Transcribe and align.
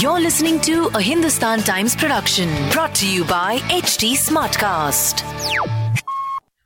You're 0.00 0.18
listening 0.18 0.60
to 0.60 0.86
a 0.94 1.02
Hindustan 1.02 1.60
Times 1.60 1.94
production 1.94 2.48
brought 2.70 2.94
to 2.94 3.06
you 3.06 3.22
by 3.22 3.58
HT 3.68 4.12
Smartcast. 4.12 5.20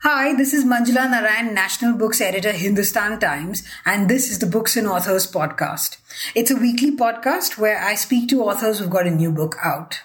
Hi, 0.04 0.36
this 0.36 0.54
is 0.54 0.64
Manjula 0.64 1.10
Narayan, 1.10 1.52
National 1.52 1.98
Books 1.98 2.20
Editor, 2.20 2.52
Hindustan 2.52 3.18
Times, 3.18 3.64
and 3.84 4.08
this 4.08 4.30
is 4.30 4.38
the 4.38 4.46
Books 4.46 4.76
and 4.76 4.86
Authors 4.86 5.28
podcast. 5.28 5.96
It's 6.36 6.52
a 6.52 6.54
weekly 6.54 6.96
podcast 6.96 7.58
where 7.58 7.82
I 7.82 7.96
speak 7.96 8.28
to 8.28 8.40
authors 8.44 8.78
who've 8.78 8.88
got 8.88 9.08
a 9.08 9.10
new 9.10 9.32
book 9.32 9.56
out. 9.64 9.98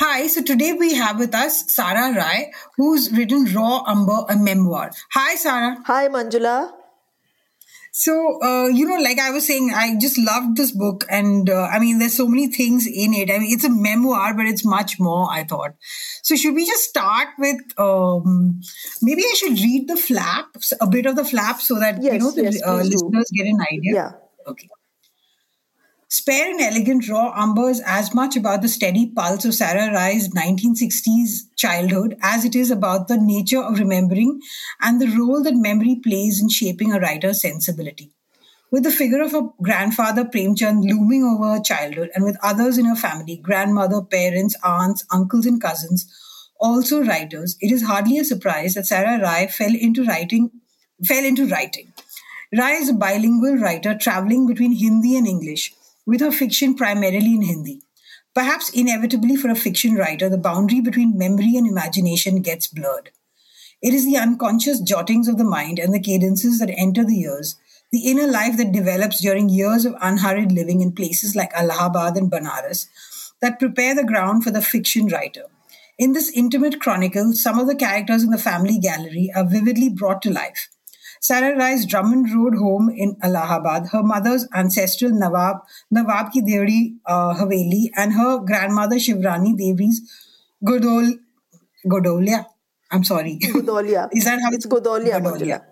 Hi, 0.00 0.26
so 0.26 0.42
today 0.42 0.72
we 0.72 0.94
have 0.94 1.20
with 1.20 1.36
us 1.36 1.72
Sara 1.72 2.12
Rai, 2.12 2.50
who's 2.76 3.12
written 3.12 3.44
Raw 3.54 3.84
Umber, 3.86 4.24
a 4.28 4.36
memoir. 4.36 4.90
Hi, 5.12 5.36
Sara. 5.36 5.76
Hi, 5.86 6.08
Manjula. 6.08 6.72
So, 7.96 8.42
uh, 8.42 8.66
you 8.66 8.86
know, 8.86 8.96
like 8.96 9.20
I 9.20 9.30
was 9.30 9.46
saying, 9.46 9.70
I 9.72 9.94
just 10.00 10.18
loved 10.18 10.56
this 10.56 10.72
book. 10.72 11.04
And 11.08 11.48
uh, 11.48 11.68
I 11.72 11.78
mean, 11.78 12.00
there's 12.00 12.16
so 12.16 12.26
many 12.26 12.48
things 12.48 12.88
in 12.88 13.14
it. 13.14 13.30
I 13.30 13.38
mean, 13.38 13.52
it's 13.52 13.62
a 13.62 13.70
memoir, 13.70 14.34
but 14.34 14.46
it's 14.46 14.64
much 14.64 14.98
more, 14.98 15.30
I 15.30 15.44
thought. 15.44 15.76
So, 16.24 16.34
should 16.34 16.56
we 16.56 16.66
just 16.66 16.82
start 16.82 17.28
with 17.38 17.60
um, 17.78 18.60
maybe 19.00 19.22
I 19.22 19.34
should 19.36 19.60
read 19.60 19.86
the 19.86 19.96
flap, 19.96 20.56
a 20.80 20.88
bit 20.88 21.06
of 21.06 21.14
the 21.14 21.24
flap, 21.24 21.60
so 21.60 21.78
that, 21.78 22.02
Yes, 22.02 22.14
you 22.14 22.18
know, 22.18 22.32
the 22.32 22.42
yes, 22.42 22.62
uh, 22.66 22.78
listeners 22.78 23.30
get 23.32 23.46
an 23.46 23.60
idea? 23.60 23.94
Yeah. 23.94 24.10
Okay. 24.48 24.68
Spare 26.16 26.52
and 26.52 26.60
elegant 26.60 27.08
raw 27.08 27.32
umber 27.34 27.68
is 27.68 27.82
as 27.84 28.14
much 28.14 28.36
about 28.36 28.62
the 28.62 28.68
steady 28.68 29.04
pulse 29.04 29.44
of 29.44 29.52
Sara 29.52 29.92
Rai's 29.92 30.28
1960s 30.28 31.52
childhood 31.56 32.16
as 32.22 32.44
it 32.44 32.54
is 32.54 32.70
about 32.70 33.08
the 33.08 33.16
nature 33.16 33.60
of 33.60 33.80
remembering 33.80 34.40
and 34.80 35.00
the 35.00 35.08
role 35.08 35.42
that 35.42 35.56
memory 35.56 35.96
plays 35.96 36.40
in 36.40 36.48
shaping 36.48 36.92
a 36.92 37.00
writer's 37.00 37.42
sensibility. 37.42 38.12
With 38.70 38.84
the 38.84 38.92
figure 38.92 39.20
of 39.22 39.32
her 39.32 39.48
grandfather 39.60 40.24
Premchand 40.24 40.84
looming 40.88 41.24
over 41.24 41.54
her 41.54 41.60
childhood 41.60 42.10
and 42.14 42.24
with 42.24 42.38
others 42.44 42.78
in 42.78 42.84
her 42.84 42.94
family, 42.94 43.34
grandmother, 43.34 44.00
parents, 44.00 44.54
aunts, 44.62 45.04
uncles, 45.10 45.46
and 45.46 45.60
cousins, 45.60 46.06
also 46.60 47.02
writers, 47.02 47.56
it 47.60 47.72
is 47.72 47.82
hardly 47.82 48.18
a 48.18 48.24
surprise 48.24 48.74
that 48.74 48.86
Sara 48.86 49.20
Rai 49.20 49.48
fell 49.48 49.74
into 49.74 50.04
writing 50.04 50.52
fell 51.04 51.24
into 51.24 51.48
writing. 51.48 51.92
Rai 52.56 52.74
is 52.74 52.88
a 52.88 52.94
bilingual 52.94 53.56
writer 53.56 53.96
traveling 53.96 54.46
between 54.46 54.70
Hindi 54.70 55.16
and 55.16 55.26
English, 55.26 55.74
with 56.06 56.20
her 56.20 56.32
fiction 56.32 56.74
primarily 56.74 57.34
in 57.34 57.42
Hindi. 57.42 57.82
Perhaps 58.34 58.70
inevitably 58.70 59.36
for 59.36 59.48
a 59.48 59.54
fiction 59.54 59.94
writer, 59.94 60.28
the 60.28 60.36
boundary 60.36 60.80
between 60.80 61.16
memory 61.16 61.56
and 61.56 61.66
imagination 61.66 62.42
gets 62.42 62.66
blurred. 62.66 63.10
It 63.80 63.94
is 63.94 64.06
the 64.06 64.16
unconscious 64.16 64.80
jottings 64.80 65.28
of 65.28 65.38
the 65.38 65.44
mind 65.44 65.78
and 65.78 65.92
the 65.92 66.00
cadences 66.00 66.58
that 66.58 66.74
enter 66.76 67.04
the 67.04 67.20
ears, 67.20 67.56
the 67.92 68.10
inner 68.10 68.26
life 68.26 68.56
that 68.56 68.72
develops 68.72 69.20
during 69.20 69.48
years 69.48 69.84
of 69.84 69.94
unhurried 70.00 70.50
living 70.50 70.80
in 70.80 70.92
places 70.92 71.36
like 71.36 71.52
Allahabad 71.54 72.16
and 72.16 72.30
Banaras, 72.30 72.86
that 73.40 73.58
prepare 73.58 73.94
the 73.94 74.04
ground 74.04 74.42
for 74.42 74.50
the 74.50 74.62
fiction 74.62 75.06
writer. 75.06 75.44
In 75.96 76.12
this 76.12 76.30
intimate 76.34 76.80
chronicle, 76.80 77.34
some 77.34 77.58
of 77.58 77.68
the 77.68 77.76
characters 77.76 78.24
in 78.24 78.30
the 78.30 78.38
family 78.38 78.78
gallery 78.78 79.30
are 79.36 79.44
vividly 79.44 79.88
brought 79.88 80.22
to 80.22 80.32
life. 80.32 80.68
Sara 81.24 81.56
Rai's 81.56 81.86
Drummond 81.86 82.26
Road 82.34 82.54
home 82.56 82.90
in 82.94 83.16
Allahabad, 83.22 83.86
her 83.92 84.02
mother's 84.02 84.46
ancestral 84.54 85.10
Nawab, 85.10 85.60
Nawab 85.90 86.30
ki 86.32 86.42
Deori 86.42 86.96
uh, 87.06 87.32
Haveli, 87.34 87.84
and 87.96 88.12
her 88.12 88.40
grandmother 88.40 88.96
Shivrani 88.96 89.54
Devi's 89.56 90.02
Godol, 90.62 91.18
Godolia. 91.86 92.44
I'm 92.90 93.04
sorry. 93.04 93.38
Godolia. 93.42 94.10
Is 94.12 94.26
that 94.26 94.38
how 94.42 94.50
It's 94.52 94.66
Godolia, 94.66 95.18
Godolia. 95.22 95.62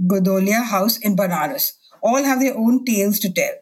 Godolia 0.00 0.62
House 0.62 0.98
in 0.98 1.16
Banaras. 1.16 1.72
All 2.00 2.22
have 2.22 2.38
their 2.38 2.56
own 2.56 2.84
tales 2.84 3.18
to 3.18 3.32
tell. 3.32 3.54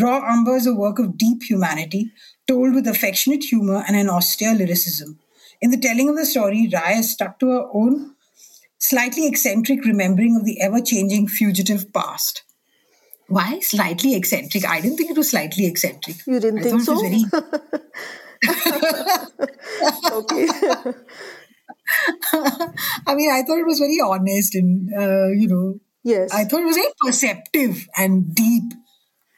Raw 0.00 0.20
Umber 0.20 0.54
is 0.54 0.68
a 0.68 0.72
work 0.72 1.00
of 1.00 1.18
deep 1.18 1.42
humanity, 1.42 2.12
told 2.46 2.76
with 2.76 2.86
affectionate 2.86 3.42
humor 3.42 3.82
and 3.88 3.96
an 3.96 4.08
austere 4.08 4.54
lyricism. 4.54 5.18
In 5.60 5.72
the 5.72 5.78
telling 5.78 6.08
of 6.08 6.14
the 6.14 6.24
story, 6.24 6.70
Rai 6.72 6.94
has 6.94 7.10
stuck 7.10 7.40
to 7.40 7.48
her 7.48 7.64
own 7.74 8.14
slightly 8.80 9.26
eccentric 9.28 9.84
remembering 9.84 10.36
of 10.36 10.44
the 10.44 10.60
ever 10.60 10.80
changing 10.80 11.28
fugitive 11.28 11.92
past. 11.92 12.42
Why 13.28 13.60
slightly 13.60 14.16
eccentric? 14.16 14.66
I 14.66 14.80
didn't 14.80 14.96
think 14.96 15.10
it 15.12 15.16
was 15.16 15.30
slightly 15.30 15.66
eccentric. 15.66 16.16
You 16.26 16.40
didn't 16.40 16.58
I 16.58 16.62
think 16.62 16.82
thought 16.82 17.04
it 17.04 17.12
was 17.12 17.30
so? 17.30 17.42
okay. 20.18 20.48
I 23.06 23.14
mean, 23.14 23.30
I 23.30 23.42
thought 23.42 23.58
it 23.58 23.66
was 23.66 23.78
very 23.78 23.98
honest 24.02 24.54
and, 24.56 24.90
uh, 24.94 25.28
you 25.28 25.46
know, 25.48 25.78
yes. 26.02 26.32
I 26.32 26.44
thought 26.44 26.60
it 26.60 26.66
was 26.66 26.76
very 26.76 26.92
perceptive 27.00 27.86
and 27.96 28.34
deep. 28.34 28.72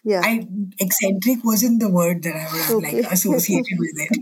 yeah. 0.05 0.23
I 0.25 0.47
eccentric 0.79 1.45
wasn't 1.45 1.81
the 1.81 1.91
word 1.91 2.23
that 2.23 2.35
I 2.35 2.45
would 2.53 2.63
have 2.63 2.71
Okay. 2.77 3.03
like 3.03 3.13
associated 3.13 3.79
with 3.79 3.95
it. 3.97 4.19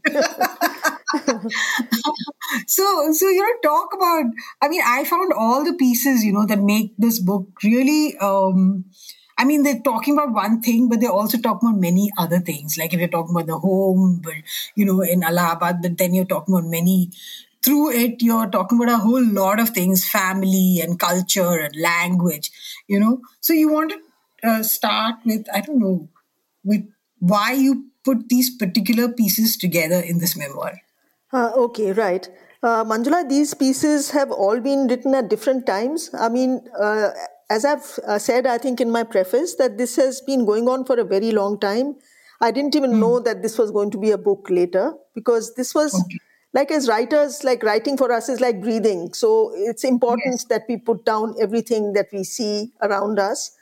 so 2.66 3.12
so 3.12 3.28
you 3.28 3.42
know 3.42 3.70
talk 3.70 3.92
about 3.94 4.24
I 4.62 4.68
mean 4.68 4.82
I 4.84 5.04
found 5.04 5.32
all 5.32 5.64
the 5.64 5.74
pieces 5.74 6.24
you 6.24 6.32
know 6.32 6.46
that 6.46 6.60
make 6.60 6.94
this 6.98 7.18
book 7.18 7.48
really 7.64 8.16
um 8.18 8.84
I 9.38 9.44
mean 9.44 9.62
they're 9.62 9.80
talking 9.80 10.14
about 10.14 10.32
one 10.32 10.60
thing 10.60 10.88
but 10.88 11.00
they're 11.00 11.10
also 11.10 11.38
talking 11.38 11.68
about 11.68 11.80
many 11.80 12.10
other 12.18 12.40
things. 12.40 12.76
Like 12.76 12.92
if 12.92 13.00
you're 13.00 13.08
talking 13.08 13.34
about 13.34 13.46
the 13.46 13.58
home 13.58 14.20
but 14.22 14.34
you 14.74 14.84
know 14.84 15.00
in 15.00 15.24
Allahabad 15.24 15.82
but 15.82 15.98
then 15.98 16.14
you're 16.14 16.24
talking 16.24 16.54
about 16.54 16.68
many 16.68 17.10
through 17.62 17.90
it 17.92 18.22
you're 18.22 18.48
talking 18.48 18.80
about 18.80 18.94
a 18.94 18.98
whole 19.02 19.24
lot 19.24 19.60
of 19.60 19.70
things 19.70 20.08
family 20.08 20.80
and 20.82 20.98
culture 20.98 21.58
and 21.60 21.74
language 21.76 22.50
you 22.88 22.98
know? 22.98 23.20
So 23.40 23.52
you 23.52 23.70
want 23.70 23.92
to 23.92 24.48
uh, 24.48 24.62
start 24.62 25.16
with 25.26 25.46
i 25.52 25.60
don't 25.60 25.78
know 25.78 26.08
with 26.64 26.88
why 27.18 27.52
you 27.52 27.86
put 28.04 28.28
these 28.30 28.48
particular 28.56 29.08
pieces 29.12 29.56
together 29.58 30.00
in 30.00 30.18
this 30.18 30.36
memoir 30.36 30.80
Uh, 31.32 31.52
okay, 31.54 31.92
right. 31.92 32.28
Uh, 32.62 32.84
Manjula, 32.84 33.28
these 33.28 33.54
pieces 33.54 34.10
have 34.10 34.30
all 34.30 34.60
been 34.60 34.86
written 34.88 35.14
at 35.14 35.28
different 35.30 35.66
times. 35.66 36.10
I 36.18 36.28
mean, 36.28 36.60
uh, 36.78 37.10
as 37.48 37.64
I've 37.64 37.98
uh, 38.06 38.18
said, 38.18 38.46
I 38.46 38.58
think 38.58 38.80
in 38.80 38.90
my 38.90 39.04
preface, 39.04 39.54
that 39.56 39.78
this 39.78 39.96
has 39.96 40.20
been 40.20 40.44
going 40.44 40.68
on 40.68 40.84
for 40.84 40.98
a 40.98 41.04
very 41.04 41.32
long 41.32 41.58
time. 41.58 41.96
I 42.40 42.50
didn't 42.50 42.74
even 42.74 42.98
know 42.98 43.20
that 43.20 43.42
this 43.42 43.58
was 43.58 43.70
going 43.70 43.90
to 43.92 43.98
be 43.98 44.10
a 44.10 44.18
book 44.18 44.48
later 44.50 44.94
because 45.14 45.54
this 45.54 45.74
was. 45.74 46.02
Like 46.52 46.72
as 46.72 46.88
writers, 46.88 47.44
like 47.44 47.62
writing 47.62 47.96
for 47.96 48.10
us 48.10 48.28
is 48.28 48.40
like 48.40 48.60
breathing. 48.60 49.12
So 49.14 49.52
it's 49.54 49.84
important 49.84 50.32
Yes. 50.34 50.44
that 50.46 50.62
we 50.68 50.78
put 50.78 51.04
down 51.04 51.36
everything 51.40 51.92
that 51.92 52.08
we 52.12 52.24
see 52.24 52.72
around 52.82 53.20
us. 53.20 53.52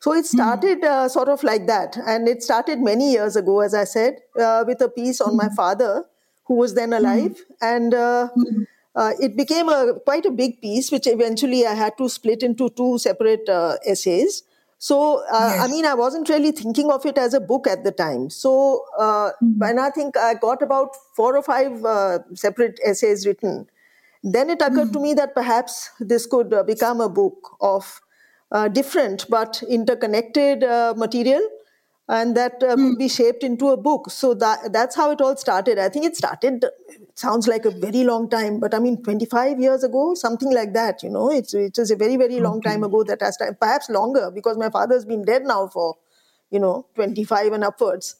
So 0.00 0.12
it 0.12 0.26
started 0.26 0.84
uh, 0.84 1.08
sort 1.08 1.28
of 1.28 1.42
like 1.42 1.66
that. 1.66 1.96
And 2.06 2.28
it 2.28 2.44
started 2.44 2.78
many 2.78 3.10
years 3.10 3.34
ago, 3.34 3.62
as 3.62 3.74
I 3.74 3.82
said, 3.82 4.18
uh, 4.40 4.62
with 4.64 4.80
a 4.80 4.88
piece 4.88 5.20
on 5.20 5.36
my 5.36 5.48
father, 5.56 6.04
who 6.46 6.54
was 6.54 6.74
then 6.74 6.92
alive. 6.92 7.44
And 7.60 7.94
uh, 7.94 8.28
uh, 8.94 9.12
it 9.20 9.36
became 9.36 9.68
a 9.68 9.94
quite 10.04 10.26
a 10.26 10.30
big 10.30 10.60
piece, 10.60 10.90
which 10.90 11.06
eventually 11.06 11.66
I 11.66 11.74
had 11.74 11.98
to 11.98 12.08
split 12.08 12.42
into 12.42 12.70
two 12.70 12.98
separate 12.98 13.48
uh, 13.48 13.76
essays. 13.84 14.42
So, 14.78 15.24
uh, 15.32 15.56
I 15.60 15.68
mean, 15.68 15.86
I 15.86 15.94
wasn't 15.94 16.28
really 16.28 16.52
thinking 16.52 16.90
of 16.90 17.06
it 17.06 17.16
as 17.16 17.32
a 17.32 17.40
book 17.40 17.66
at 17.66 17.82
the 17.82 17.92
time. 17.92 18.28
So, 18.28 18.84
uh, 18.98 19.30
when 19.56 19.78
I 19.78 19.88
think 19.90 20.16
I 20.18 20.34
got 20.34 20.62
about 20.62 20.94
four 21.14 21.34
or 21.34 21.42
five 21.42 21.82
uh, 21.84 22.18
separate 22.34 22.78
essays 22.84 23.26
written, 23.26 23.68
then 24.22 24.50
it 24.50 24.60
occurred 24.60 24.92
to 24.92 25.00
me 25.00 25.14
that 25.14 25.34
perhaps 25.34 25.90
this 25.98 26.26
could 26.26 26.52
uh, 26.52 26.62
become 26.62 27.00
a 27.00 27.08
book 27.08 27.56
of 27.60 28.00
uh, 28.52 28.68
different 28.68 29.26
but 29.28 29.62
interconnected 29.68 30.62
uh, 30.62 30.94
material 30.96 31.40
and 32.08 32.36
that 32.36 32.62
uh, 32.62 32.76
could 32.76 32.98
be 32.98 33.08
shaped 33.08 33.42
into 33.42 33.68
a 33.70 33.76
book. 33.76 34.10
So 34.10 34.34
that 34.34 34.72
that's 34.72 34.94
how 34.96 35.10
it 35.10 35.20
all 35.20 35.36
started. 35.36 35.78
I 35.78 35.88
think 35.88 36.06
it 36.06 36.16
started 36.16 36.64
it 36.88 37.18
sounds 37.18 37.48
like 37.48 37.64
a 37.64 37.70
very 37.70 38.04
long 38.04 38.28
time 38.28 38.60
but 38.60 38.74
i 38.74 38.78
mean 38.78 39.02
25 39.02 39.58
years 39.58 39.82
ago 39.82 40.14
something 40.14 40.52
like 40.52 40.74
that 40.74 41.02
you 41.02 41.08
know? 41.10 41.30
It's 41.30 41.54
it 41.54 41.78
is 41.78 41.90
a 41.90 41.96
very 41.96 42.16
very 42.16 42.40
long 42.40 42.60
time 42.60 42.84
ago 42.84 43.02
that 43.04 43.22
has 43.22 43.36
time 43.36 43.56
perhaps 43.58 43.88
longer 43.88 44.30
because 44.34 44.58
my 44.58 44.68
father's 44.70 45.04
been 45.04 45.24
dead 45.24 45.44
now 45.44 45.66
for 45.68 45.96
you 46.50 46.60
know 46.60 46.86
25 46.94 47.52
and 47.52 47.64
upwards. 47.64 48.16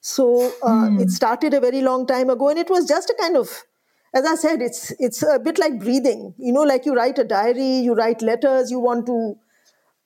So 0.00 0.52
uh, 0.62 0.88
it 1.00 1.10
started 1.10 1.52
a 1.54 1.60
very 1.60 1.82
long 1.82 2.06
time 2.06 2.30
ago, 2.30 2.48
and 2.48 2.58
it 2.58 2.70
was 2.70 2.86
just 2.86 3.10
a 3.10 3.14
kind 3.20 3.36
of, 3.36 3.64
as 4.14 4.24
I 4.24 4.36
said, 4.36 4.62
it's 4.62 4.92
it's 5.00 5.22
a 5.22 5.38
bit 5.38 5.58
like 5.58 5.80
breathing. 5.80 6.32
You 6.38 6.52
know, 6.52 6.62
like 6.62 6.86
you 6.86 6.94
write 6.94 7.18
a 7.18 7.24
diary, 7.24 7.78
you 7.78 7.94
write 7.94 8.22
letters, 8.22 8.70
you 8.70 8.78
want 8.78 9.06
to 9.06 9.36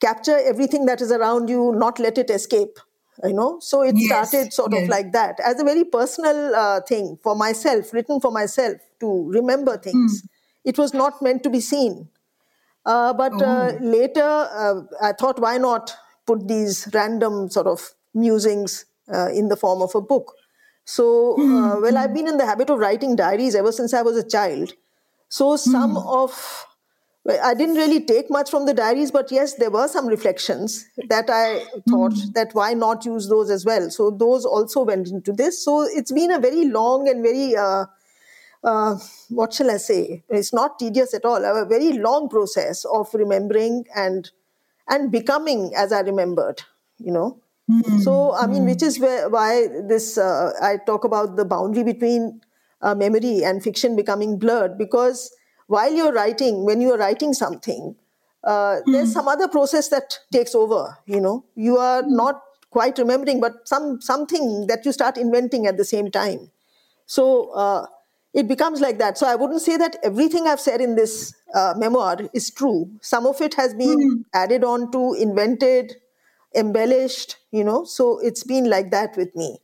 capture 0.00 0.38
everything 0.38 0.86
that 0.86 1.02
is 1.02 1.12
around 1.12 1.50
you, 1.50 1.74
not 1.76 1.98
let 1.98 2.16
it 2.16 2.30
escape. 2.30 2.78
You 3.22 3.34
know, 3.34 3.58
so 3.60 3.82
it 3.82 3.96
Yes, 3.98 4.30
started 4.30 4.52
sort 4.52 4.72
yes. 4.72 4.82
of 4.84 4.88
like 4.88 5.12
that 5.12 5.38
as 5.44 5.60
a 5.60 5.64
very 5.64 5.84
personal 5.84 6.54
uh, 6.54 6.80
thing 6.80 7.18
for 7.22 7.36
myself, 7.36 7.92
written 7.92 8.20
for 8.20 8.30
myself 8.30 8.76
to 9.00 9.28
remember 9.30 9.76
things. 9.76 10.22
It 10.64 10.78
was 10.78 10.94
not 10.94 11.20
meant 11.20 11.42
to 11.42 11.50
be 11.50 11.60
seen. 11.60 12.08
Uh, 12.86 13.12
but 13.12 13.40
uh, 13.42 13.72
later, 13.80 14.22
uh, 14.22 14.82
I 15.02 15.12
thought, 15.12 15.38
why 15.38 15.58
not 15.58 15.94
put 16.26 16.48
these 16.48 16.88
random 16.94 17.50
sort 17.50 17.66
of 17.66 17.90
musings 18.14 18.86
uh, 19.12 19.28
in 19.32 19.48
the 19.48 19.56
form 19.56 19.82
of 19.82 19.94
a 19.94 20.00
book? 20.00 20.34
So, 20.84 21.42
uh, 21.52 21.80
well, 21.80 21.98
I've 21.98 22.14
been 22.14 22.26
in 22.26 22.38
the 22.38 22.46
habit 22.46 22.70
of 22.70 22.78
writing 22.78 23.16
diaries 23.16 23.54
ever 23.54 23.70
since 23.72 23.92
I 23.92 24.02
was 24.02 24.16
a 24.16 24.26
child. 24.26 24.72
So, 25.28 25.56
some 25.56 25.96
of 25.96 26.66
I 27.28 27.52
didn't 27.52 27.74
really 27.74 28.00
take 28.00 28.30
much 28.30 28.50
from 28.50 28.64
the 28.64 28.72
diaries, 28.72 29.10
but 29.10 29.30
yes, 29.30 29.54
there 29.54 29.70
were 29.70 29.88
some 29.88 30.06
reflections 30.06 30.86
that 31.08 31.28
I 31.28 31.58
thought 31.88 32.12
mm. 32.12 32.32
that 32.32 32.54
why 32.54 32.72
not 32.72 33.04
use 33.04 33.28
those 33.28 33.50
as 33.50 33.66
well. 33.66 33.90
So 33.90 34.10
those 34.10 34.46
also 34.46 34.84
went 34.84 35.08
into 35.08 35.32
this. 35.32 35.62
So 35.62 35.82
it's 35.82 36.12
been 36.12 36.30
a 36.30 36.38
very 36.38 36.64
long 36.64 37.08
and 37.08 37.22
very 37.22 37.54
uh, 37.54 37.84
uh, 38.64 38.98
what 39.28 39.52
shall 39.52 39.70
I 39.70 39.76
say? 39.76 40.22
It's 40.30 40.52
not 40.52 40.78
tedious 40.78 41.12
at 41.12 41.26
all. 41.26 41.44
A 41.44 41.66
very 41.66 41.92
long 41.92 42.28
process 42.28 42.84
of 42.86 43.12
remembering 43.12 43.84
and 43.94 44.30
and 44.88 45.12
becoming 45.12 45.72
as 45.76 45.92
I 45.92 46.00
remembered. 46.00 46.62
You 46.98 47.12
know. 47.12 47.40
Mm. 47.70 48.00
So 48.00 48.34
I 48.34 48.46
mean, 48.46 48.64
which 48.64 48.82
is 48.82 48.98
where, 48.98 49.28
why 49.28 49.68
this 49.86 50.16
uh, 50.16 50.52
I 50.62 50.78
talk 50.86 51.04
about 51.04 51.36
the 51.36 51.44
boundary 51.44 51.84
between 51.84 52.40
uh, 52.80 52.94
memory 52.94 53.44
and 53.44 53.62
fiction 53.62 53.94
becoming 53.94 54.38
blurred 54.38 54.78
because 54.78 55.30
while 55.70 55.92
you're 55.94 56.12
writing, 56.12 56.64
when 56.64 56.80
you 56.80 56.92
are 56.92 56.98
writing 56.98 57.32
something, 57.32 57.94
uh, 58.42 58.80
mm. 58.80 58.92
there's 58.92 59.12
some 59.12 59.28
other 59.28 59.46
process 59.46 59.88
that 59.88 60.18
takes 60.32 60.52
over. 60.52 60.98
You 61.06 61.20
know, 61.20 61.44
you 61.54 61.78
are 61.78 62.02
mm. 62.02 62.08
not 62.08 62.42
quite 62.70 62.98
remembering, 62.98 63.40
but 63.40 63.68
some 63.68 64.00
something 64.00 64.66
that 64.66 64.84
you 64.84 64.90
start 64.92 65.16
inventing 65.16 65.66
at 65.66 65.76
the 65.76 65.84
same 65.84 66.10
time. 66.10 66.50
So 67.06 67.52
uh, 67.52 67.86
it 68.34 68.48
becomes 68.48 68.80
like 68.80 68.98
that. 68.98 69.16
So 69.16 69.28
I 69.28 69.36
wouldn't 69.36 69.62
say 69.62 69.76
that 69.76 69.96
everything 70.02 70.48
I've 70.48 70.60
said 70.60 70.80
in 70.80 70.96
this 70.96 71.34
uh, 71.54 71.74
memoir 71.76 72.18
is 72.34 72.50
true. 72.50 72.90
Some 73.00 73.24
of 73.24 73.40
it 73.40 73.54
has 73.54 73.72
been 73.72 73.98
mm. 73.98 74.24
added 74.34 74.64
on 74.64 74.90
to, 74.90 75.14
invented, 75.14 75.94
embellished. 76.56 77.36
You 77.52 77.62
know, 77.62 77.84
so 77.84 78.18
it's 78.18 78.42
been 78.42 78.68
like 78.68 78.90
that 78.90 79.16
with 79.16 79.36
me 79.36 79.58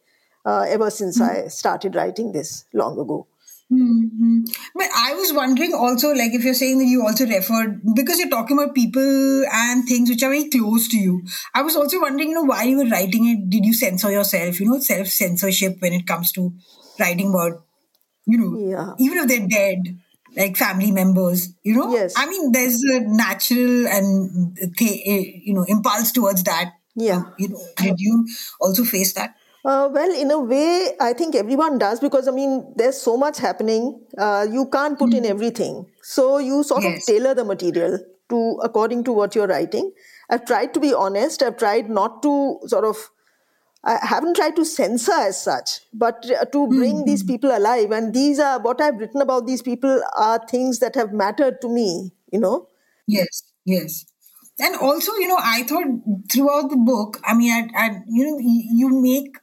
uh, 0.44 0.66
ever 0.68 0.88
since 0.88 1.18
mm. 1.18 1.28
I 1.28 1.48
started 1.48 1.96
writing 1.96 2.30
this 2.30 2.64
long 2.72 2.96
ago. 2.96 3.26
Mm-hmm. 3.72 4.42
But 4.76 4.86
I 4.94 5.14
was 5.14 5.32
wondering 5.32 5.74
also, 5.74 6.12
like, 6.12 6.32
if 6.32 6.44
you're 6.44 6.54
saying 6.54 6.78
that 6.78 6.84
you 6.84 7.02
also 7.02 7.26
referred 7.26 7.80
because 7.96 8.18
you're 8.20 8.30
talking 8.30 8.56
about 8.56 8.76
people 8.76 9.44
and 9.52 9.86
things 9.88 10.08
which 10.08 10.22
are 10.22 10.30
very 10.30 10.48
close 10.48 10.86
to 10.88 10.96
you. 10.96 11.22
I 11.52 11.62
was 11.62 11.74
also 11.74 12.00
wondering, 12.00 12.28
you 12.28 12.34
know, 12.36 12.44
while 12.44 12.64
you 12.64 12.76
were 12.76 12.88
writing 12.90 13.26
it, 13.26 13.50
did 13.50 13.64
you 13.64 13.74
censor 13.74 14.10
yourself? 14.10 14.60
You 14.60 14.70
know, 14.70 14.78
self 14.78 15.08
censorship 15.08 15.78
when 15.80 15.92
it 15.92 16.06
comes 16.06 16.30
to 16.32 16.52
writing 17.00 17.30
about, 17.30 17.64
you 18.26 18.38
know, 18.38 18.58
yeah. 18.58 18.92
even 19.00 19.18
if 19.18 19.28
they're 19.28 19.48
dead, 19.48 19.98
like 20.36 20.56
family 20.56 20.92
members. 20.92 21.52
You 21.64 21.74
know, 21.74 21.92
yes. 21.92 22.14
I 22.16 22.28
mean, 22.28 22.52
there's 22.52 22.80
a 22.84 23.00
natural 23.00 23.88
and 23.88 24.56
you 24.78 25.54
know 25.54 25.64
impulse 25.66 26.12
towards 26.12 26.44
that. 26.44 26.74
Yeah. 26.94 27.24
You 27.36 27.48
know, 27.48 27.60
did 27.76 27.96
you 27.98 28.28
also 28.60 28.84
face 28.84 29.12
that? 29.14 29.34
Uh, 29.66 29.88
well, 29.92 30.12
in 30.12 30.30
a 30.30 30.38
way, 30.38 30.92
I 31.00 31.12
think 31.12 31.34
everyone 31.34 31.76
does 31.78 31.98
because 31.98 32.28
I 32.28 32.30
mean, 32.30 32.72
there's 32.76 33.00
so 33.00 33.16
much 33.16 33.38
happening. 33.38 34.00
Uh, 34.16 34.46
you 34.48 34.66
can't 34.66 34.96
put 34.96 35.10
mm. 35.10 35.16
in 35.16 35.24
hmm. 35.24 35.30
everything, 35.30 35.86
so 36.02 36.38
you 36.38 36.62
sort 36.62 36.84
yes. 36.84 37.00
of 37.00 37.06
tailor 37.06 37.34
the 37.34 37.44
material 37.44 37.98
to 38.28 38.60
according 38.62 39.02
to 39.04 39.12
what 39.12 39.34
you're 39.34 39.48
writing. 39.48 39.90
I've 40.30 40.44
tried 40.44 40.72
to 40.74 40.78
be 40.78 40.94
honest. 40.94 41.42
I've 41.42 41.56
tried 41.56 41.90
not 41.90 42.22
to 42.22 42.60
sort 42.66 42.84
of. 42.84 43.10
I 43.82 43.98
haven't 44.02 44.36
tried 44.36 44.54
to 44.54 44.64
censor 44.64 45.12
as 45.12 45.42
such, 45.42 45.80
but 45.92 46.30
uh, 46.30 46.44
to 46.44 46.68
bring 46.68 46.98
mm-hmm. 46.98 47.10
these 47.10 47.24
people 47.24 47.56
alive. 47.56 47.90
And 47.90 48.14
these 48.14 48.38
are 48.38 48.60
what 48.60 48.80
I've 48.80 48.98
written 48.98 49.20
about. 49.20 49.48
These 49.48 49.62
people 49.62 50.00
are 50.16 50.40
things 50.48 50.78
that 50.78 50.94
have 50.94 51.12
mattered 51.12 51.60
to 51.62 51.68
me. 51.68 52.12
You 52.30 52.38
know. 52.38 52.68
Yes. 53.08 53.42
Yes 53.64 54.04
and 54.58 54.74
also 54.76 55.12
you 55.16 55.28
know 55.28 55.36
i 55.38 55.62
thought 55.64 55.84
throughout 56.32 56.70
the 56.70 56.76
book 56.78 57.20
i 57.24 57.34
mean 57.34 57.52
I, 57.52 57.68
I, 57.78 58.00
you 58.08 58.24
know 58.24 58.38
you 58.38 59.02
make 59.02 59.36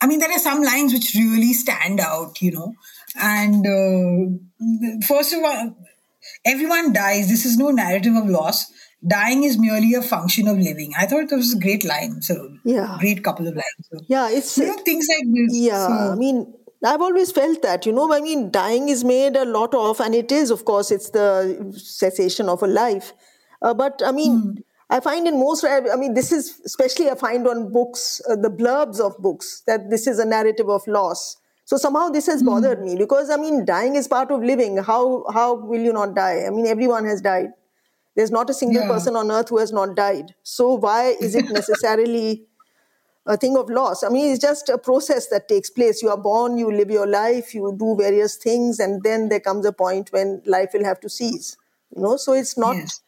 I 0.00 0.06
mean, 0.06 0.20
there 0.20 0.30
are 0.30 0.38
some 0.38 0.62
lines 0.62 0.92
which 0.92 1.14
really 1.14 1.52
stand 1.52 2.00
out, 2.00 2.40
you 2.40 2.52
know. 2.52 2.74
And 3.20 3.66
uh, 3.66 5.04
first 5.06 5.32
of 5.32 5.42
all, 5.42 5.76
everyone 6.44 6.92
dies. 6.92 7.28
This 7.28 7.44
is 7.44 7.56
no 7.56 7.70
narrative 7.70 8.14
of 8.14 8.28
loss. 8.28 8.70
Dying 9.06 9.44
is 9.44 9.58
merely 9.58 9.94
a 9.94 10.02
function 10.02 10.48
of 10.48 10.58
living. 10.58 10.92
I 10.98 11.06
thought 11.06 11.30
it 11.30 11.36
was 11.36 11.54
a 11.54 11.58
great 11.58 11.84
line. 11.84 12.20
So, 12.20 12.56
yeah, 12.64 12.96
great 13.00 13.22
couple 13.22 13.46
of 13.46 13.54
lines. 13.54 13.88
So, 13.90 13.98
yeah, 14.08 14.28
it's 14.30 14.58
you 14.58 14.66
know 14.66 14.76
things 14.78 15.06
like 15.08 15.26
this. 15.32 15.56
Yeah, 15.56 15.86
so. 15.86 16.12
I 16.12 16.14
mean, 16.16 16.52
I've 16.84 17.00
always 17.00 17.32
felt 17.32 17.62
that, 17.62 17.86
you 17.86 17.92
know, 17.92 18.12
I 18.12 18.20
mean, 18.20 18.50
dying 18.50 18.88
is 18.88 19.04
made 19.04 19.36
a 19.36 19.44
lot 19.44 19.74
of, 19.74 20.00
and 20.00 20.14
it 20.14 20.30
is, 20.30 20.50
of 20.50 20.64
course, 20.64 20.90
it's 20.90 21.10
the 21.10 21.72
cessation 21.76 22.48
of 22.48 22.62
a 22.62 22.66
life. 22.66 23.12
Uh, 23.62 23.74
but 23.74 24.00
I 24.04 24.12
mean, 24.12 24.42
mm. 24.42 24.62
I 24.90 25.00
find 25.00 25.28
in 25.28 25.38
most, 25.38 25.64
I 25.64 25.96
mean, 25.96 26.14
this 26.14 26.32
is 26.32 26.60
especially 26.64 27.10
I 27.10 27.14
find 27.14 27.46
on 27.46 27.70
books, 27.72 28.22
uh, 28.28 28.36
the 28.36 28.50
blurbs 28.50 29.00
of 29.00 29.18
books, 29.18 29.62
that 29.66 29.90
this 29.90 30.06
is 30.06 30.18
a 30.18 30.24
narrative 30.24 30.68
of 30.70 30.86
loss. 30.86 31.36
So 31.66 31.76
somehow 31.76 32.08
this 32.08 32.26
has 32.26 32.40
hmm. 32.40 32.46
bothered 32.46 32.78
mm. 32.78 32.84
me 32.84 32.96
because 32.96 33.28
I 33.28 33.36
mean, 33.36 33.66
dying 33.66 33.96
is 33.96 34.08
part 34.08 34.30
of 34.30 34.42
living. 34.42 34.78
How 34.78 35.26
how 35.34 35.54
will 35.54 35.80
you 35.82 35.92
not 35.92 36.14
die? 36.14 36.44
I 36.46 36.50
mean, 36.50 36.66
everyone 36.66 37.04
has 37.04 37.20
died. 37.20 37.50
There's 38.16 38.30
not 38.30 38.48
a 38.48 38.54
single 38.54 38.80
yeah. 38.82 38.88
person 38.88 39.14
on 39.14 39.30
earth 39.30 39.50
who 39.50 39.58
has 39.58 39.70
not 39.70 39.94
died. 39.94 40.34
So 40.42 40.72
why 40.72 41.14
is 41.20 41.34
it 41.34 41.50
necessarily 41.50 42.46
a 43.26 43.36
thing 43.36 43.58
of 43.58 43.68
loss? 43.68 44.02
I 44.02 44.08
mean, 44.08 44.32
it's 44.32 44.40
just 44.40 44.70
a 44.70 44.78
process 44.78 45.28
that 45.28 45.46
takes 45.46 45.68
place. 45.68 46.02
You 46.02 46.08
are 46.08 46.16
born, 46.16 46.56
you 46.56 46.72
live 46.72 46.90
your 46.90 47.06
life, 47.06 47.54
you 47.54 47.76
do 47.78 47.94
various 47.98 48.36
things, 48.36 48.80
and 48.80 49.02
then 49.02 49.28
there 49.28 49.40
comes 49.40 49.66
a 49.66 49.72
point 49.72 50.08
when 50.10 50.40
life 50.46 50.70
will 50.72 50.84
have 50.84 51.00
to 51.00 51.10
cease. 51.10 51.58
You 51.94 52.00
know, 52.00 52.16
so 52.16 52.32
it's 52.32 52.56
not. 52.56 52.76
Yes 52.76 53.02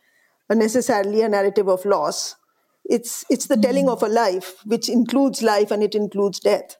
necessarily 0.55 1.23
a 1.23 1.29
narrative 1.29 1.69
of 1.69 1.85
loss. 1.85 2.37
It's 2.85 3.25
it's 3.31 3.47
the 3.47 3.57
telling 3.57 3.89
of 3.89 4.03
a 4.03 4.09
life, 4.09 4.55
which 4.65 4.89
includes 4.89 5.43
life 5.43 5.71
and 5.71 5.83
it 5.83 5.95
includes 5.95 6.41
death. 6.41 6.77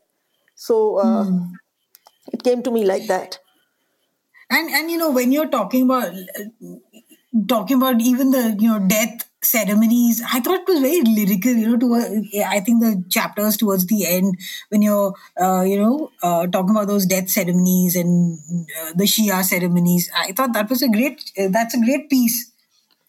So 0.55 0.99
uh, 0.99 1.25
mm. 1.25 1.53
it 2.33 2.43
came 2.43 2.63
to 2.63 2.71
me 2.71 2.85
like 2.85 3.07
that. 3.07 3.39
And 4.51 4.71
and 4.71 4.91
you 4.91 4.99
know 4.99 5.11
when 5.11 5.31
you're 5.33 5.49
talking 5.49 5.85
about 5.85 6.13
talking 7.47 7.77
about 7.77 8.01
even 8.01 8.31
the 8.31 8.57
you 8.59 8.69
know 8.69 8.87
death 8.87 9.29
ceremonies 9.43 10.23
i 10.33 10.41
thought 10.41 10.61
it 10.61 10.69
was 10.69 10.81
very 10.81 11.01
lyrical 11.03 11.53
you 11.53 11.69
know 11.69 11.79
to 11.79 11.95
i 12.47 12.61
think 12.61 12.81
the 12.83 13.03
chapters 13.09 13.57
towards 13.57 13.87
the 13.87 14.05
end 14.07 14.37
when 14.69 14.83
you're 14.83 15.15
uh, 15.41 15.63
you 15.63 15.81
know 15.81 16.11
uh, 16.23 16.47
talking 16.49 16.71
about 16.71 16.89
those 16.89 17.07
death 17.07 17.31
ceremonies 17.31 17.97
and 17.97 18.39
uh, 18.83 18.93
the 18.95 19.05
shia 19.05 19.43
ceremonies 19.43 20.11
i 20.15 20.33
thought 20.33 20.53
that 20.53 20.69
was 20.69 20.83
a 20.83 20.89
great 20.89 21.33
that's 21.51 21.75
a 21.75 21.81
great 21.81 22.11
piece 22.11 22.50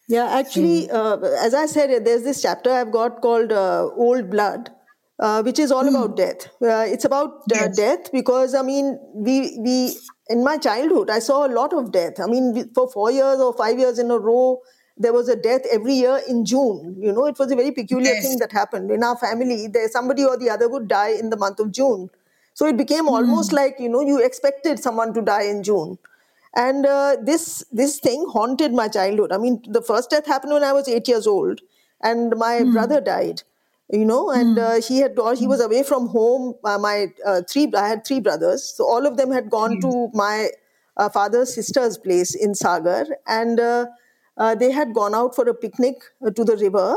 yeah, 0.08 0.26
actually, 0.26 0.90
uh, 0.90 1.18
as 1.18 1.54
I 1.54 1.66
said, 1.66 2.04
there's 2.04 2.24
this 2.24 2.42
chapter 2.42 2.70
I've 2.70 2.90
got 2.92 3.20
called 3.20 3.52
uh, 3.52 3.88
Old 3.96 4.30
Blood, 4.30 4.70
uh, 5.18 5.42
which 5.42 5.58
is 5.58 5.70
all 5.70 5.84
mm. 5.84 5.90
about 5.90 6.16
death. 6.16 6.46
Uh, 6.60 6.84
it's 6.86 7.04
about 7.04 7.30
uh, 7.30 7.54
yes. 7.54 7.76
death 7.76 8.12
because, 8.12 8.54
I 8.54 8.62
mean, 8.62 8.98
we, 9.14 9.56
we, 9.58 9.96
in 10.28 10.42
my 10.42 10.58
childhood, 10.58 11.08
I 11.08 11.20
saw 11.20 11.46
a 11.46 11.52
lot 11.52 11.72
of 11.72 11.92
death. 11.92 12.20
I 12.20 12.26
mean, 12.26 12.70
for 12.74 12.90
four 12.90 13.10
years 13.10 13.40
or 13.40 13.54
five 13.54 13.78
years 13.78 13.98
in 13.98 14.10
a 14.10 14.18
row, 14.18 14.60
there 14.98 15.12
was 15.12 15.28
a 15.28 15.36
death 15.36 15.62
every 15.70 15.94
year 15.94 16.20
in 16.28 16.44
June. 16.44 16.96
You 17.00 17.12
know, 17.12 17.26
it 17.26 17.38
was 17.38 17.50
a 17.50 17.56
very 17.56 17.70
peculiar 17.70 18.12
yes. 18.12 18.26
thing 18.26 18.38
that 18.40 18.52
happened. 18.52 18.90
In 18.90 19.02
our 19.02 19.16
family, 19.16 19.68
there 19.68 19.88
somebody 19.88 20.24
or 20.24 20.36
the 20.36 20.50
other 20.50 20.68
would 20.68 20.88
die 20.88 21.10
in 21.10 21.30
the 21.30 21.36
month 21.36 21.60
of 21.60 21.72
June. 21.72 22.10
So 22.54 22.66
it 22.66 22.76
became 22.76 23.06
mm. 23.06 23.12
almost 23.12 23.52
like, 23.52 23.76
you 23.78 23.88
know, 23.88 24.02
you 24.02 24.22
expected 24.22 24.78
someone 24.78 25.14
to 25.14 25.22
die 25.22 25.44
in 25.44 25.62
June 25.62 25.98
and 26.54 26.84
uh, 26.86 27.16
this 27.22 27.64
this 27.72 27.98
thing 27.98 28.26
haunted 28.32 28.72
my 28.72 28.88
childhood 28.88 29.32
i 29.32 29.38
mean 29.38 29.62
the 29.66 29.82
first 29.82 30.10
death 30.10 30.26
happened 30.26 30.52
when 30.52 30.64
i 30.64 30.72
was 30.72 30.88
8 30.88 31.08
years 31.08 31.26
old 31.26 31.60
and 32.02 32.36
my 32.36 32.60
mm. 32.60 32.72
brother 32.72 33.00
died 33.00 33.42
you 33.90 34.04
know 34.04 34.30
and 34.30 34.56
mm. 34.56 34.62
uh, 34.62 34.80
he 34.86 34.98
had 34.98 35.18
he 35.38 35.46
was 35.46 35.60
away 35.60 35.82
from 35.82 36.08
home 36.08 36.54
uh, 36.64 36.78
my 36.78 37.06
uh, 37.26 37.40
three 37.48 37.70
i 37.76 37.88
had 37.88 38.04
three 38.04 38.20
brothers 38.20 38.74
so 38.76 38.84
all 38.84 39.06
of 39.06 39.16
them 39.16 39.30
had 39.30 39.50
gone 39.50 39.76
mm. 39.76 39.80
to 39.80 40.10
my 40.14 40.50
uh, 40.96 41.08
father's 41.08 41.54
sister's 41.54 41.96
place 41.96 42.34
in 42.34 42.54
sagar 42.54 43.06
and 43.26 43.60
uh, 43.60 43.86
they 44.54 44.70
had 44.70 44.92
gone 44.94 45.14
out 45.14 45.34
for 45.34 45.48
a 45.48 45.54
picnic 45.54 45.96
to 46.34 46.44
the 46.44 46.56
river 46.56 46.96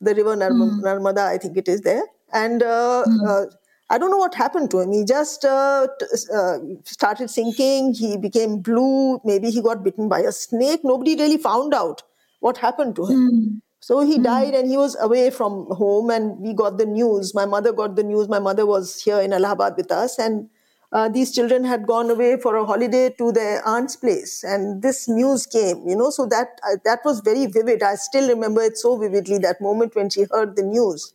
the 0.00 0.14
river 0.14 0.36
Narm- 0.36 0.62
hmm. 0.70 0.84
narmada 0.84 1.24
i 1.26 1.38
think 1.38 1.56
it 1.56 1.68
is 1.68 1.82
there 1.82 2.04
and 2.32 2.62
hmm. 2.62 3.44
I 3.92 3.98
don't 3.98 4.10
know 4.10 4.16
what 4.16 4.34
happened 4.34 4.70
to 4.70 4.80
him. 4.80 4.90
He 4.90 5.04
just 5.04 5.44
uh, 5.44 5.86
uh, 6.34 6.58
started 6.84 7.28
sinking. 7.28 7.92
He 7.92 8.16
became 8.16 8.60
blue. 8.60 9.20
Maybe 9.22 9.50
he 9.50 9.60
got 9.60 9.84
bitten 9.84 10.08
by 10.08 10.20
a 10.20 10.32
snake. 10.32 10.80
Nobody 10.82 11.14
really 11.14 11.36
found 11.36 11.74
out 11.74 12.02
what 12.40 12.56
happened 12.56 12.96
to 12.96 13.04
him. 13.04 13.18
Mm. 13.18 13.60
So 13.80 14.00
he 14.00 14.18
mm. 14.18 14.24
died 14.24 14.54
and 14.54 14.70
he 14.70 14.78
was 14.78 14.96
away 14.98 15.28
from 15.28 15.66
home, 15.72 16.08
and 16.08 16.38
we 16.38 16.54
got 16.54 16.78
the 16.78 16.86
news. 16.86 17.34
My 17.34 17.44
mother 17.44 17.70
got 17.70 17.96
the 17.96 18.02
news. 18.02 18.30
My 18.30 18.38
mother 18.38 18.64
was 18.64 19.02
here 19.02 19.20
in 19.20 19.34
Allahabad 19.34 19.76
with 19.76 19.92
us, 19.92 20.18
and 20.18 20.48
uh, 20.92 21.10
these 21.10 21.34
children 21.34 21.62
had 21.64 21.86
gone 21.86 22.08
away 22.08 22.38
for 22.40 22.56
a 22.56 22.64
holiday 22.64 23.10
to 23.18 23.30
their 23.30 23.60
aunt's 23.68 23.96
place, 23.96 24.42
and 24.42 24.80
this 24.80 25.06
news 25.06 25.46
came. 25.46 25.86
You 25.86 25.96
know, 25.96 26.08
so 26.08 26.24
that 26.26 26.62
uh, 26.66 26.76
that 26.86 27.00
was 27.04 27.20
very 27.20 27.44
vivid. 27.44 27.82
I 27.82 27.96
still 27.96 28.26
remember 28.26 28.62
it 28.62 28.78
so 28.78 28.96
vividly. 28.96 29.36
That 29.36 29.60
moment 29.60 29.94
when 29.94 30.08
she 30.08 30.26
heard 30.30 30.56
the 30.56 30.62
news, 30.62 31.12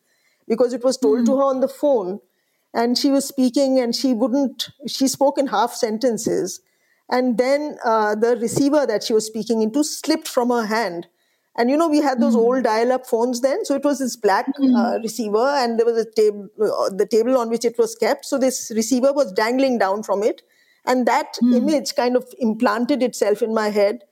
because 0.47 0.73
it 0.73 0.83
was 0.83 0.97
told 0.97 1.21
mm. 1.21 1.25
to 1.25 1.37
her 1.37 1.43
on 1.43 1.61
the 1.61 1.67
phone 1.67 2.19
and 2.77 2.97
she 2.97 3.09
was 3.09 3.27
speaking 3.27 3.79
and 3.79 3.95
she 3.99 4.13
wouldn't 4.13 4.69
she 4.95 5.07
spoke 5.07 5.37
in 5.43 5.47
half 5.47 5.73
sentences 5.73 6.59
and 7.09 7.37
then 7.37 7.77
uh, 7.83 8.15
the 8.15 8.35
receiver 8.37 8.85
that 8.85 9.03
she 9.03 9.13
was 9.13 9.25
speaking 9.25 9.61
into 9.61 9.83
slipped 9.83 10.27
from 10.27 10.49
her 10.49 10.65
hand 10.65 11.07
and 11.57 11.71
you 11.71 11.77
know 11.81 11.87
we 11.87 12.01
had 12.07 12.21
those 12.21 12.35
mm. 12.35 12.43
old 12.45 12.63
dial-up 12.65 13.07
phones 13.13 13.41
then 13.41 13.65
so 13.65 13.75
it 13.75 13.83
was 13.83 13.99
this 13.99 14.15
black 14.15 14.45
mm. 14.59 14.75
uh, 14.81 14.99
receiver 14.99 15.47
and 15.61 15.79
there 15.79 15.85
was 15.85 15.97
a 16.05 16.11
table 16.11 16.47
uh, 16.61 16.89
the 17.01 17.07
table 17.15 17.37
on 17.37 17.49
which 17.49 17.65
it 17.71 17.77
was 17.77 17.95
kept 17.95 18.25
so 18.25 18.37
this 18.37 18.71
receiver 18.81 19.13
was 19.21 19.31
dangling 19.41 19.79
down 19.85 20.03
from 20.03 20.23
it 20.23 20.43
and 20.85 21.05
that 21.05 21.41
mm. 21.43 21.55
image 21.55 21.95
kind 21.95 22.15
of 22.15 22.27
implanted 22.39 23.01
itself 23.01 23.41
in 23.41 23.53
my 23.53 23.69
head 23.69 24.03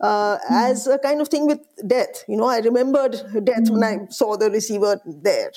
uh, 0.00 0.38
as 0.50 0.86
a 0.86 0.98
kind 0.98 1.20
of 1.20 1.28
thing 1.28 1.46
with 1.46 1.60
death. 1.86 2.24
You 2.28 2.36
know, 2.36 2.48
I 2.48 2.58
remembered 2.58 3.12
death 3.44 3.70
when 3.70 3.82
I 3.82 4.06
saw 4.10 4.36
the 4.36 4.50
receiver 4.50 5.00
there. 5.06 5.52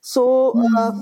So 0.00 0.54
uh, 0.78 0.92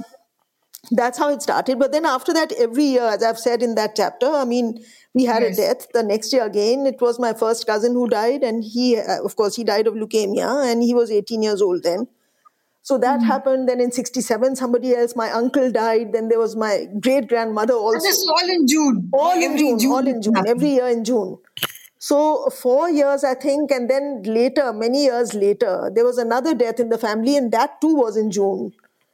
that's 0.90 1.18
how 1.18 1.28
it 1.30 1.42
started. 1.42 1.78
But 1.78 1.92
then 1.92 2.06
after 2.06 2.32
that, 2.32 2.52
every 2.52 2.84
year, 2.84 3.02
as 3.04 3.22
I've 3.22 3.38
said 3.38 3.62
in 3.62 3.75
that 3.76 3.94
chapter, 3.96 4.26
I 4.26 4.44
mean, 4.44 4.82
we 5.14 5.25
had 5.25 5.42
Yes. 5.42 5.58
a 5.58 5.62
death. 5.62 5.87
The 5.92 6.02
next 6.02 6.32
year 6.32 6.44
again, 6.44 6.87
it 6.87 7.00
was 7.00 7.18
my 7.18 7.32
first 7.32 7.66
cousin 7.66 7.92
who 7.94 8.08
died, 8.08 8.42
and 8.42 8.62
he, 8.64 8.96
uh, 8.99 9.22
of 9.25 9.37
course, 9.37 9.56
he 9.56 9.64
died 9.64 9.87
of 9.87 9.94
leukemia, 9.94 10.64
and 10.70 10.82
he 10.82 10.94
was 10.94 11.10
18 11.10 11.42
years 11.42 11.60
old 11.62 11.82
then. 11.82 12.06
So 12.82 12.96
that 12.99 13.22
happened. 13.22 13.68
Then 13.68 13.80
in 13.80 13.92
67, 13.92 14.56
somebody 14.56 14.94
else, 14.96 15.14
my 15.14 15.30
uncle 15.30 15.70
died. 15.70 16.12
Then 16.12 16.28
there 16.28 16.38
was 16.38 16.56
my 16.56 16.87
great 17.00 17.28
grandmother 17.28 17.75
And 17.75 17.82
also 17.82 17.99
this 17.99 18.16
is 18.16 18.28
all 18.28 18.49
in 18.50 18.66
June. 18.66 19.10
all 19.12 19.32
in 19.37 19.42
Every 19.52 19.58
June, 19.58 19.92
all 19.92 20.06
in 20.08 20.22
June, 20.22 20.34
happens. 20.34 20.50
every 20.50 20.70
year 20.70 20.88
in 20.88 21.04
June. 21.04 21.38
So 21.99 22.49
four 22.49 22.88
years, 22.88 23.22
I 23.25 23.34
think, 23.34 23.70
and 23.70 23.90
then 23.90 24.22
later, 24.25 24.72
many 24.72 25.04
years 25.04 25.34
later, 25.34 25.90
there 25.94 26.04
was 26.04 26.16
another 26.16 26.54
death 26.54 26.80
in 26.80 26.88
the 26.88 26.96
family, 26.96 27.37
and 27.37 27.52
that 27.52 27.80
too 27.82 27.94
was 27.94 28.16
in 28.16 28.30
June. 28.30 28.72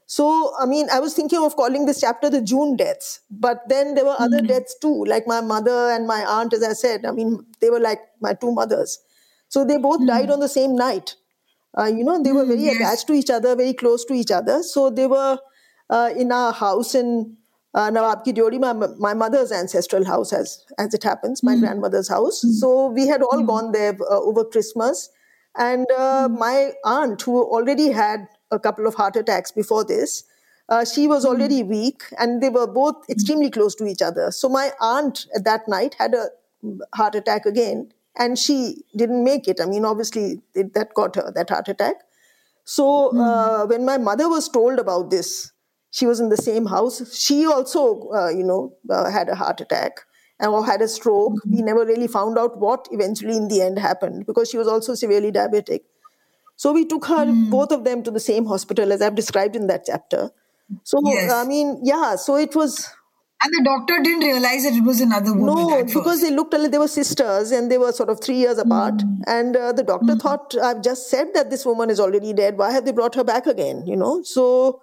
So, 0.09 0.55
I 0.61 0.67
mean, 0.67 0.87
I 0.93 1.01
was 1.01 1.15
thinking 1.15 1.43
of 1.43 1.57
calling 1.57 1.85
this 1.85 2.01
chapter 2.01 2.31
the 2.31 2.41
June 2.41 2.77
deaths, 2.77 3.21
but 3.29 3.69
then 3.69 3.95
there 3.95 4.05
were 4.05 4.15
other 4.17 4.41
deaths 4.41 4.77
too, 4.81 5.05
like 5.05 5.27
my 5.27 5.41
mother 5.41 5.91
and 5.91 6.07
my 6.07 6.25
aunt, 6.25 6.53
as 6.53 6.63
I 6.63 6.75
said. 6.75 7.05
I 7.05 7.11
mean, 7.11 7.45
they 7.61 7.71
were 7.71 7.81
like 7.81 8.01
my 8.21 8.33
two 8.35 8.53
mothers. 8.53 9.01
So 9.49 9.65
they 9.65 9.79
both 9.79 10.07
died 10.07 10.31
on 10.31 10.39
the 10.39 10.49
same 10.49 10.77
night. 10.77 11.17
Uh, 11.77 11.87
you 11.87 12.05
know, 12.05 12.23
they 12.23 12.33
were 12.33 12.45
very 12.45 12.63
yes. 12.63 12.77
attached 12.77 13.07
to 13.09 13.15
each 13.15 13.31
other, 13.31 13.57
very 13.57 13.75
close 13.75 14.05
to 14.05 14.15
each 14.15 14.31
other. 14.31 14.63
So 14.63 14.91
they 14.91 15.09
were 15.09 15.39
uh, 15.91 16.11
in 16.17 16.31
our 16.31 16.53
house 16.53 16.95
in 16.95 17.37
uh, 17.75 17.91
Nawab 17.91 18.25
Ki 18.25 18.33
Diori, 18.33 18.61
my, 18.61 18.73
my 18.99 19.13
mother's 19.13 19.53
ancestral 19.53 20.05
house, 20.05 20.33
as 20.33 20.65
as 20.79 20.95
it 20.95 21.03
happens, 21.03 21.43
my 21.43 21.57
grandmother's 21.57 22.09
house. 22.09 22.43
So 22.61 22.87
we 22.87 23.07
had 23.07 23.23
all 23.23 23.43
gone 23.43 23.73
there 23.73 23.93
uh, 24.11 24.21
over 24.21 24.45
Christmas, 24.45 25.11
and 25.57 25.87
uh, 25.91 26.29
my 26.31 26.73
aunt, 26.85 27.21
who 27.23 27.43
already 27.43 27.91
had 27.91 28.29
a 28.51 28.59
couple 28.59 28.87
of 28.87 28.95
heart 28.95 29.17
attacks 29.17 29.51
before 29.53 29.85
this, 29.85 30.25
uh, 30.69 30.85
she 30.85 31.07
was 31.07 31.25
already 31.25 31.63
weak, 31.63 32.03
and 32.19 32.43
they 32.43 32.49
were 32.49 32.67
both 32.67 33.09
extremely 33.09 33.51
close 33.51 33.75
to 33.77 33.87
each 33.87 34.03
other. 34.03 34.31
So 34.31 34.49
my 34.49 34.73
aunt 34.81 35.27
at 35.35 35.45
that 35.45 35.69
night 35.69 35.95
had 35.99 36.15
a 36.15 36.29
heart 36.95 37.15
attack 37.15 37.47
again, 37.47 37.93
and 38.19 38.39
she 38.39 38.83
didn't 38.97 39.23
make 39.23 39.47
it. 39.47 39.61
I 39.61 39.67
mean, 39.67 39.85
obviously, 39.85 40.43
it, 40.55 40.75
that 40.75 40.95
got 40.95 41.15
her 41.17 41.31
that 41.35 41.51
heart 41.51 41.69
attack. 41.69 41.97
So 42.65 43.17
uh, 43.17 43.67
when 43.67 43.85
my 43.85 43.97
mother 43.97 44.29
was 44.29 44.49
told 44.49 44.81
about 44.81 45.11
this, 45.11 45.53
she 45.93 46.05
was 46.05 46.19
in 46.19 46.31
the 46.31 46.37
same 46.37 46.67
house. 46.67 47.17
She 47.17 47.47
also, 47.47 48.11
uh, 48.11 48.31
you 48.31 48.43
know, 48.43 48.75
uh, 48.91 49.09
had 49.09 49.29
a 49.29 49.37
heart 49.37 49.61
attack 49.61 50.01
and 50.41 50.51
or 50.51 50.67
had 50.67 50.83
a 50.83 50.89
stroke. 50.89 51.35
We 51.49 51.63
never 51.63 51.87
really 51.87 52.09
found 52.09 52.37
out 52.39 52.59
what 52.59 52.89
eventually 52.91 53.37
in 53.37 53.47
the 53.47 53.63
end 53.63 53.79
happened 53.79 54.27
because 54.27 54.51
she 54.51 54.59
was 54.59 54.67
also 54.67 54.95
severely 54.95 55.31
diabetic. 55.31 55.83
So 56.57 56.73
we 56.73 56.85
took 56.87 57.05
her, 57.07 57.27
both 57.51 57.71
of 57.71 57.85
them, 57.85 58.03
to 58.03 58.11
the 58.11 58.21
same 58.21 58.47
hospital 58.47 58.93
as 58.93 59.03
I've 59.03 59.15
described 59.15 59.57
in 59.57 59.67
that 59.69 59.85
chapter. 59.87 60.31
So 60.85 60.99
Yes. 61.05 61.31
I 61.31 61.45
mean, 61.45 61.81
yeah. 61.85 62.17
So 62.17 62.37
it 62.37 62.57
was 62.57 62.89
And 63.45 63.53
the 63.53 63.63
doctor 63.65 64.03
didn't 64.03 64.21
realize 64.21 64.65
that 64.65 64.73
it 64.73 64.83
was 64.83 65.01
another 65.03 65.35
woman. 65.35 65.69
no, 65.69 65.85
because 65.85 66.23
they 66.23 66.31
looked 66.31 66.55
like 66.55 66.71
they 66.71 66.79
were 66.79 66.89
sisters 66.89 67.53
and 67.53 67.71
they 67.71 67.77
were 67.77 67.93
sort 67.93 68.09
of 68.09 68.21
three 68.23 68.37
years 68.37 68.57
apart. 68.57 69.03
And 69.27 69.55
uh, 69.55 69.73
the 69.73 69.83
doctor 69.83 70.17
thought, 70.17 70.57
I've 70.57 70.83
just 70.83 71.11
said 71.11 71.35
that 71.35 71.51
this 71.51 71.67
woman 71.67 71.91
is 71.91 72.01
already 72.01 72.33
dead. 72.33 72.57
Why 72.57 72.71
have 72.73 72.87
they 72.87 72.93
brought 72.93 73.15
her 73.15 73.25
back 73.25 73.47
again? 73.47 73.87
You 73.87 73.97
know? 73.97 74.23
So 74.23 74.81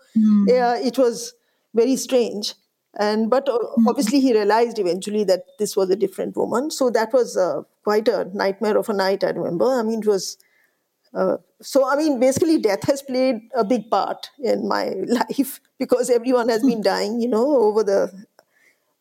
yeah, 0.48 0.78
it 0.78 1.00
was 1.00 1.34
very 1.74 1.96
strange. 1.96 2.54
And 3.00 3.32
but 3.32 3.50
uh, 3.50 3.58
obviously 3.88 4.20
he 4.20 4.34
realized 4.34 4.78
eventually 4.78 5.24
that 5.24 5.46
this 5.58 5.76
was 5.76 5.90
a 5.90 5.96
different 5.96 6.38
woman. 6.38 6.70
So 6.70 6.92
that 6.92 7.12
was 7.12 7.36
uh, 7.36 7.64
quite 7.84 8.08
a 8.08 8.30
nightmare 8.34 8.78
of 8.78 8.88
a 8.88 8.94
night. 8.94 9.24
I 9.24 9.32
remember. 9.32 9.66
I 9.66 9.82
mean, 9.82 10.00
it 10.02 10.06
was. 10.06 10.38
Uh, 11.14 11.38
so 11.62 11.88
I 11.88 11.96
mean, 11.96 12.20
basically, 12.20 12.58
death 12.58 12.84
has 12.84 13.02
played 13.02 13.42
a 13.56 13.64
big 13.64 13.90
part 13.90 14.30
in 14.40 14.68
my 14.68 14.90
life 15.08 15.60
because 15.80 16.10
everyone 16.10 16.50
has 16.50 16.64
been 16.64 16.82
dying. 16.82 17.22
You 17.22 17.30
know, 17.30 17.58
over 17.58 17.84
the 17.84 18.26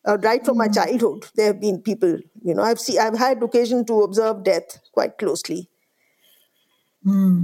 uh, 0.07 0.17
right 0.21 0.45
from 0.45 0.57
my 0.57 0.67
childhood 0.67 1.25
there 1.35 1.47
have 1.47 1.61
been 1.61 1.81
people 1.81 2.17
you 2.43 2.53
know 2.53 2.63
i've 2.63 2.79
seen 2.79 2.99
i've 2.99 3.17
had 3.17 3.41
occasion 3.41 3.85
to 3.85 4.01
observe 4.01 4.43
death 4.43 4.79
quite 4.91 5.17
closely 5.17 5.69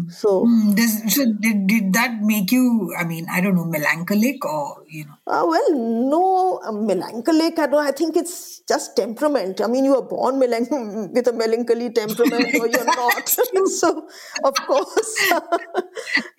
so 0.10 0.46
Hmm, 0.46 0.72
Does, 0.74 1.14
so 1.14 1.26
did, 1.34 1.68
did 1.68 1.94
that 1.94 2.22
make 2.22 2.52
you, 2.52 2.94
I 2.98 3.04
mean, 3.04 3.28
I 3.30 3.42
don't 3.42 3.56
know, 3.56 3.66
melancholic 3.66 4.44
or, 4.46 4.84
you 4.88 5.06
know? 5.06 5.18
uh, 5.28 5.46
well 5.46 5.70
no 5.76 6.60
uh, 6.66 6.72
melancholic 6.72 7.60
I, 7.60 7.68
don't, 7.68 7.86
I 7.86 7.92
think 7.92 8.16
it's 8.16 8.62
just 8.62 8.96
temperament. 8.96 9.62
I 9.62 9.68
mean 9.68 9.86
you 9.86 9.96
are 9.96 10.02
born 10.02 10.36
melan- 10.40 11.12
with 11.14 11.28
a 11.28 11.34
melancholy 11.34 11.92
temperament 11.92 12.56
or 12.58 12.68
you're 12.68 12.86
not. 12.96 13.30
so 13.66 14.08
of 14.44 14.66
course. 14.66 15.34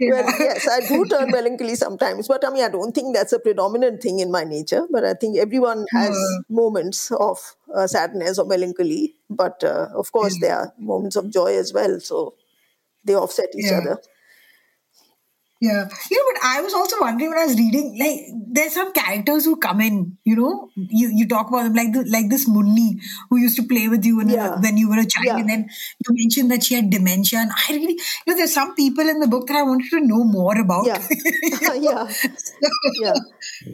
Well 0.06 0.32
yes 0.38 0.66
i 0.66 0.80
do 0.80 1.04
turn 1.10 1.30
melancholy 1.30 1.74
sometimes 1.76 2.26
but 2.26 2.44
i 2.46 2.50
mean 2.50 2.64
i 2.64 2.68
don't 2.68 2.92
think 2.94 3.14
that's 3.14 3.32
a 3.32 3.38
predominant 3.38 4.02
thing 4.02 4.18
in 4.20 4.30
my 4.30 4.44
nature 4.44 4.86
but 4.90 5.04
i 5.04 5.12
think 5.14 5.36
everyone 5.36 5.86
has 5.92 6.40
moments 6.48 7.10
of 7.12 7.38
uh, 7.74 7.86
sadness 7.86 8.38
or 8.38 8.46
melancholy 8.46 9.14
but 9.28 9.62
uh, 9.62 9.88
of 9.94 10.10
course 10.12 10.38
there 10.38 10.56
are 10.56 10.72
moments 10.78 11.16
of 11.16 11.30
joy 11.30 11.54
as 11.56 11.72
well 11.72 12.00
so 12.00 12.34
they 13.04 13.14
offset 13.14 13.48
each 13.56 13.70
Yeah. 13.70 13.78
other 13.78 13.98
Yeah. 15.62 15.88
You 16.10 16.16
know, 16.16 16.24
but 16.32 16.42
I 16.42 16.62
was 16.62 16.72
also 16.72 16.96
wondering 17.02 17.28
when 17.28 17.38
I 17.38 17.44
was 17.44 17.54
reading, 17.54 17.88
like, 17.98 18.20
there's 18.50 18.72
some 18.72 18.94
characters 18.94 19.44
who 19.44 19.56
come 19.56 19.82
in, 19.82 20.16
you 20.24 20.34
know, 20.34 20.70
you, 20.74 21.10
you 21.14 21.28
talk 21.28 21.50
about 21.50 21.64
them, 21.64 21.74
like 21.74 21.92
the, 21.92 22.02
like 22.10 22.30
this 22.30 22.48
Munni 22.48 22.98
who 23.28 23.36
used 23.36 23.56
to 23.56 23.64
play 23.68 23.86
with 23.86 24.02
you 24.06 24.16
when, 24.16 24.30
Yeah. 24.30 24.58
when 24.58 24.78
you 24.78 24.88
were 24.88 24.98
a 24.98 25.04
child. 25.04 25.26
Yeah. 25.26 25.36
And 25.36 25.50
then 25.50 25.68
you 26.08 26.14
mentioned 26.16 26.50
that 26.50 26.64
she 26.64 26.76
had 26.76 26.88
dementia. 26.88 27.40
And 27.40 27.50
I 27.52 27.74
really, 27.74 27.92
you 27.92 28.26
know, 28.26 28.36
there's 28.36 28.54
some 28.54 28.74
people 28.74 29.06
in 29.06 29.20
the 29.20 29.28
book 29.28 29.48
that 29.48 29.56
I 29.58 29.62
wanted 29.62 29.90
to 29.90 30.00
know 30.00 30.24
more 30.24 30.58
about. 30.58 30.86
Yeah. 30.86 30.96
yeah. 31.74 32.08
Yeah. 33.02 33.14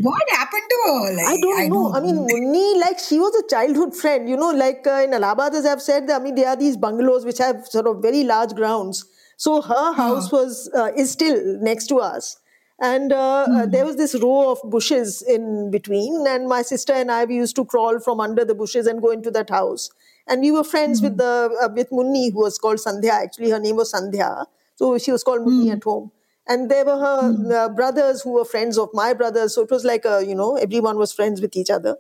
What 0.00 0.28
happened 0.30 0.68
to 0.68 0.78
her? 0.87 1.14
Like, 1.14 1.26
I 1.28 1.37
don't 1.40 1.68
know. 1.68 1.95
I 1.95 2.00
mean, 2.00 2.16
Munni, 2.28 2.80
like 2.80 2.99
she 2.99 3.21
was 3.21 3.33
a 3.37 3.47
childhood 3.49 3.95
friend. 3.95 4.28
You 4.28 4.37
know, 4.37 4.50
like 4.50 4.85
uh, 4.88 5.02
in 5.04 5.14
Allahabad, 5.14 5.54
as 5.54 5.64
I've 5.64 5.83
said, 5.83 6.11
I 6.11 6.18
mean, 6.18 6.35
there 6.35 6.49
are 6.49 6.56
these 6.56 6.76
bungalows 6.76 7.25
which 7.25 7.38
have 7.38 7.64
sort 7.68 7.87
of 7.87 8.02
very 8.02 8.25
large 8.25 8.54
grounds. 8.56 9.04
So 9.37 9.61
her 9.61 9.93
house 9.93 10.33
was 10.33 10.71
uh, 10.75 10.93
is 10.97 11.11
still 11.11 11.40
next 11.61 11.87
to 11.88 11.99
us, 11.99 12.38
and 12.81 13.12
uh, 13.12 13.47
uh, 13.50 13.66
there 13.66 13.85
was 13.85 13.97
this 13.97 14.14
row 14.14 14.50
of 14.52 14.61
bushes 14.64 15.23
in 15.23 15.71
between. 15.71 16.26
And 16.26 16.49
my 16.49 16.62
sister 16.62 16.93
and 16.93 17.11
I 17.11 17.25
we 17.26 17.37
used 17.37 17.57
to 17.57 17.64
crawl 17.64 18.00
from 18.00 18.21
under 18.21 18.45
the 18.45 18.55
bushes 18.55 18.87
and 18.87 19.02
go 19.02 19.11
into 19.11 19.31
that 19.33 19.50
house. 19.50 19.90
And 20.26 20.40
we 20.40 20.50
were 20.50 20.64
friends 20.64 21.02
with 21.02 21.19
the 21.19 21.57
uh, 21.62 21.69
with 21.75 21.90
Munni, 21.90 22.33
who 22.33 22.40
was 22.40 22.59
called 22.59 22.78
Sandhya. 22.78 23.11
Actually, 23.11 23.50
her 23.50 23.61
name 23.61 23.76
was 23.76 23.93
Sandhya, 23.93 24.47
so 24.75 24.97
she 24.99 25.12
was 25.12 25.23
called 25.23 25.43
Munni 25.43 25.71
at 25.71 25.85
home. 25.85 26.11
And 26.49 26.71
there 26.71 26.85
were 26.85 26.97
her 26.99 27.55
uh, 27.57 27.69
brothers 27.69 28.23
who 28.23 28.33
were 28.33 28.45
friends 28.45 28.78
of 28.78 28.88
my 28.95 29.12
brothers. 29.12 29.55
So 29.55 29.62
it 29.62 29.71
was 29.71 29.85
like 29.85 30.05
a 30.05 30.25
you 30.26 30.35
know 30.35 30.57
everyone 30.57 30.97
was 30.97 31.12
friends 31.12 31.40
with 31.40 31.57
each 31.57 31.71
other. 31.71 31.97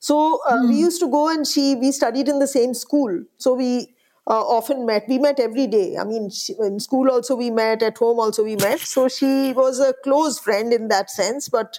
So 0.00 0.40
uh, 0.46 0.66
we 0.68 0.76
used 0.76 1.00
to 1.00 1.08
go 1.10 1.28
and 1.28 1.46
she 1.46 1.74
we 1.76 1.90
studied 1.92 2.28
in 2.28 2.38
the 2.38 2.46
same 2.46 2.74
school. 2.74 3.24
So 3.38 3.54
we 3.54 3.93
uh, 4.26 4.40
often 4.40 4.86
met. 4.86 5.04
We 5.08 5.18
met 5.18 5.38
every 5.40 5.66
day. 5.66 5.96
I 5.96 6.04
mean 6.04 6.30
she, 6.30 6.54
in 6.58 6.80
school 6.80 7.10
also 7.10 7.34
we 7.36 7.50
met 7.50 7.82
at 7.82 7.98
home 7.98 8.18
also 8.18 8.44
we 8.44 8.56
met. 8.56 8.80
So 8.80 9.08
she 9.08 9.52
was 9.52 9.80
a 9.80 9.94
close 10.04 10.38
friend 10.38 10.72
in 10.72 10.88
that 10.88 11.10
sense 11.10 11.48
but 11.48 11.78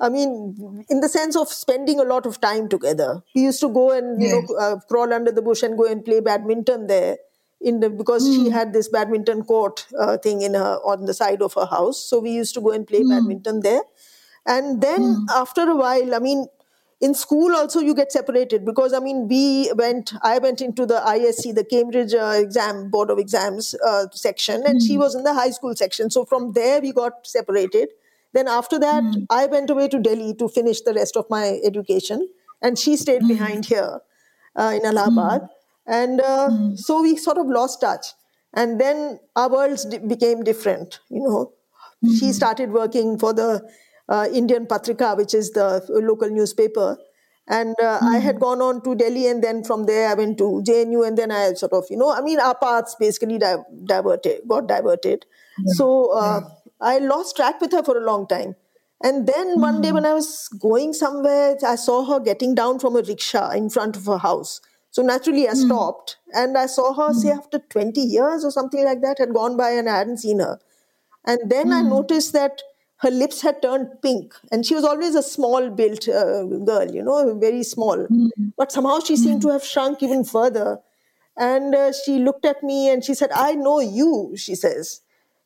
I 0.00 0.08
mean, 0.08 0.84
in 0.88 1.00
the 1.00 1.08
sense 1.08 1.36
of 1.36 1.48
spending 1.48 2.00
a 2.00 2.04
lot 2.04 2.26
of 2.26 2.40
time 2.40 2.68
together. 2.68 3.22
We 3.34 3.42
used 3.42 3.60
to 3.60 3.68
go 3.68 3.92
and 3.92 4.20
you 4.20 4.28
know 4.28 4.56
uh, 4.56 4.80
crawl 4.88 5.12
under 5.12 5.30
the 5.30 5.42
bush 5.42 5.62
and 5.62 5.78
go 5.78 5.86
and 5.86 6.04
play 6.04 6.20
badminton 6.20 6.86
there. 6.88 7.18
In 7.60 7.80
the 7.80 7.88
because 7.88 8.26
she 8.26 8.50
had 8.50 8.72
this 8.72 8.88
badminton 8.88 9.44
court 9.44 9.86
uh, 9.98 10.18
thing 10.18 10.42
in 10.42 10.54
her 10.54 10.78
on 10.84 11.06
the 11.06 11.14
side 11.14 11.40
of 11.40 11.54
her 11.54 11.64
house, 11.64 11.98
so 11.98 12.18
we 12.18 12.30
used 12.30 12.54
to 12.54 12.60
go 12.60 12.72
and 12.72 12.86
play 12.86 13.02
badminton 13.04 13.60
there. 13.60 13.80
And 14.46 14.82
then 14.82 15.24
after 15.34 15.62
a 15.62 15.76
while, 15.76 16.14
I 16.14 16.18
mean, 16.18 16.46
in 17.00 17.14
school 17.14 17.54
also 17.54 17.80
you 17.80 17.94
get 17.94 18.12
separated 18.12 18.64
because 18.64 18.92
I 18.92 19.00
mean 19.00 19.28
we 19.28 19.72
went. 19.74 20.14
I 20.22 20.38
went 20.38 20.60
into 20.60 20.86
the 20.86 21.00
ISC, 21.00 21.54
the 21.54 21.64
Cambridge 21.64 22.14
uh, 22.14 22.34
Exam 22.36 22.90
Board 22.90 23.10
of 23.10 23.18
Exams 23.18 23.74
uh, 23.86 24.06
section, 24.12 24.62
and 24.66 24.82
she 24.82 24.96
was 24.96 25.14
in 25.14 25.24
the 25.24 25.34
high 25.34 25.50
school 25.50 25.74
section. 25.74 26.10
So 26.10 26.24
from 26.24 26.52
there 26.52 26.80
we 26.80 26.92
got 26.92 27.26
separated. 27.26 27.88
Then 28.32 28.48
after 28.48 28.78
that, 28.80 29.04
I 29.30 29.46
went 29.46 29.70
away 29.70 29.88
to 29.88 29.98
Delhi 29.98 30.34
to 30.34 30.48
finish 30.48 30.80
the 30.80 30.92
rest 30.94 31.16
of 31.16 31.28
my 31.30 31.60
education, 31.64 32.28
and 32.60 32.78
she 32.78 32.96
stayed 32.96 33.26
behind 33.28 33.66
here 33.66 34.00
uh, 34.56 34.72
in 34.74 34.84
Allahabad. 34.84 35.48
And 35.86 36.20
uh, 36.20 36.74
so 36.74 37.02
we 37.02 37.16
sort 37.16 37.38
of 37.38 37.46
lost 37.46 37.80
touch. 37.80 38.06
And 38.54 38.80
then 38.80 39.20
our 39.36 39.48
worlds 39.50 39.84
di- 39.84 39.98
became 39.98 40.42
different. 40.42 41.00
You 41.10 41.22
know, 41.22 41.52
she 42.18 42.32
started 42.32 42.72
working 42.72 43.18
for 43.18 43.32
the 43.32 43.68
uh, 44.08 44.28
Indian 44.32 44.66
Patrika, 44.66 45.16
which 45.16 45.34
is 45.34 45.50
the 45.52 45.84
local 45.88 46.30
newspaper. 46.30 46.98
And 47.46 47.76
uh, 47.82 47.98
I 48.02 48.18
had 48.18 48.36
hmm. 48.36 48.40
gone 48.40 48.62
on 48.62 48.82
to 48.84 48.94
Delhi, 48.94 49.26
and 49.26 49.44
then 49.44 49.64
from 49.64 49.84
there 49.84 50.08
I 50.08 50.14
went 50.14 50.38
to 50.38 50.62
JNU, 50.66 51.06
and 51.06 51.18
then 51.18 51.30
I 51.30 51.52
sort 51.52 51.72
of, 51.74 51.84
you 51.90 51.98
know, 51.98 52.10
I 52.10 52.22
mean, 52.22 52.40
our 52.40 52.54
paths 52.54 52.96
basically 52.98 53.38
di- 53.38 53.62
diverted, 53.84 54.40
got 54.48 54.66
diverted. 54.66 55.26
Hmm. 55.56 55.68
So 55.68 56.12
uh, 56.12 56.40
hmm. 56.40 56.46
I 56.80 56.98
lost 56.98 57.36
track 57.36 57.60
with 57.60 57.72
her 57.72 57.82
for 57.82 57.98
a 57.98 58.04
long 58.04 58.26
time. 58.26 58.56
And 59.02 59.26
then 59.26 59.60
one 59.60 59.82
day 59.82 59.92
when 59.92 60.06
I 60.06 60.14
was 60.14 60.48
going 60.48 60.94
somewhere, 60.94 61.56
I 61.66 61.74
saw 61.74 62.06
her 62.06 62.20
getting 62.20 62.54
down 62.54 62.78
from 62.78 62.96
a 62.96 63.02
rickshaw 63.02 63.50
in 63.50 63.68
front 63.68 63.96
of 63.96 64.06
her 64.06 64.16
house. 64.16 64.62
So 64.92 65.02
naturally, 65.02 65.46
I 65.46 65.52
stopped 65.52 66.16
and 66.32 66.56
I 66.56 66.66
saw 66.66 66.94
her, 66.94 67.12
say, 67.12 67.30
after 67.30 67.58
20 67.58 68.00
years 68.00 68.44
or 68.44 68.50
something 68.50 68.82
like 68.82 69.02
that, 69.02 69.18
had 69.18 69.34
gone 69.34 69.56
by 69.56 69.72
and 69.72 69.90
I 69.90 69.98
hadn't 69.98 70.18
seen 70.18 70.38
her. 70.38 70.58
And 71.26 71.50
then 71.50 71.72
I 71.72 71.82
noticed 71.82 72.32
that 72.32 72.62
her 72.98 73.10
lips 73.10 73.42
had 73.42 73.60
turned 73.60 73.88
pink. 74.02 74.34
And 74.50 74.64
she 74.64 74.74
was 74.74 74.84
always 74.84 75.14
a 75.14 75.22
small 75.22 75.70
built 75.70 76.08
uh, 76.08 76.44
girl, 76.44 76.90
you 76.90 77.02
know, 77.02 77.36
very 77.38 77.62
small. 77.62 78.06
But 78.56 78.72
somehow 78.72 79.00
she 79.00 79.16
seemed 79.16 79.42
to 79.42 79.48
have 79.48 79.64
shrunk 79.64 80.02
even 80.02 80.24
further. 80.24 80.78
And 81.36 81.74
uh, 81.74 81.92
she 81.92 82.18
looked 82.18 82.44
at 82.44 82.62
me 82.62 82.88
and 82.88 83.04
she 83.04 83.14
said, 83.14 83.30
I 83.32 83.52
know 83.54 83.80
you, 83.80 84.34
she 84.36 84.54
says 84.54 85.00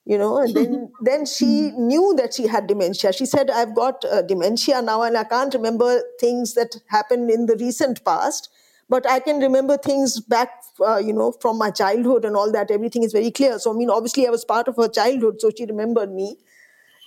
you 0.09 0.17
know 0.17 0.39
and 0.39 0.55
then 0.57 0.91
then 1.09 1.27
she 1.27 1.71
knew 1.89 2.15
that 2.17 2.35
she 2.35 2.47
had 2.47 2.67
dementia 2.67 3.13
she 3.13 3.27
said 3.27 3.51
i've 3.51 3.75
got 3.75 4.05
uh, 4.07 4.23
dementia 4.23 4.81
now 4.83 5.03
and 5.03 5.17
i 5.17 5.25
can't 5.25 5.55
remember 5.55 6.01
things 6.19 6.55
that 6.55 6.77
happened 6.89 7.31
in 7.31 7.47
the 7.47 7.57
recent 7.57 8.03
past 8.05 8.49
but 8.89 9.09
i 9.15 9.21
can 9.21 9.39
remember 9.39 9.77
things 9.77 10.19
back 10.21 10.51
uh, 10.81 10.97
you 10.97 11.13
know 11.13 11.31
from 11.33 11.59
my 11.59 11.71
childhood 11.71 12.25
and 12.25 12.37
all 12.37 12.51
that 12.51 12.71
everything 12.71 13.03
is 13.03 13.13
very 13.13 13.31
clear 13.31 13.59
so 13.59 13.73
i 13.73 13.77
mean 13.77 13.91
obviously 13.91 14.27
i 14.27 14.31
was 14.31 14.45
part 14.45 14.67
of 14.67 14.77
her 14.77 14.89
childhood 14.89 15.41
so 15.41 15.51
she 15.57 15.67
remembered 15.67 16.11
me 16.21 16.37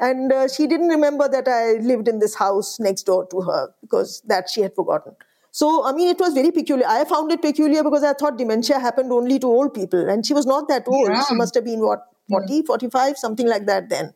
and 0.01 0.31
uh, 0.33 0.47
she 0.47 0.67
didn't 0.67 0.89
remember 0.89 1.27
that 1.29 1.47
i 1.47 1.73
lived 1.91 2.07
in 2.07 2.19
this 2.19 2.35
house 2.35 2.79
next 2.79 3.03
door 3.03 3.25
to 3.27 3.41
her 3.41 3.73
because 3.81 4.21
that 4.27 4.49
she 4.49 4.61
had 4.61 4.75
forgotten 4.75 5.15
so, 5.53 5.85
I 5.85 5.91
mean, 5.91 6.07
it 6.07 6.17
was 6.17 6.33
very 6.33 6.49
peculiar. 6.51 6.85
I 6.87 7.03
found 7.03 7.29
it 7.31 7.41
peculiar 7.41 7.83
because 7.83 8.05
I 8.05 8.13
thought 8.13 8.37
dementia 8.37 8.79
happened 8.79 9.11
only 9.11 9.37
to 9.39 9.47
old 9.47 9.73
people. 9.73 10.09
And 10.09 10.25
she 10.25 10.33
was 10.33 10.45
not 10.45 10.69
that 10.69 10.87
old. 10.87 11.09
Yeah. 11.09 11.23
She 11.27 11.35
must 11.35 11.53
have 11.55 11.65
been, 11.65 11.81
what, 11.81 12.05
40, 12.29 12.61
45, 12.61 13.17
something 13.17 13.45
like 13.45 13.65
that 13.65 13.89
then. 13.89 14.13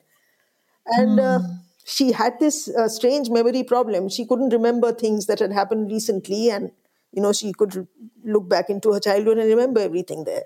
And 0.88 1.20
uh, 1.20 1.40
she 1.84 2.14
had 2.14 2.40
this 2.40 2.70
uh, 2.70 2.88
strange 2.88 3.30
memory 3.30 3.64
problem. 3.64 4.08
She 4.08 4.26
couldn't 4.26 4.52
remember 4.54 4.94
things 4.94 5.26
that 5.26 5.40
had 5.40 5.52
happened 5.52 5.92
recently. 5.92 6.50
And, 6.50 6.72
you 7.12 7.22
know, 7.22 7.34
she 7.34 7.52
could 7.52 7.86
look 8.24 8.48
back 8.48 8.70
into 8.70 8.94
her 8.94 9.02
childhood 9.02 9.38
and 9.38 9.50
remember 9.50 9.82
everything 9.82 10.24
there. 10.24 10.44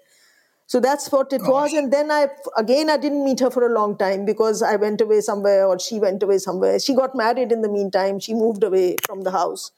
So 0.69 0.79
that's 0.79 1.11
what 1.11 1.33
it 1.33 1.41
was. 1.41 1.73
And 1.73 1.91
then 1.91 2.11
I, 2.11 2.27
again, 2.55 2.91
I 2.91 2.97
didn't 2.97 3.23
meet 3.25 3.39
her 3.39 3.49
for 3.49 3.65
a 3.65 3.73
long 3.73 3.97
time 3.97 4.23
because 4.23 4.61
I 4.61 4.75
went 4.75 5.01
away 5.01 5.19
somewhere 5.21 5.65
or 5.65 5.79
she 5.79 5.99
went 5.99 6.21
away 6.21 6.37
somewhere. 6.37 6.79
She 6.79 6.93
got 6.93 7.15
married 7.15 7.51
in 7.51 7.63
the 7.63 7.69
meantime. 7.69 8.19
She 8.19 8.35
moved 8.35 8.63
away 8.63 8.97
from 9.07 9.21
the 9.21 9.31
house. 9.31 9.71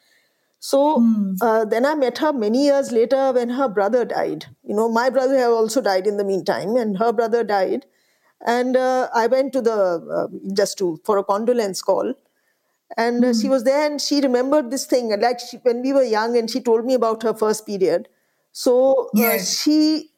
So 0.59 1.01
uh, 1.41 1.63
then 1.63 1.85
I 1.85 1.95
met 1.95 2.17
her 2.17 2.33
many 2.33 2.65
years 2.65 2.91
later 2.91 3.31
when 3.31 3.51
her 3.51 3.69
brother 3.69 4.03
died. 4.03 4.47
You 4.63 4.75
know, 4.75 4.89
my 4.89 5.09
brother 5.09 5.37
had 5.37 5.47
also 5.51 5.79
died 5.81 6.07
in 6.07 6.17
the 6.17 6.25
meantime, 6.25 6.75
and 6.75 6.97
her 6.97 7.13
brother 7.13 7.43
died. 7.45 7.85
And 8.45 8.75
uh, 8.75 9.07
I 9.15 9.27
went 9.27 9.53
to 9.53 9.61
the 9.61 9.73
uh, 9.73 10.27
just 10.53 10.77
to 10.79 10.99
for 11.05 11.17
a 11.17 11.23
condolence 11.23 11.81
call, 11.81 12.13
and 12.97 13.23
uh, 13.25 13.33
she 13.33 13.49
was 13.49 13.63
there, 13.63 13.85
and 13.89 13.99
she 14.01 14.21
remembered 14.21 14.69
this 14.71 14.85
thing. 14.85 15.13
And 15.13 15.21
like 15.21 15.39
she, 15.39 15.57
when 15.57 15.81
we 15.81 15.93
were 15.93 16.03
young, 16.03 16.37
and 16.37 16.49
she 16.49 16.59
told 16.61 16.85
me 16.85 16.93
about 16.95 17.23
her 17.23 17.33
first 17.33 17.65
period. 17.65 18.07
So 18.51 19.05
uh, 19.05 19.07
Yes. 19.13 19.59
she 19.61 20.10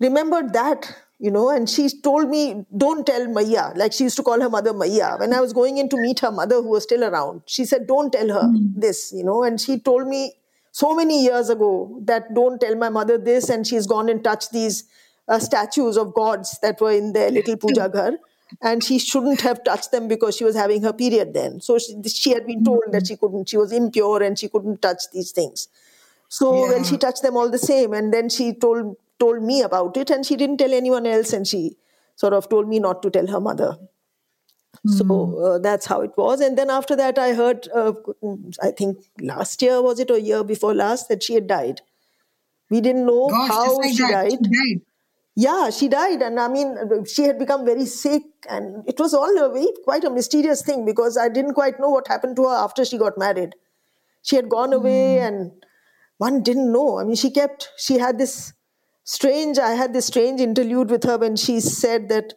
remembered 0.00 0.52
that, 0.52 0.96
you 1.18 1.30
know, 1.30 1.50
and 1.50 1.70
she 1.70 1.88
told 2.02 2.28
me, 2.28 2.66
don't 2.76 3.06
tell 3.06 3.26
Maya. 3.28 3.72
Like 3.76 3.92
she 3.92 4.04
used 4.04 4.16
to 4.16 4.22
call 4.22 4.40
her 4.40 4.50
mother 4.50 4.72
Maya. 4.72 5.16
When 5.18 5.32
I 5.32 5.40
was 5.40 5.52
going 5.52 5.78
in 5.78 5.88
to 5.90 5.96
meet 5.96 6.20
her 6.20 6.30
mother, 6.30 6.56
who 6.56 6.68
was 6.68 6.82
still 6.82 7.04
around, 7.04 7.42
she 7.46 7.64
said, 7.64 7.86
don't 7.86 8.12
tell 8.12 8.28
her 8.28 8.48
hmm. 8.48 8.78
this, 8.78 9.12
you 9.14 9.24
know, 9.24 9.44
and 9.44 9.60
she 9.60 9.78
told 9.78 10.06
me 10.08 10.34
so 10.72 10.94
many 10.94 11.22
years 11.22 11.50
ago 11.50 12.00
that 12.04 12.34
don't 12.34 12.60
tell 12.60 12.74
my 12.74 12.88
mother 12.88 13.16
this, 13.16 13.48
and 13.48 13.66
she's 13.66 13.86
gone 13.86 14.08
and 14.08 14.24
touched 14.24 14.50
these 14.50 14.84
uh, 15.28 15.38
statues 15.38 15.96
of 15.96 16.12
gods 16.12 16.58
that 16.62 16.80
were 16.80 16.90
in 16.90 17.12
their 17.12 17.30
little 17.30 17.54
hmm. 17.54 17.60
puja 17.60 17.88
ghar. 17.88 18.12
And 18.60 18.84
she 18.84 18.98
shouldn't 18.98 19.40
have 19.40 19.64
touched 19.64 19.90
them 19.90 20.06
because 20.06 20.36
she 20.36 20.44
was 20.44 20.54
having 20.54 20.82
her 20.82 20.92
period 20.92 21.32
then. 21.34 21.60
So 21.60 21.78
she, 21.78 22.00
she 22.08 22.30
had 22.30 22.46
been 22.46 22.62
told 22.64 22.82
that 22.92 23.02
hmm. 23.02 23.06
she 23.06 23.16
couldn't, 23.16 23.48
she 23.48 23.56
was 23.56 23.72
impure 23.72 24.22
and 24.22 24.38
she 24.38 24.48
couldn't 24.48 24.82
touch 24.82 25.04
these 25.12 25.30
things. 25.30 25.68
So 26.28 26.50
well, 26.50 26.76
Yeah. 26.76 26.82
she 26.82 26.98
touched 26.98 27.22
them 27.22 27.36
all 27.36 27.48
the 27.48 27.58
same, 27.58 27.94
and 27.94 28.12
then 28.12 28.28
she 28.28 28.52
told 28.52 28.96
told 29.18 29.42
me 29.42 29.62
about 29.62 29.96
it, 29.96 30.10
and 30.10 30.24
she 30.26 30.36
didn't 30.36 30.58
tell 30.58 30.72
anyone 30.72 31.06
else, 31.06 31.32
and 31.32 31.46
she 31.46 31.76
sort 32.16 32.32
of 32.32 32.48
told 32.48 32.68
me 32.68 32.78
not 32.78 33.02
to 33.02 33.10
tell 33.10 33.26
her 33.26 33.40
mother. 33.40 33.76
So 34.86 35.38
uh, 35.38 35.58
that's 35.58 35.86
how 35.86 36.02
it 36.02 36.10
was. 36.16 36.40
And 36.40 36.58
then 36.58 36.68
after 36.68 36.94
that, 36.96 37.18
I 37.18 37.32
heard, 37.32 37.68
uh, 37.74 37.92
I 38.62 38.70
think 38.70 38.98
last 39.20 39.62
year 39.62 39.80
was 39.80 39.98
it 39.98 40.10
or 40.10 40.18
year 40.18 40.44
before 40.44 40.74
last, 40.74 41.08
that 41.08 41.22
she 41.22 41.34
had 41.34 41.46
died. 41.46 41.80
We 42.70 42.80
didn't 42.80 43.06
know 43.06 43.28
Gosh, 43.28 43.48
how 43.48 43.78
like 43.78 43.92
she 43.92 43.98
died. 43.98 44.30
She 44.32 44.36
died. 44.36 44.82
Yeah, 45.36 45.70
she 45.70 45.88
died, 45.88 46.22
and 46.22 46.38
I 46.38 46.46
mean, 46.46 46.76
she 47.06 47.22
had 47.22 47.38
become 47.40 47.64
very 47.64 47.86
sick, 47.86 48.22
and 48.48 48.84
it 48.86 49.00
was 49.00 49.14
all 49.14 49.44
a 49.44 49.48
very 49.52 49.66
quite 49.82 50.04
a 50.04 50.10
mysterious 50.10 50.62
thing 50.62 50.84
because 50.84 51.16
I 51.16 51.28
didn't 51.28 51.54
quite 51.54 51.80
know 51.80 51.90
what 51.90 52.06
happened 52.06 52.36
to 52.36 52.44
her 52.44 52.54
after 52.54 52.84
she 52.84 52.98
got 52.98 53.18
married. 53.18 53.54
She 54.22 54.36
had 54.36 54.48
gone 54.48 54.72
away, 54.72 55.18
and 55.18 55.50
one 56.18 56.42
didn't 56.42 56.70
know. 56.72 57.00
I 57.00 57.04
mean, 57.04 57.16
she 57.16 57.30
kept. 57.30 57.70
She 57.76 57.98
had 57.98 58.16
this 58.18 58.52
strange. 59.04 59.58
I 59.58 59.72
had 59.74 59.92
this 59.92 60.06
strange 60.06 60.40
interlude 60.40 60.90
with 60.90 61.04
her 61.04 61.16
when 61.18 61.36
she 61.36 61.60
said 61.60 62.08
that 62.08 62.34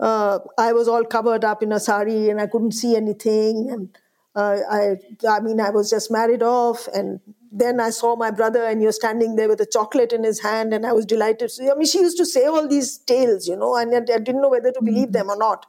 uh, 0.00 0.40
I 0.58 0.72
was 0.72 0.88
all 0.88 1.04
covered 1.04 1.44
up 1.44 1.62
in 1.62 1.72
a 1.72 1.80
sari 1.80 2.28
and 2.28 2.40
I 2.40 2.46
couldn't 2.46 2.72
see 2.72 2.94
anything, 2.96 3.70
and 3.70 3.98
uh, 4.36 4.58
I. 4.70 4.96
I 5.28 5.40
mean, 5.40 5.60
I 5.60 5.70
was 5.70 5.90
just 5.90 6.10
married 6.10 6.42
off, 6.42 6.86
and 6.88 7.20
then 7.50 7.80
I 7.80 7.90
saw 7.90 8.14
my 8.14 8.30
brother, 8.30 8.64
and 8.64 8.82
you're 8.82 8.92
standing 8.92 9.36
there 9.36 9.48
with 9.48 9.60
a 9.60 9.66
chocolate 9.66 10.12
in 10.12 10.22
his 10.22 10.40
hand, 10.40 10.72
and 10.74 10.86
I 10.86 10.92
was 10.92 11.06
delighted. 11.06 11.50
So, 11.50 11.72
I 11.72 11.74
mean, 11.74 11.86
she 11.86 11.98
used 11.98 12.18
to 12.18 12.26
say 12.26 12.44
all 12.44 12.68
these 12.68 12.98
tales, 12.98 13.48
you 13.48 13.56
know, 13.56 13.74
and 13.76 13.92
I 13.92 14.14
I 14.14 14.18
didn't 14.18 14.42
know 14.42 14.50
whether 14.50 14.70
to 14.70 14.82
believe 14.82 15.12
them 15.12 15.30
or 15.30 15.36
not. 15.36 15.66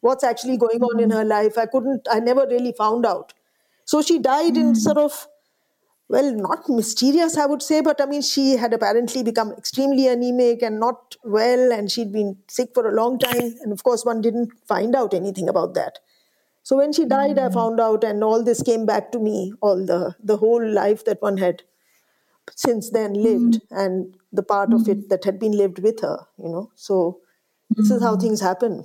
What's 0.00 0.24
actually 0.24 0.56
going 0.56 0.82
on 0.82 1.00
in 1.00 1.10
her 1.10 1.24
life? 1.24 1.56
I 1.56 1.66
couldn't. 1.66 2.06
I 2.10 2.20
never 2.20 2.46
really 2.46 2.72
found 2.72 3.06
out. 3.06 3.34
So 3.84 4.02
she 4.02 4.18
died 4.18 4.56
in 4.56 4.74
sort 4.74 4.98
of 4.98 5.26
well, 6.12 6.34
not 6.34 6.68
mysterious, 6.68 7.38
I 7.38 7.46
would 7.46 7.62
say, 7.62 7.80
but 7.80 7.98
I 7.98 8.04
mean, 8.04 8.20
she 8.20 8.58
had 8.58 8.74
apparently 8.74 9.22
become 9.22 9.52
extremely 9.52 10.08
anemic 10.08 10.60
and 10.62 10.78
not 10.78 11.16
well, 11.24 11.72
and 11.72 11.90
she'd 11.90 12.12
been 12.12 12.36
sick 12.48 12.68
for 12.74 12.86
a 12.86 12.94
long 12.94 13.18
time. 13.18 13.54
And 13.62 13.72
of 13.72 13.82
course, 13.82 14.04
one 14.04 14.20
didn't 14.20 14.50
find 14.68 14.94
out 14.94 15.14
anything 15.14 15.48
about 15.48 15.72
that. 15.72 16.00
So 16.64 16.76
when 16.76 16.92
she 16.92 17.06
died, 17.06 17.38
I 17.38 17.48
mm. 17.48 17.54
found 17.54 17.80
out, 17.80 18.04
and 18.04 18.22
all 18.22 18.44
this 18.44 18.62
came 18.62 18.84
back 18.84 19.10
to 19.12 19.18
me, 19.18 19.54
all 19.62 19.86
the, 19.86 20.14
the 20.22 20.36
whole 20.36 20.62
life 20.62 21.02
that 21.06 21.22
one 21.22 21.38
had 21.38 21.62
since 22.54 22.90
then 22.90 23.14
lived, 23.14 23.54
mm. 23.54 23.60
and 23.70 24.14
the 24.32 24.42
part 24.42 24.74
of 24.74 24.86
it 24.90 25.06
mm. 25.06 25.08
that 25.08 25.24
had 25.24 25.40
been 25.40 25.52
lived 25.52 25.78
with 25.78 26.00
her, 26.02 26.26
you 26.36 26.50
know. 26.50 26.70
So 26.74 27.20
this 27.70 27.90
is 27.90 28.02
how 28.02 28.18
things 28.18 28.42
happen. 28.42 28.84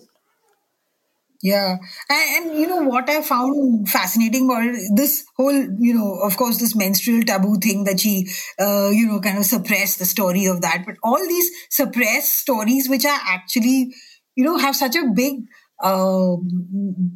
Yeah. 1.44 1.78
And, 2.10 2.48
and 2.48 2.60
you 2.60 2.68
know 2.68 2.82
what 2.84 3.10
I 3.10 3.22
found 3.22 3.88
fascinating 3.90 4.46
about 4.46 4.64
it? 4.64 4.76
This 4.96 5.24
whole, 5.36 5.54
you 5.54 5.94
know, 5.94 6.20
of 6.24 6.36
course, 6.36 6.60
this 6.60 6.76
menstrual 6.76 7.22
taboo 7.22 7.58
thing 7.62 7.84
that 7.84 8.00
she, 8.00 8.28
uh, 8.60 8.90
you 8.90 9.08
know, 9.08 9.20
kind 9.20 9.38
of 9.38 9.46
suppressed 9.46 10.00
the 10.00 10.06
story 10.06 10.46
of 10.48 10.62
that. 10.62 10.84
But 10.86 10.96
all 11.04 11.20
these 11.20 11.52
suppressed 11.70 12.40
stories, 12.40 12.90
which 12.90 13.06
are 13.06 13.20
actually, 13.28 13.94
you 14.36 14.44
know, 14.44 14.58
have 14.58 14.76
such 14.76 14.96
a 14.96 15.12
big 15.14 15.44
uh, 15.82 16.36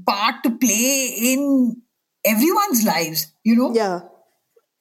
part 0.06 0.44
to 0.44 0.58
play 0.58 1.14
in 1.34 1.82
everyone's 2.24 2.84
lives, 2.86 3.34
you 3.44 3.56
know? 3.56 3.74
Yeah. 3.74 4.02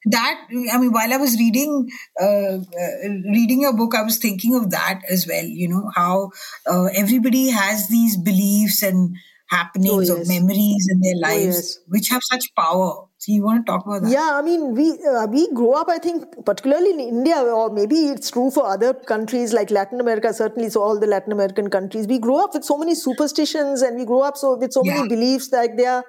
that 0.05 0.47
i 0.73 0.77
mean 0.79 0.91
while 0.91 1.13
i 1.13 1.17
was 1.17 1.37
reading 1.37 1.87
uh, 2.19 2.55
uh, 2.57 3.09
reading 3.33 3.61
your 3.61 3.73
book 3.77 3.93
i 3.93 4.01
was 4.01 4.17
thinking 4.17 4.55
of 4.55 4.71
that 4.71 4.99
as 5.15 5.27
well 5.27 5.45
you 5.45 5.67
know 5.69 5.91
how 5.95 6.31
uh, 6.65 6.85
everybody 7.01 7.49
has 7.51 7.87
these 7.87 8.17
beliefs 8.17 8.81
and 8.81 9.15
happenings 9.51 10.09
Oh, 10.09 10.15
or 10.17 10.25
memories 10.25 10.87
in 10.91 10.99
their 11.05 11.17
lives 11.23 11.55
yes. 11.55 11.79
which 11.87 12.09
have 12.09 12.21
such 12.31 12.45
power 12.59 12.89
so 13.17 13.31
you 13.31 13.43
want 13.43 13.65
to 13.65 13.71
talk 13.71 13.85
about 13.85 14.01
that 14.03 14.11
Yeah, 14.11 14.29
I 14.33 14.41
mean, 14.41 14.61
we 14.75 14.85
uh, 15.13 15.27
we 15.33 15.41
grow 15.53 15.73
up. 15.79 15.89
I 15.89 15.97
think, 16.05 16.23
particularly 16.45 16.91
in 16.93 16.99
India, 17.01 17.35
or 17.57 17.69
maybe 17.79 17.97
it's 18.13 18.31
true 18.31 18.49
for 18.55 18.63
other 18.75 18.93
countries 19.11 19.53
like 19.57 19.69
Latin 19.77 19.99
America. 20.05 20.33
Certainly, 20.33 20.71
so 20.75 20.81
all 20.81 20.99
the 21.03 21.05
Latin 21.11 21.31
American 21.35 21.69
countries, 21.75 22.07
we 22.13 22.17
grow 22.23 22.39
up 22.45 22.55
with 22.55 22.63
so 22.71 22.77
many 22.79 22.95
superstitions, 23.01 23.83
and 23.89 23.95
we 24.03 24.05
grow 24.13 24.21
up 24.29 24.37
so 24.37 24.55
with 24.63 24.73
so 24.73 24.81
Yeah. 24.83 24.95
many 24.95 25.09
beliefs 25.13 25.51
like 25.51 25.77
they 25.81 25.85
are 25.85 26.03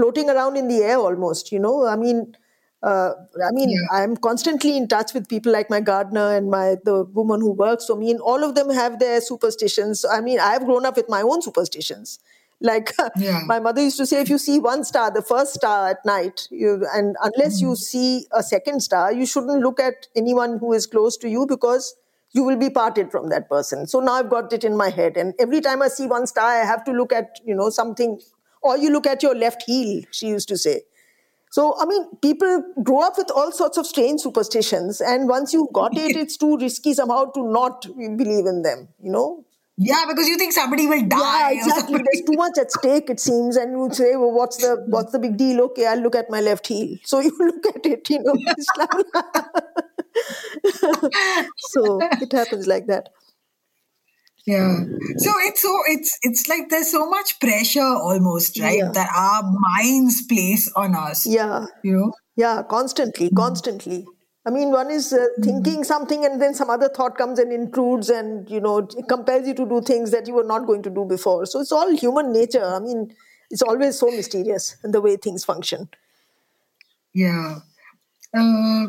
floating 0.00 0.28
around 0.34 0.58
in 0.64 0.68
the 0.74 0.82
air 0.90 0.98
almost. 0.98 1.50
You 1.52 1.60
know, 1.68 1.86
I 1.86 1.96
mean. 2.04 2.22
Uh, 2.88 3.10
I 3.44 3.50
mean, 3.52 3.70
Yeah. 3.70 3.86
I'm 4.00 4.12
constantly 4.24 4.76
in 4.80 4.84
touch 4.90 5.12
with 5.14 5.28
people 5.30 5.50
like 5.52 5.68
my 5.68 5.80
gardener 5.80 6.26
and 6.40 6.48
my 6.48 6.76
the 6.88 7.04
woman 7.20 7.40
who 7.40 7.50
works 7.62 7.86
for 7.92 7.96
me, 8.02 8.10
and 8.12 8.20
all 8.20 8.44
of 8.44 8.54
them 8.58 8.70
have 8.70 9.00
their 9.00 9.20
superstitions. 9.20 10.04
I 10.18 10.20
mean, 10.20 10.38
I've 10.48 10.64
grown 10.68 10.86
up 10.90 10.96
with 11.02 11.08
my 11.08 11.22
own 11.22 11.42
superstitions. 11.48 12.20
Like 12.60 12.92
Yeah. 13.16 13.42
my 13.46 13.60
mother 13.60 13.82
used 13.82 13.98
to 13.98 14.06
say, 14.06 14.20
if 14.20 14.28
you 14.28 14.38
see 14.38 14.58
one 14.58 14.84
star, 14.84 15.10
the 15.10 15.22
first 15.22 15.54
star 15.54 15.88
at 15.90 16.04
night, 16.04 16.48
you 16.50 16.86
and 16.92 17.16
unless 17.22 17.60
you 17.60 17.68
mm. 17.68 17.76
see 17.76 18.26
a 18.32 18.42
second 18.42 18.80
star, 18.80 19.12
you 19.12 19.26
shouldn't 19.26 19.62
look 19.62 19.78
at 19.80 20.08
anyone 20.16 20.58
who 20.58 20.72
is 20.72 20.86
close 20.86 21.16
to 21.18 21.28
you 21.28 21.46
because 21.46 21.94
you 22.32 22.42
will 22.42 22.56
be 22.56 22.70
parted 22.70 23.10
from 23.10 23.30
that 23.30 23.48
person. 23.48 23.86
So 23.86 24.00
now 24.00 24.14
I've 24.14 24.28
got 24.28 24.52
it 24.52 24.64
in 24.64 24.76
my 24.76 24.90
head, 24.90 25.16
and 25.16 25.34
every 25.38 25.60
time 25.60 25.82
I 25.82 25.88
see 25.88 26.06
one 26.06 26.26
star, 26.26 26.44
I 26.46 26.64
have 26.64 26.84
to 26.84 26.92
look 26.92 27.12
at 27.12 27.40
you 27.44 27.54
know 27.54 27.70
something, 27.70 28.20
or 28.62 28.76
you 28.76 28.90
look 28.90 29.06
at 29.06 29.22
your 29.22 29.34
left 29.34 29.62
heel. 29.62 30.02
She 30.10 30.26
used 30.26 30.48
to 30.48 30.58
say. 30.58 30.82
So 31.50 31.74
I 31.80 31.86
mean, 31.86 32.06
people 32.20 32.62
grow 32.82 33.00
up 33.00 33.16
with 33.16 33.30
all 33.34 33.52
sorts 33.52 33.78
of 33.78 33.86
strange 33.86 34.20
superstitions, 34.20 35.00
and 35.00 35.28
once 35.28 35.52
you've 35.52 35.72
got 35.72 35.96
it, 35.96 36.16
it's 36.24 36.36
too 36.36 36.58
risky 36.58 36.92
somehow 36.92 37.26
to 37.32 37.50
not 37.50 37.86
believe 37.96 38.46
in 38.46 38.62
them. 38.62 38.88
You 39.02 39.12
know, 39.12 39.44
yeah 39.78 40.04
because 40.08 40.28
you 40.28 40.36
think 40.36 40.52
somebody 40.52 40.86
will 40.86 41.06
die 41.06 41.52
yeah, 41.52 41.58
exactly. 41.58 41.98
There's 41.98 42.24
too 42.26 42.36
much 42.36 42.58
at 42.58 42.72
stake, 42.72 43.10
it 43.10 43.20
seems, 43.20 43.56
and 43.56 43.72
you 43.72 43.88
say, 43.92 44.16
"Well, 44.16 44.32
what's 44.32 44.56
the 44.58 44.84
what's 44.88 45.12
the 45.12 45.18
big 45.18 45.36
deal?" 45.36 45.60
Okay, 45.66 45.86
I'll 45.86 46.00
look 46.00 46.16
at 46.16 46.30
my 46.30 46.40
left 46.40 46.66
heel. 46.66 46.96
So 47.04 47.20
you 47.20 47.32
look 47.38 47.66
at 47.74 47.86
it, 47.86 48.08
you 48.10 48.22
know. 48.22 48.34
So 51.58 52.00
it 52.02 52.32
happens 52.32 52.66
like 52.66 52.86
that. 52.86 53.10
Yeah. 54.46 54.78
So 55.18 55.32
it's 55.40 55.60
so 55.60 55.76
it's 55.88 56.18
it's 56.22 56.48
like 56.48 56.70
there's 56.70 56.90
so 56.90 57.08
much 57.08 57.38
pressure 57.38 57.82
almost, 57.82 58.58
right? 58.58 58.78
Yeah. 58.78 58.90
That 58.92 59.10
our 59.14 59.42
minds 59.44 60.26
place 60.26 60.72
on 60.74 60.94
us. 60.94 61.26
Yeah. 61.26 61.66
You 61.84 61.92
know? 61.92 62.12
Yeah, 62.34 62.62
constantly, 62.62 63.30
constantly. 63.30 64.06
I 64.46 64.50
mean, 64.50 64.70
one 64.70 64.90
is 64.90 65.12
uh, 65.12 65.26
thinking 65.42 65.84
something 65.84 66.24
and 66.24 66.40
then 66.40 66.54
some 66.54 66.70
other 66.70 66.88
thought 66.88 67.18
comes 67.18 67.38
and 67.38 67.52
intrudes 67.52 68.08
and, 68.08 68.48
you 68.50 68.60
know, 68.60 68.82
compels 69.08 69.46
you 69.46 69.54
to 69.54 69.66
do 69.68 69.82
things 69.82 70.10
that 70.10 70.26
you 70.26 70.34
were 70.34 70.44
not 70.44 70.66
going 70.66 70.82
to 70.84 70.90
do 70.90 71.04
before. 71.04 71.44
So 71.44 71.60
it's 71.60 71.72
all 71.72 71.94
human 71.94 72.32
nature. 72.32 72.64
I 72.64 72.78
mean, 72.78 73.14
it's 73.50 73.62
always 73.62 73.98
so 73.98 74.10
mysterious 74.10 74.76
in 74.84 74.92
the 74.92 75.00
way 75.00 75.16
things 75.16 75.44
function. 75.44 75.88
Yeah. 77.12 77.56
Uh, 78.34 78.86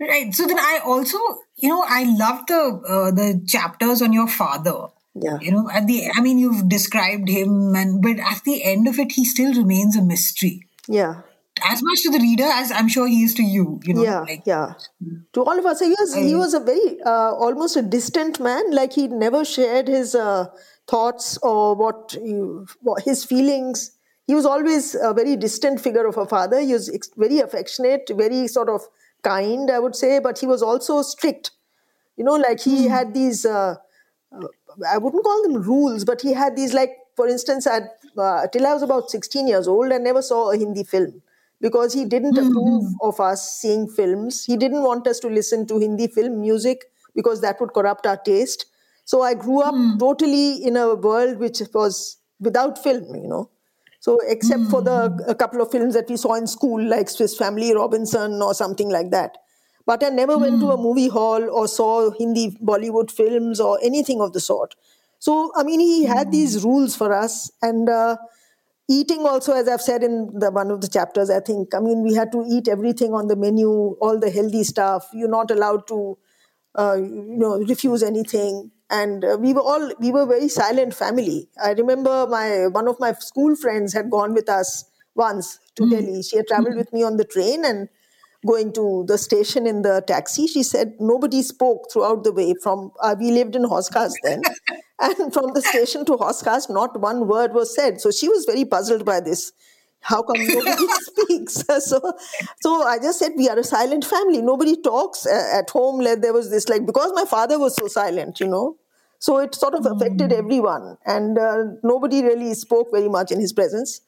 right. 0.00 0.32
So 0.32 0.46
then 0.46 0.58
I 0.58 0.80
also, 0.84 1.18
you 1.56 1.68
know, 1.68 1.84
I 1.86 2.04
love 2.04 2.46
the 2.46 2.82
uh, 2.88 3.10
the 3.10 3.42
chapters 3.46 4.02
on 4.02 4.12
your 4.12 4.28
father. 4.28 4.88
Yeah. 5.14 5.38
You 5.40 5.52
know, 5.52 5.70
at 5.70 5.86
the 5.86 6.10
I 6.14 6.20
mean, 6.20 6.38
you've 6.38 6.68
described 6.68 7.28
him, 7.28 7.74
and 7.74 8.02
but 8.02 8.18
at 8.18 8.42
the 8.44 8.64
end 8.64 8.88
of 8.88 8.98
it, 8.98 9.12
he 9.12 9.24
still 9.24 9.54
remains 9.54 9.96
a 9.96 10.02
mystery. 10.02 10.66
Yeah. 10.88 11.22
As 11.62 11.82
much 11.82 12.02
to 12.02 12.10
the 12.10 12.18
reader 12.18 12.44
as 12.44 12.72
I'm 12.72 12.88
sure 12.88 13.06
he 13.06 13.22
is 13.22 13.34
to 13.34 13.42
you. 13.42 13.80
You 13.84 13.94
know, 13.94 14.02
yeah, 14.02 14.20
like 14.20 14.42
yeah. 14.44 14.74
To 15.34 15.42
all 15.44 15.58
of 15.58 15.64
us, 15.64 15.80
he 15.80 15.90
was 15.90 16.14
he 16.14 16.34
was 16.34 16.52
a 16.52 16.60
very 16.60 17.00
uh, 17.06 17.32
almost 17.34 17.76
a 17.76 17.82
distant 17.82 18.40
man. 18.40 18.72
Like 18.72 18.92
he 18.92 19.06
never 19.06 19.44
shared 19.44 19.86
his 19.86 20.14
uh, 20.16 20.46
thoughts 20.88 21.38
or 21.42 21.74
what, 21.74 22.14
you, 22.14 22.66
what 22.80 23.04
his 23.04 23.24
feelings. 23.24 23.92
He 24.26 24.34
was 24.34 24.46
always 24.46 24.94
a 24.94 25.12
very 25.12 25.36
distant 25.36 25.80
figure 25.80 26.06
of 26.06 26.16
a 26.16 26.26
father. 26.26 26.58
He 26.60 26.72
was 26.72 26.88
ex- 26.88 27.10
very 27.16 27.38
affectionate, 27.40 28.10
very 28.14 28.48
sort 28.48 28.68
of 28.68 28.82
kind, 29.22 29.70
I 29.70 29.78
would 29.78 29.94
say, 29.94 30.18
but 30.18 30.38
he 30.38 30.46
was 30.46 30.62
also 30.62 31.02
strict. 31.02 31.50
You 32.16 32.24
know, 32.24 32.34
like 32.34 32.60
he 32.60 32.88
had 32.88 33.14
these. 33.14 33.44
Uh, 33.44 33.76
uh, 34.32 34.48
I 34.90 34.98
wouldn't 34.98 35.24
call 35.24 35.42
them 35.42 35.62
rules, 35.62 36.04
but 36.04 36.20
he 36.20 36.32
had 36.32 36.56
these 36.56 36.74
like, 36.74 36.96
for 37.14 37.28
instance, 37.28 37.66
at 37.66 37.82
uh, 38.18 38.46
till 38.48 38.66
I 38.66 38.72
was 38.72 38.82
about 38.82 39.10
16 39.10 39.46
years 39.46 39.68
old, 39.68 39.92
I 39.92 39.98
never 39.98 40.22
saw 40.22 40.50
a 40.50 40.56
Hindi 40.56 40.82
film 40.84 41.22
because 41.60 41.92
he 41.94 42.04
didn't 42.04 42.36
hmm, 42.36 42.44
hmm, 42.44 42.56
approve 42.56 42.84
hmm. 42.84 43.08
of 43.08 43.20
us 43.20 43.58
seeing 43.58 43.88
films. 43.88 44.44
He 44.44 44.56
didn't 44.56 44.82
want 44.82 45.06
us 45.06 45.18
to 45.20 45.28
listen 45.28 45.66
to 45.66 45.78
Hindi 45.78 46.08
film 46.08 46.40
music 46.40 46.84
because 47.14 47.40
that 47.40 47.60
would 47.60 47.72
corrupt 47.72 48.06
our 48.06 48.16
taste. 48.16 48.66
So 49.04 49.22
I 49.22 49.34
grew 49.34 49.60
up 49.60 49.74
totally 49.98 50.64
in 50.64 50.76
a 50.76 50.94
world 50.94 51.38
which 51.38 51.60
was 51.72 52.18
without 52.40 52.82
film, 52.82 53.14
you 53.14 53.28
know. 53.28 53.50
So 54.00 54.18
except 54.26 54.64
for 54.64 54.82
the 54.82 55.24
a 55.26 55.34
couple 55.34 55.62
of 55.62 55.70
films 55.70 55.94
that 55.94 56.10
we 56.10 56.16
saw 56.18 56.34
in 56.34 56.46
school, 56.46 56.82
like 56.82 57.08
Swiss 57.08 57.36
Family 57.36 57.74
Robinson 57.74 58.42
or 58.42 58.52
something 58.52 58.90
like 58.90 59.10
that. 59.10 59.38
But 59.86 60.02
I 60.02 60.08
never 60.08 60.38
went 60.38 60.60
to 60.60 60.70
a 60.70 60.76
movie 60.76 61.08
hall 61.08 61.42
or 61.50 61.68
saw 61.68 62.10
Hindi 62.10 62.56
Bollywood 62.62 63.10
films 63.10 63.60
or 63.60 63.78
anything 63.82 64.20
of 64.20 64.32
the 64.32 64.40
sort. 64.40 64.74
So, 65.18 65.52
I 65.56 65.62
mean, 65.62 65.80
he 65.80 66.04
had 66.04 66.32
these 66.32 66.64
rules 66.64 66.96
for 66.96 67.12
us. 67.12 67.50
And 67.62 67.88
uh, 67.88 68.16
eating 68.88 69.26
also, 69.26 69.52
as 69.52 69.68
I've 69.68 69.80
said 69.80 70.02
in 70.02 70.30
the 70.38 70.50
one 70.50 70.70
of 70.70 70.80
the 70.80 70.88
chapters, 70.88 71.30
I 71.30 71.40
think, 71.40 71.74
I 71.74 71.80
mean, 71.80 72.02
we 72.02 72.14
had 72.14 72.32
to 72.32 72.44
eat 72.48 72.68
everything 72.68 73.14
on 73.14 73.28
the 73.28 73.36
menu, 73.36 73.68
all 74.00 74.18
the 74.18 74.30
healthy 74.30 74.64
stuff. 74.64 75.08
You're 75.12 75.28
not 75.28 75.50
allowed 75.50 75.86
to, 75.88 76.18
uh, 76.76 76.96
you 76.96 77.36
know, 77.38 77.58
refuse 77.58 78.02
anything. 78.02 78.70
And 78.90 79.24
uh, 79.24 79.38
we 79.40 79.54
were 79.54 79.62
all, 79.62 79.92
we 79.98 80.12
were 80.12 80.22
a 80.22 80.26
very 80.26 80.48
silent 80.48 80.94
family. 80.94 81.48
I 81.62 81.72
remember 81.72 82.26
my, 82.28 82.66
one 82.66 82.86
of 82.86 83.00
my 83.00 83.12
school 83.14 83.56
friends 83.56 83.92
had 83.94 84.10
gone 84.10 84.34
with 84.34 84.48
us 84.48 84.84
once 85.14 85.58
to 85.76 85.88
Delhi. 85.88 86.22
She 86.22 86.36
had 86.36 86.46
traveled 86.46 86.76
with 86.76 86.92
me 86.92 87.02
on 87.02 87.16
the 87.16 87.24
train 87.24 87.64
and 87.64 87.88
going 88.46 88.72
to 88.74 89.04
the 89.08 89.18
station 89.18 89.66
in 89.66 89.82
the 89.82 90.02
taxi, 90.06 90.46
she 90.46 90.62
said 90.62 90.94
nobody 91.00 91.42
spoke 91.42 91.90
throughout 91.92 92.24
the 92.24 92.32
way. 92.32 92.54
From 92.62 92.92
uh, 93.00 93.14
we 93.18 93.30
lived 93.30 93.56
in 93.56 93.64
Hauz 93.64 93.90
Khas 93.90 94.14
then, 94.22 94.42
and 95.00 95.32
from 95.32 95.52
the 95.54 95.62
station 95.62 96.04
to 96.06 96.12
Hauz 96.16 96.42
Khas, 96.42 96.68
not 96.70 97.00
one 97.00 97.26
word 97.28 97.52
was 97.54 97.74
said. 97.74 98.00
So 98.00 98.10
she 98.10 98.28
was 98.28 98.44
very 98.44 98.64
puzzled 98.64 99.04
by 99.04 99.20
this. 99.20 99.52
How 100.00 100.22
come 100.22 100.36
nobody 100.46 100.86
speaks? 100.88 101.54
so, 101.86 102.00
so 102.60 102.82
I 102.82 102.98
just 102.98 103.18
said 103.18 103.32
we 103.36 103.48
are 103.48 103.58
a 103.58 103.64
silent 103.64 104.04
family. 104.04 104.42
Nobody 104.42 104.76
talks 104.80 105.26
uh, 105.26 105.50
at 105.52 105.70
home. 105.70 106.00
Like, 106.00 106.20
There 106.20 106.32
was 106.32 106.50
this 106.50 106.68
like 106.68 106.86
because 106.86 107.12
my 107.14 107.24
father 107.24 107.58
was 107.58 107.74
so 107.76 107.88
silent, 107.88 108.40
you 108.40 108.46
know. 108.48 108.76
So 109.18 109.38
it 109.38 109.54
sort 109.54 109.74
of 109.74 109.86
affected 109.86 110.32
everyone, 110.32 110.98
and 111.06 111.38
uh, 111.38 111.64
nobody 111.82 112.22
really 112.22 112.52
spoke 112.52 112.88
very 112.92 113.08
much 113.08 113.30
in 113.32 113.40
his 113.40 113.54
presence. 113.54 114.02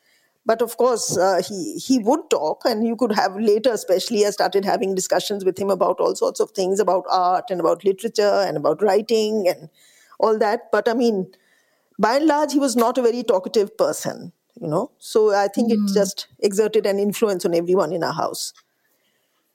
But 0.47 0.63
of 0.63 0.77
course, 0.77 1.19
uh, 1.19 1.43
he 1.47 1.75
he 1.75 1.99
would 1.99 2.31
talk, 2.31 2.63
and 2.65 2.87
you 2.87 2.95
could 2.95 3.13
have 3.13 3.37
later, 3.37 3.73
especially, 3.73 4.25
I 4.25 4.31
started 4.31 4.65
having 4.65 4.95
discussions 4.95 5.45
with 5.45 5.59
him 5.59 5.71
about 5.71 5.99
all 6.01 6.15
sorts 6.15 6.39
of 6.39 6.53
things 6.53 6.79
about 6.79 7.05
art 7.11 7.51
and 7.51 7.61
about 7.61 7.85
literature 7.85 8.45
and 8.47 8.57
about 8.57 8.81
writing 8.81 9.49
and 9.49 9.69
all 10.21 10.39
that. 10.39 10.71
But 10.71 10.89
I 10.89 10.95
mean, 10.95 11.27
by 11.99 12.17
and 12.17 12.27
large, 12.27 12.53
he 12.53 12.61
was 12.61 12.77
not 12.77 12.97
a 12.97 13.03
very 13.03 13.25
talkative 13.25 13.77
person, 13.77 14.33
you 14.61 14.69
know. 14.69 14.93
So 14.99 15.35
I 15.35 15.49
think 15.49 15.73
it 15.73 15.81
just 15.93 16.29
exerted 16.39 16.87
an 16.87 17.01
influence 17.01 17.45
on 17.45 17.53
everyone 17.55 17.93
in 17.93 18.05
our 18.05 18.13
house. 18.13 18.53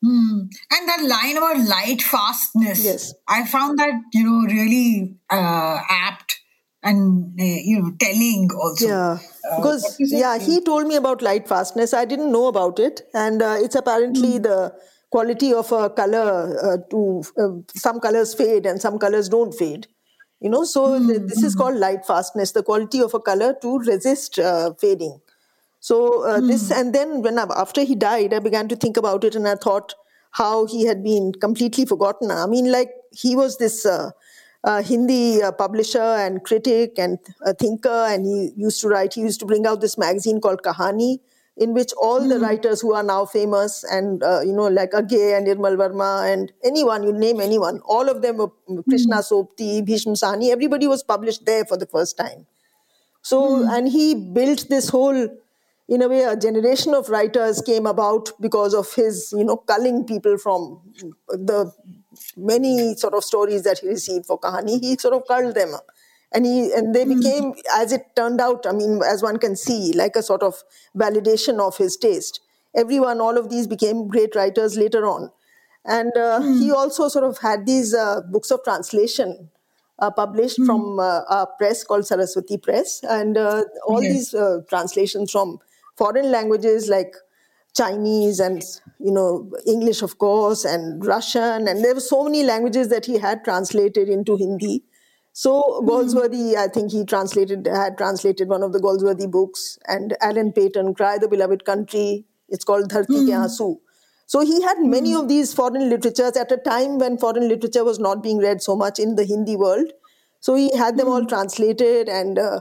Hmm. 0.04 0.48
And 0.72 0.90
that 0.90 1.04
line 1.04 1.38
about 1.38 1.60
light 1.60 2.02
fastness, 2.02 2.84
Yes. 2.84 3.14
I 3.28 3.46
found 3.46 3.78
that 3.80 3.94
you 4.14 4.24
know 4.24 4.46
really 4.54 5.16
uh, 5.30 5.80
apt 5.88 6.41
and 6.84 7.40
uh, 7.40 7.44
you 7.44 7.80
know 7.82 7.92
telling 8.00 8.50
also. 8.62 8.88
Yeah, 8.88 9.18
Uh, 9.50 9.58
because 9.58 9.98
yeah, 10.00 10.38
he 10.38 10.62
told 10.62 10.88
me 10.88 10.96
about 10.96 11.22
light 11.22 11.48
fastness. 11.48 11.94
I 11.94 12.06
didn't 12.06 12.32
know 12.32 12.48
about 12.48 12.80
it, 12.80 13.02
and 13.14 13.42
uh, 13.42 13.58
it's 13.60 13.76
apparently 13.76 14.38
the 14.40 14.74
quality 15.10 15.54
of 15.54 15.72
a 15.72 15.90
color 15.90 16.58
uh, 16.64 16.78
to 16.90 17.24
uh, 17.38 17.50
some 17.76 18.00
colors 18.00 18.34
fade 18.34 18.66
and 18.66 18.82
some 18.82 18.98
colors 18.98 19.30
don't 19.30 19.54
fade. 19.54 19.88
You 20.40 20.50
know, 20.50 20.64
so 20.64 20.98
th- 21.00 21.22
this 21.28 21.44
is 21.44 21.54
called 21.56 21.76
light 21.78 22.06
fastness, 22.06 22.52
the 22.52 22.64
quality 22.64 23.02
of 23.02 23.14
a 23.14 23.20
color 23.20 23.54
to 23.62 23.78
resist 23.80 24.40
uh, 24.40 24.74
fading. 24.74 25.20
So 25.80 26.24
uh, 26.24 26.40
this, 26.40 26.72
and 26.72 26.94
then 26.96 27.22
when 27.22 27.38
I, 27.40 27.46
after 27.56 27.84
he 27.84 27.96
died, 27.96 28.34
I 28.34 28.40
began 28.40 28.68
to 28.70 28.76
think 28.76 28.98
about 28.98 29.24
it, 29.24 29.36
and 29.36 29.48
I 29.48 29.56
thought 29.56 29.94
how 30.32 30.66
he 30.66 30.86
had 30.86 31.04
been 31.04 31.34
completely 31.34 31.86
forgotten. 31.86 32.32
I 32.32 32.46
mean, 32.46 32.72
like 32.72 32.92
he 33.12 33.36
was 33.36 33.58
this 33.58 33.86
uh, 34.64 34.68
uh, 34.70 34.82
Hindi 34.82 35.42
uh, 35.42 35.52
publisher 35.52 36.00
and 36.00 36.44
critic 36.44 36.98
and 36.98 37.20
a 37.46 37.54
thinker, 37.54 38.06
and 38.10 38.26
he 38.26 38.52
used 38.56 38.82
to 38.82 38.88
write. 38.88 39.14
He 39.14 39.22
used 39.22 39.40
to 39.42 39.46
bring 39.46 39.66
out 39.66 39.82
this 39.82 39.98
magazine 39.98 40.42
called 40.42 40.62
Kahani, 40.64 41.20
in 41.58 41.74
which 41.74 41.92
all 42.02 42.28
the 42.28 42.40
writers 42.40 42.82
who 42.82 42.94
are 42.94 43.04
now 43.04 43.26
famous 43.26 43.84
and 43.84 44.24
uh, 44.24 44.42
you 44.42 44.54
know 44.54 44.68
like 44.68 44.92
Agyeya 44.92 45.38
and 45.38 45.48
Nirmal 45.48 45.78
Verma 45.78 46.32
and 46.32 46.52
anyone 46.64 47.04
you 47.04 47.14
name 47.14 47.40
anyone, 47.42 47.82
all 47.86 48.10
of 48.10 48.22
them 48.22 48.38
were 48.38 48.52
Krishna 48.90 49.18
Sobti, 49.18 49.86
Bhisham 49.86 50.14
Sahni. 50.14 50.52
Everybody 50.52 50.88
was 50.88 51.04
published 51.04 51.46
there 51.46 51.66
for 51.66 51.78
the 51.78 51.86
first 51.86 52.18
time. 52.18 52.46
So, 53.24 53.68
and 53.70 53.88
he 53.88 54.16
built 54.16 54.68
this 54.70 54.90
whole, 54.90 55.30
in 55.88 56.02
a 56.02 56.08
way, 56.08 56.24
a 56.24 56.36
generation 56.36 56.96
of 56.96 57.10
writers 57.10 57.62
came 57.62 57.86
about 57.86 58.32
because 58.42 58.74
of 58.74 58.92
his, 58.96 59.32
you 59.38 59.44
know, 59.44 59.58
culling 59.58 60.06
people 60.06 60.38
from 60.40 60.82
the 61.28 61.72
many 62.36 62.96
sort 62.96 63.14
of 63.14 63.24
stories 63.24 63.64
that 63.64 63.80
he 63.80 63.88
received 63.88 64.26
for 64.26 64.40
Kahani. 64.40 64.80
He 64.82 64.98
sort 64.98 65.14
of 65.14 65.28
culled 65.28 65.56
them. 65.56 65.74
And 66.34 66.46
he 66.46 66.72
and 66.72 66.96
they 66.96 67.04
became, 67.04 67.54
as 67.74 67.92
it 67.92 68.16
turned 68.16 68.40
out, 68.40 68.66
I 68.66 68.72
mean, 68.72 69.02
as 69.06 69.22
one 69.22 69.38
can 69.38 69.56
see, 69.58 69.92
like 69.94 70.16
a 70.16 70.24
sort 70.24 70.44
of 70.44 70.64
validation 70.96 71.60
of 71.60 71.78
his 71.78 71.98
taste. 71.98 72.40
Everyone, 72.76 73.20
all 73.20 73.38
of 73.38 73.50
these 73.50 73.68
became 73.68 74.08
great 74.08 74.34
writers 74.34 74.78
later 74.78 75.06
on. 75.06 75.32
And 75.84 76.16
uh, 76.16 76.42
he 76.42 76.72
also 76.72 77.10
sort 77.10 77.26
of 77.26 77.40
had 77.40 77.66
these 77.66 77.94
uh, 77.94 78.22
books 78.32 78.50
of 78.52 78.64
translation 78.64 79.50
uh, 80.00 80.10
published 80.12 80.64
from 80.64 81.00
uh, 81.00 81.22
a 81.30 81.48
press 81.58 81.84
called 81.84 82.06
Saraswati 82.08 82.58
Press, 82.58 83.04
and 83.04 83.38
uh, 83.38 83.64
all 83.86 84.02
Yes. 84.02 84.12
these 84.14 84.34
uh, 84.34 84.60
translations 84.70 85.32
from 85.32 85.60
foreign 85.98 86.32
languages 86.32 86.88
like 86.88 87.14
Chinese 87.76 88.40
and 88.40 88.64
you 89.04 89.12
know 89.12 89.52
English, 89.66 90.02
of 90.02 90.18
course, 90.18 90.66
and 90.66 91.06
Russian, 91.06 91.68
and 91.68 91.84
there 91.84 91.94
were 91.94 92.00
so 92.02 92.24
many 92.24 92.44
languages 92.44 92.90
that 92.90 93.06
he 93.06 93.18
had 93.18 93.44
translated 93.44 94.10
into 94.10 94.38
Hindi. 94.38 94.84
So 95.34 95.62
mm-hmm. 95.62 95.90
Galsworthy, 95.90 96.56
I 96.56 96.68
think 96.68 96.92
he 96.92 97.06
translated 97.06 97.68
had 97.68 97.98
translated 97.98 98.50
one 98.50 98.64
of 98.64 98.74
the 98.74 98.80
Galsworthy 98.80 99.30
books, 99.30 99.80
and 99.88 100.16
Alan 100.22 100.52
Paton, 100.52 100.94
"Cry 100.94 101.18
the 101.18 101.28
Beloved 101.28 101.66
Country." 101.66 102.26
It's 102.50 102.66
called 102.66 102.90
Dharti 102.90 103.26
Ke 103.28 103.32
Aansu. 103.32 103.70
Mm-hmm. 103.70 103.86
So 104.28 104.42
he 104.42 104.62
had 104.62 104.80
many 104.80 105.12
mm-hmm. 105.12 105.22
of 105.22 105.28
these 105.28 105.54
foreign 105.54 105.90
literatures 105.90 106.38
at 106.38 106.52
a 106.52 106.58
time 106.58 107.00
when 107.00 107.18
foreign 107.18 107.48
literature 107.48 107.84
was 107.84 108.00
not 108.00 108.24
being 108.24 108.38
read 108.38 108.62
so 108.62 108.76
much 108.76 109.00
in 109.00 109.16
the 109.16 109.26
Hindi 109.26 109.56
world. 109.56 109.92
So 110.40 110.56
he 110.56 110.76
had 110.76 110.98
them 110.98 111.08
all 111.08 111.26
translated, 111.26 112.10
and 112.10 112.40
uh, 112.40 112.60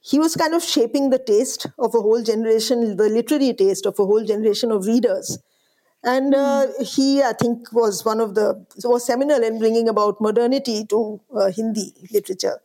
he 0.00 0.18
was 0.18 0.34
kind 0.34 0.54
of 0.54 0.62
shaping 0.62 1.10
the 1.10 1.18
taste 1.18 1.66
of 1.78 1.94
a 1.94 2.00
whole 2.00 2.22
generation, 2.22 2.96
the 2.96 3.08
literary 3.08 3.52
taste 3.52 3.86
of 3.86 3.98
a 3.98 4.04
whole 4.04 4.24
generation 4.24 4.72
of 4.72 4.86
readers. 4.86 5.38
And 6.02 6.34
uh, 6.34 6.66
he, 6.80 7.22
I 7.22 7.32
think, 7.32 7.72
was 7.72 8.04
one 8.04 8.20
of 8.20 8.34
the 8.34 8.64
was 8.84 9.06
seminal 9.06 9.42
in 9.42 9.58
bringing 9.58 9.88
about 9.88 10.20
modernity 10.20 10.86
to 10.86 11.20
uh, 11.36 11.50
Hindi 11.50 11.92
literature. 12.10 12.60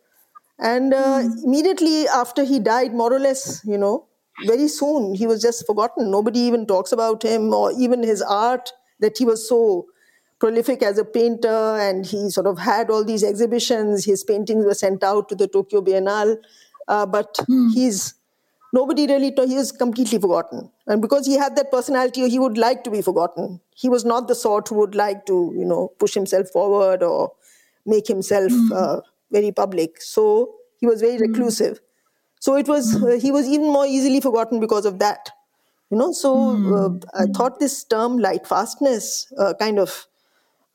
And 0.58 0.94
uh, 0.94 1.22
immediately 1.44 2.08
after 2.08 2.46
he 2.46 2.60
died, 2.60 2.94
more 2.94 3.12
or 3.12 3.20
less, 3.20 3.62
you 3.66 3.78
know, 3.78 4.06
very 4.46 4.68
soon 4.68 5.14
he 5.16 5.28
was 5.28 5.42
just 5.42 5.66
forgotten. 5.66 6.12
Nobody 6.12 6.40
even 6.40 6.66
talks 6.66 6.92
about 6.92 7.24
him 7.24 7.54
or 7.54 7.74
even 7.74 8.04
his 8.04 8.22
art 8.22 8.72
that 9.00 9.18
he 9.18 9.26
was 9.26 9.48
so 9.48 9.88
prolific 10.40 10.82
as 10.84 10.98
a 10.98 11.06
painter 11.06 11.78
and 11.80 12.06
he 12.06 12.30
sort 12.30 12.48
of 12.48 12.60
had 12.60 12.90
all 12.90 13.04
these 13.04 13.24
exhibitions. 13.24 14.06
His 14.06 14.24
paintings 14.24 14.66
were 14.66 14.74
sent 14.74 15.04
out 15.04 15.28
to 15.30 15.36
the 15.36 15.48
Tokyo 15.48 15.82
Biennale, 15.82 16.38
uh, 16.88 17.06
but 17.06 17.34
mm. 17.50 17.74
he's 17.74 18.14
nobody 18.78 19.08
really 19.08 19.32
he 19.48 19.56
was 19.56 19.72
completely 19.72 20.20
forgotten. 20.20 20.70
And 20.88 21.02
because 21.02 21.26
he 21.26 21.38
had 21.38 21.56
that 21.56 21.72
personality 21.72 22.30
he 22.30 22.40
would 22.40 22.58
like 22.58 22.84
to 22.86 22.92
be 22.92 23.02
forgotten. 23.02 23.62
He 23.76 23.90
was 23.90 24.06
not 24.06 24.28
the 24.28 24.36
sort 24.36 24.70
who 24.70 24.76
would 24.76 24.96
like 24.96 25.26
to 25.32 25.54
you 25.58 25.66
know 25.66 25.82
push 26.00 26.14
himself 26.14 26.50
forward 26.50 27.04
or 27.04 27.32
make 27.86 28.08
himself 28.08 28.52
mm. 28.52 28.72
uh, 28.82 29.02
very 29.32 29.52
public. 29.52 30.02
So 30.02 30.26
he 30.80 30.88
was 30.88 31.02
very 31.02 31.18
mm. 31.18 31.28
reclusive. 31.28 31.80
So 32.40 32.56
it 32.56 32.68
was 32.68 32.96
uh, 33.04 33.18
he 33.22 33.32
was 33.32 33.48
even 33.48 33.72
more 33.78 33.86
easily 33.86 34.22
forgotten 34.22 34.60
because 34.60 34.86
of 34.86 35.00
that. 35.00 35.32
You 35.92 35.98
know 36.00 36.12
so 36.20 36.30
uh, 36.76 36.90
i 37.24 37.26
thought 37.38 37.60
this 37.60 37.84
term 37.94 38.18
light 38.18 38.48
fastness 38.52 39.32
uh, 39.38 39.54
kind 39.60 39.78
of 39.84 39.92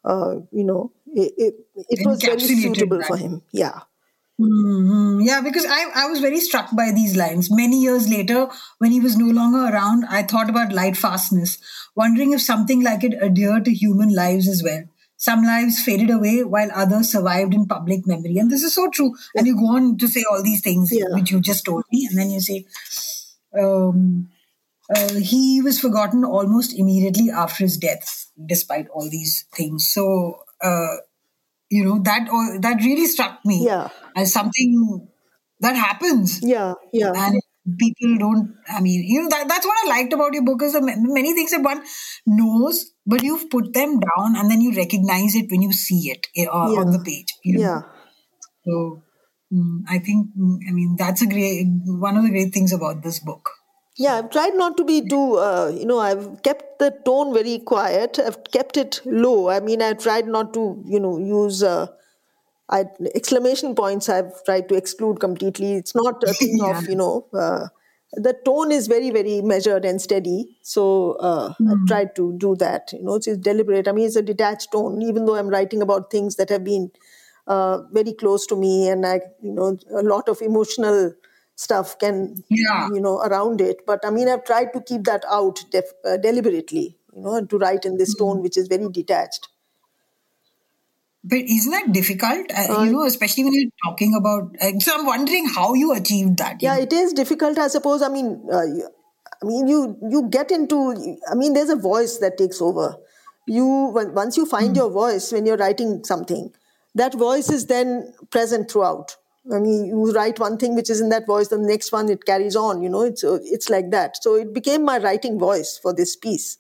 uh, 0.05 0.37
you 0.59 0.63
know 0.69 0.93
it, 1.23 1.33
it, 1.47 1.55
it 1.95 2.07
was 2.07 2.23
very 2.23 2.39
suitable 2.39 3.03
for 3.03 3.17
him. 3.17 3.43
Yeah 3.53 3.81
Mm-hmm. 4.41 5.21
Yeah, 5.21 5.43
because 5.43 5.67
I, 5.69 5.91
I 5.95 6.07
was 6.07 6.21
very 6.21 6.41
struck 6.41 6.75
by 6.75 6.93
these 6.95 7.15
lines. 7.15 7.51
Many 7.51 7.83
years 7.83 8.09
later, 8.09 8.49
when 8.79 8.91
he 8.91 9.01
was 9.01 9.17
no 9.17 9.27
longer 9.27 9.59
around, 9.59 10.05
I 10.09 10.23
thought 10.23 10.49
about 10.49 10.73
light 10.73 10.97
fastness, 10.97 11.59
wondering 11.95 12.33
if 12.33 12.41
something 12.41 12.83
like 12.83 13.05
it 13.05 13.15
adhered 13.23 13.67
to 13.67 13.75
human 13.75 14.15
lives 14.15 14.49
as 14.49 14.63
well. 14.63 14.85
Some 15.17 15.43
lives 15.43 15.83
faded 15.83 16.09
away 16.09 16.45
while 16.45 16.71
others 16.75 17.13
survived 17.13 17.53
in 17.53 17.67
public 17.67 18.07
memory. 18.07 18.39
And 18.39 18.51
this 18.51 18.63
is 18.63 18.75
so 18.75 18.89
true. 18.89 19.15
And 19.35 19.47
you 19.47 19.55
go 19.55 19.77
on 19.77 19.99
to 19.99 20.09
say 20.09 20.25
all 20.31 20.43
these 20.43 20.63
things 20.63 20.89
yeah. 20.91 21.05
which 21.11 21.31
you 21.31 21.41
just 21.41 21.67
told 21.67 21.85
me. 21.93 22.07
And 22.09 22.19
then 22.19 22.31
you 22.31 22.41
say, 22.41 22.65
um, 23.61 24.31
uh, 24.97 25.15
he 25.17 25.61
was 25.61 25.79
forgotten 25.79 26.25
almost 26.25 26.73
immediately 26.73 27.31
after 27.31 27.65
his 27.65 27.77
death, 27.77 28.31
despite 28.47 28.89
all 28.89 29.11
these 29.11 29.45
things. 29.55 29.93
So, 29.93 30.39
uh, 30.63 30.97
you 31.71 31.85
know 31.85 32.01
that 32.03 32.29
uh, 32.29 32.59
that 32.61 32.83
really 32.83 33.07
struck 33.07 33.39
me 33.45 33.65
yeah. 33.65 33.89
as 34.17 34.33
something 34.33 35.09
that 35.61 35.77
happens 35.77 36.41
yeah 36.43 36.75
yeah 36.93 37.13
and 37.15 37.41
people 37.79 38.17
don't 38.19 38.55
i 38.69 38.81
mean 38.81 39.05
you 39.05 39.23
know 39.23 39.29
that, 39.29 39.47
that's 39.47 39.67
what 39.67 39.79
i 39.85 39.89
liked 39.89 40.13
about 40.13 40.35
your 40.35 40.45
book 40.45 40.63
is 40.63 40.73
the 40.73 40.81
many 40.83 41.35
things 41.35 41.53
that 41.53 41.63
one 41.63 41.83
knows 42.27 42.93
but 43.07 43.23
you've 43.23 43.49
put 43.51 43.73
them 43.73 44.01
down 44.01 44.37
and 44.37 44.51
then 44.51 44.61
you 44.61 44.75
recognize 44.75 45.35
it 45.35 45.51
when 45.51 45.63
you 45.63 45.73
see 45.73 46.11
it 46.11 46.27
uh, 46.39 46.71
yeah. 46.73 46.81
on 46.81 46.91
the 46.91 46.99
page 46.99 47.35
you 47.45 47.59
know? 47.59 47.61
yeah 47.61 47.83
so 48.65 49.03
mm, 49.53 49.81
i 49.89 49.99
think 49.99 50.29
mm, 50.37 50.59
i 50.69 50.73
mean 50.73 50.97
that's 50.99 51.23
a 51.23 51.27
great 51.27 51.67
one 51.87 52.17
of 52.17 52.25
the 52.25 52.31
great 52.31 52.53
things 52.53 52.73
about 52.73 53.03
this 53.03 53.21
book 53.21 53.51
yeah, 54.01 54.15
I've 54.15 54.31
tried 54.31 54.55
not 54.55 54.79
to 54.79 54.85
be 54.85 55.07
too, 55.07 55.37
uh, 55.37 55.71
you 55.77 55.85
know, 55.85 55.99
I've 55.99 56.43
kept 56.43 56.79
the 56.79 56.91
tone 57.05 57.35
very 57.35 57.59
quiet. 57.59 58.19
I've 58.19 58.43
kept 58.45 58.79
it 58.79 59.03
low. 59.05 59.51
I 59.51 59.61
mean, 59.61 59.83
I've 59.83 59.99
tried 59.99 60.27
not 60.27 60.55
to, 60.55 60.83
you 60.87 60.99
know, 60.99 61.19
use 61.19 61.63
uh, 61.63 61.87
I, 62.71 62.87
exclamation 63.15 63.75
points. 63.75 64.09
I've 64.09 64.43
tried 64.45 64.71
to 64.71 64.75
exclude 64.75 65.21
completely. 65.21 65.75
It's 65.75 65.95
not 65.95 66.23
a 66.23 66.33
thing 66.33 66.57
yeah. 66.63 66.79
of, 66.79 66.89
you 66.89 66.97
know, 66.97 67.27
uh, 67.35 67.67
the 68.15 68.35
tone 68.43 68.73
is 68.73 68.87
very, 68.87 69.11
very 69.11 69.43
measured 69.43 69.85
and 69.85 70.01
steady. 70.01 70.57
So 70.63 71.19
uh, 71.21 71.53
mm. 71.61 71.71
I've 71.71 71.87
tried 71.87 72.17
to 72.17 72.35
do 72.39 72.57
that. 72.57 72.95
You 72.95 73.03
know, 73.03 73.17
it's 73.17 73.27
deliberate. 73.37 73.87
I 73.87 73.93
mean, 73.93 74.07
it's 74.07 74.17
a 74.17 74.23
detached 74.23 74.73
tone, 74.73 75.03
even 75.03 75.27
though 75.27 75.37
I'm 75.37 75.49
writing 75.49 75.83
about 75.83 76.11
things 76.11 76.37
that 76.37 76.49
have 76.49 76.65
been 76.65 76.91
uh, 77.47 77.83
very 77.93 78.15
close 78.15 78.47
to 78.47 78.57
me 78.57 78.89
and 78.89 79.05
I, 79.05 79.21
you 79.43 79.53
know, 79.53 79.77
a 79.95 80.03
lot 80.03 80.31
of 80.31 80.41
emotional 80.41 81.13
stuff 81.61 81.99
can 81.99 82.43
yeah. 82.49 82.89
you 82.95 83.01
know 83.07 83.17
around 83.29 83.61
it 83.61 83.81
but 83.87 84.05
i 84.07 84.11
mean 84.11 84.29
i've 84.35 84.45
tried 84.45 84.73
to 84.73 84.81
keep 84.91 85.05
that 85.05 85.25
out 85.39 85.63
def- 85.71 85.97
uh, 86.11 86.17
deliberately 86.17 86.85
you 87.15 87.23
know 87.23 87.35
and 87.37 87.51
to 87.51 87.59
write 87.59 87.85
in 87.85 87.99
this 87.99 88.15
tone 88.15 88.37
mm-hmm. 88.37 88.45
which 88.45 88.57
is 88.57 88.69
very 88.69 88.89
detached 88.99 89.49
but 91.23 91.51
isn't 91.57 91.73
that 91.73 91.93
difficult 91.93 92.55
uh, 92.57 92.79
uh, 92.79 92.83
you 92.85 92.93
know 92.93 93.05
especially 93.05 93.45
when 93.45 93.53
you're 93.53 93.77
talking 93.85 94.17
about 94.21 94.57
uh, 94.63 94.71
so 94.79 94.95
i'm 94.99 95.05
wondering 95.05 95.51
how 95.59 95.75
you 95.75 95.93
achieved 95.93 96.39
that 96.39 96.63
yeah 96.63 96.77
know? 96.77 96.83
it 96.89 96.95
is 97.03 97.13
difficult 97.13 97.59
i 97.59 97.69
suppose 97.77 98.09
i 98.09 98.09
mean 98.09 98.33
uh, 98.51 98.65
i 99.43 99.47
mean 99.53 99.69
you 99.75 99.83
you 100.17 100.27
get 100.31 100.51
into 100.51 100.83
i 101.31 101.35
mean 101.35 101.53
there's 101.53 101.77
a 101.79 101.81
voice 101.91 102.19
that 102.25 102.39
takes 102.39 102.63
over 102.63 102.91
you 103.47 103.67
once 104.23 104.37
you 104.37 104.47
find 104.47 104.71
mm. 104.71 104.77
your 104.77 104.91
voice 104.91 105.31
when 105.31 105.45
you're 105.45 105.63
writing 105.67 106.03
something 106.05 106.51
that 106.95 107.15
voice 107.15 107.51
is 107.51 107.67
then 107.67 108.15
present 108.31 108.71
throughout 108.71 109.17
I 109.53 109.59
mean, 109.59 109.87
you 109.87 110.13
write 110.13 110.39
one 110.39 110.59
thing 110.59 110.75
which 110.75 110.91
is 110.91 111.01
in 111.01 111.09
that 111.09 111.27
voice, 111.27 111.49
the 111.49 111.59
next 111.59 111.93
one 111.93 112.11
it 112.11 112.25
carries 112.27 112.57
on. 112.57 112.83
You 112.83 112.91
know, 112.91 113.03
it's 113.03 113.25
uh, 113.25 113.39
it's 113.43 113.71
like 113.71 113.91
that. 113.91 114.23
So 114.23 114.35
it 114.35 114.53
became 114.53 114.85
my 114.85 114.99
writing 114.99 115.39
voice 115.39 115.79
for 115.83 115.95
this 115.95 116.15
piece. 116.15 116.59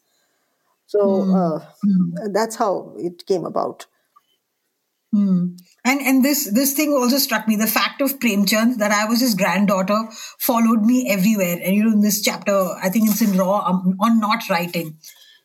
So 0.87 0.99
mm. 0.99 1.35
Uh, 1.35 1.65
mm. 1.85 2.33
that's 2.33 2.57
how 2.57 2.95
it 2.97 3.27
came 3.27 3.45
about. 3.45 3.87
Mm. 5.15 5.59
And 5.85 6.01
and 6.01 6.25
this 6.25 6.51
this 6.53 6.73
thing 6.73 6.93
also 6.93 7.19
struck 7.19 7.47
me. 7.47 7.57
The 7.57 7.67
fact 7.67 8.01
of 8.01 8.19
Premchand 8.19 8.79
that 8.79 8.93
I 8.93 9.05
was 9.05 9.21
his 9.21 9.35
granddaughter 9.35 10.09
followed 10.39 10.83
me 10.83 11.09
everywhere. 11.11 11.59
And 11.63 11.75
you 11.75 11.85
know, 11.85 11.93
in 11.93 12.01
this 12.01 12.23
chapter, 12.23 12.57
I 12.83 12.89
think 12.89 13.11
it's 13.11 13.21
in 13.21 13.37
Raw 13.37 13.59
um, 13.67 13.97
on 14.01 14.21
not 14.21 14.49
writing. 14.49 14.97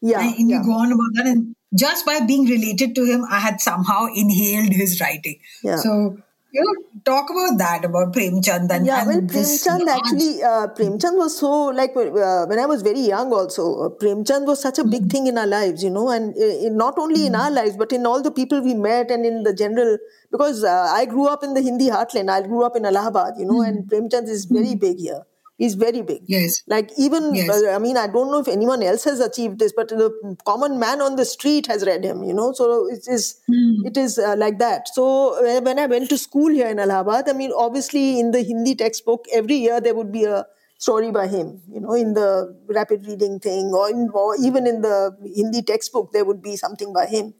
Yeah, 0.02 0.21
and, 0.21 0.36
and 0.36 0.50
you 0.50 0.63
go 0.63 0.74
on 0.74 0.91
about 0.91 1.13
that, 1.15 1.26
and 1.26 1.56
just 1.74 2.06
by 2.06 2.19
being 2.21 2.45
related 2.45 2.95
to 2.95 3.06
him, 3.06 3.26
I 3.30 3.39
had 3.39 3.60
somehow 3.60 4.06
inhaled 4.13 4.71
his 4.71 5.02
writing. 5.02 5.39
Yeah. 5.63 5.78
So 5.78 6.17
you 6.56 6.63
know, 6.63 7.02
talk 7.04 7.30
about 7.30 7.58
that 7.58 7.84
about 7.84 8.13
Premchand 8.13 8.72
and 8.72 8.86
yeah, 8.86 9.06
well, 9.06 9.22
Premchand 9.22 9.88
actually, 9.88 10.41
uh, 10.41 10.68
Premchand 10.78 11.18
was 11.18 11.38
so 11.38 11.50
like 11.80 11.91
uh, 11.98 12.46
when 12.46 12.60
I 12.60 12.65
was 12.65 12.82
very 12.82 13.02
young. 13.02 13.34
Also, 13.34 13.65
uh, 13.86 13.89
Premchand 13.89 14.46
was 14.46 14.62
such 14.62 14.80
a 14.80 14.86
big 14.86 15.02
mm-hmm. 15.02 15.10
thing 15.10 15.28
in 15.28 15.38
our 15.38 15.48
lives, 15.48 15.84
you 15.84 15.89
know, 15.89 16.10
and 16.10 16.34
uh, 16.38 16.70
not 16.70 16.98
only 16.98 17.22
mm-hmm. 17.22 17.36
in 17.36 17.36
our 17.36 17.52
lives 17.52 17.76
but 17.76 17.91
in 17.91 18.06
all 18.06 18.22
the 18.22 18.32
people 18.32 18.62
we 18.62 18.74
met 18.74 19.12
and 19.12 19.26
in 19.26 19.44
the 19.44 19.54
general. 19.54 19.98
Because 20.32 20.63
uh, 20.63 20.89
I 20.94 21.06
grew 21.06 21.28
up 21.28 21.44
in 21.44 21.54
the 21.54 21.62
Hindi 21.62 21.89
heartland, 21.89 22.30
I 22.30 22.41
grew 22.41 22.63
up 22.63 22.76
in 22.78 22.86
Allahabad, 22.86 23.34
you 23.38 23.46
know, 23.46 23.60
mm-hmm. 23.60 23.78
and 23.78 23.89
Premchand 23.89 24.30
is 24.30 24.46
very 24.46 24.76
big 24.76 24.98
here. 25.00 25.24
He's 25.58 25.76
very 25.76 26.02
big. 26.02 26.24
Yes. 26.28 26.62
Like 26.68 26.91
even, 26.98 27.34
yes. 27.34 27.50
Uh, 27.50 27.72
I 27.74 27.80
mean, 27.80 27.96
I 27.96 28.08
don't 28.08 28.30
know 28.30 28.39
if 28.39 28.48
anyone 28.50 28.84
else 28.84 29.06
has 29.06 29.22
achieved 29.22 29.60
this, 29.60 29.72
but 29.72 29.88
the 29.88 30.38
common 30.46 30.80
man 30.80 31.02
on 31.02 31.15
the 31.15 31.24
street 31.24 31.68
has 31.68 31.86
read 31.86 32.04
him. 32.04 32.24
You 32.24 32.34
know, 32.34 32.52
so 32.52 32.88
it 32.88 33.08
is 33.08 33.39
mm. 33.50 33.86
it 33.86 33.96
is 33.96 34.20
uh, 34.20 34.36
like 34.38 34.60
that. 34.60 34.89
So 34.89 35.41
when 35.62 35.80
I 35.80 35.86
went 35.86 36.10
to 36.10 36.18
school 36.18 36.50
here 36.50 36.68
in 36.68 36.80
Allahabad, 36.80 37.30
I 37.30 37.34
mean, 37.34 37.52
obviously 37.56 38.20
in 38.20 38.32
the 38.32 38.44
Hindi 38.44 38.76
textbook 38.76 39.26
every 39.34 39.56
year 39.56 39.80
there 39.80 39.96
would 39.96 40.12
be 40.12 40.26
a 40.26 40.46
story 40.78 41.12
by 41.12 41.28
him. 41.28 41.62
You 41.72 41.80
know, 41.80 41.94
in 41.94 42.13
the 42.15 42.56
rapid 42.68 43.06
reading 43.08 43.39
thing, 43.39 43.72
or, 43.74 43.89
in, 43.89 44.10
or 44.13 44.36
even 44.44 44.68
in 44.68 44.82
the 44.82 45.15
Hindi 45.36 45.62
textbook 45.62 46.12
there 46.12 46.26
would 46.26 46.41
be 46.41 46.58
something 46.58 46.91
by 46.94 47.06
him. 47.06 47.34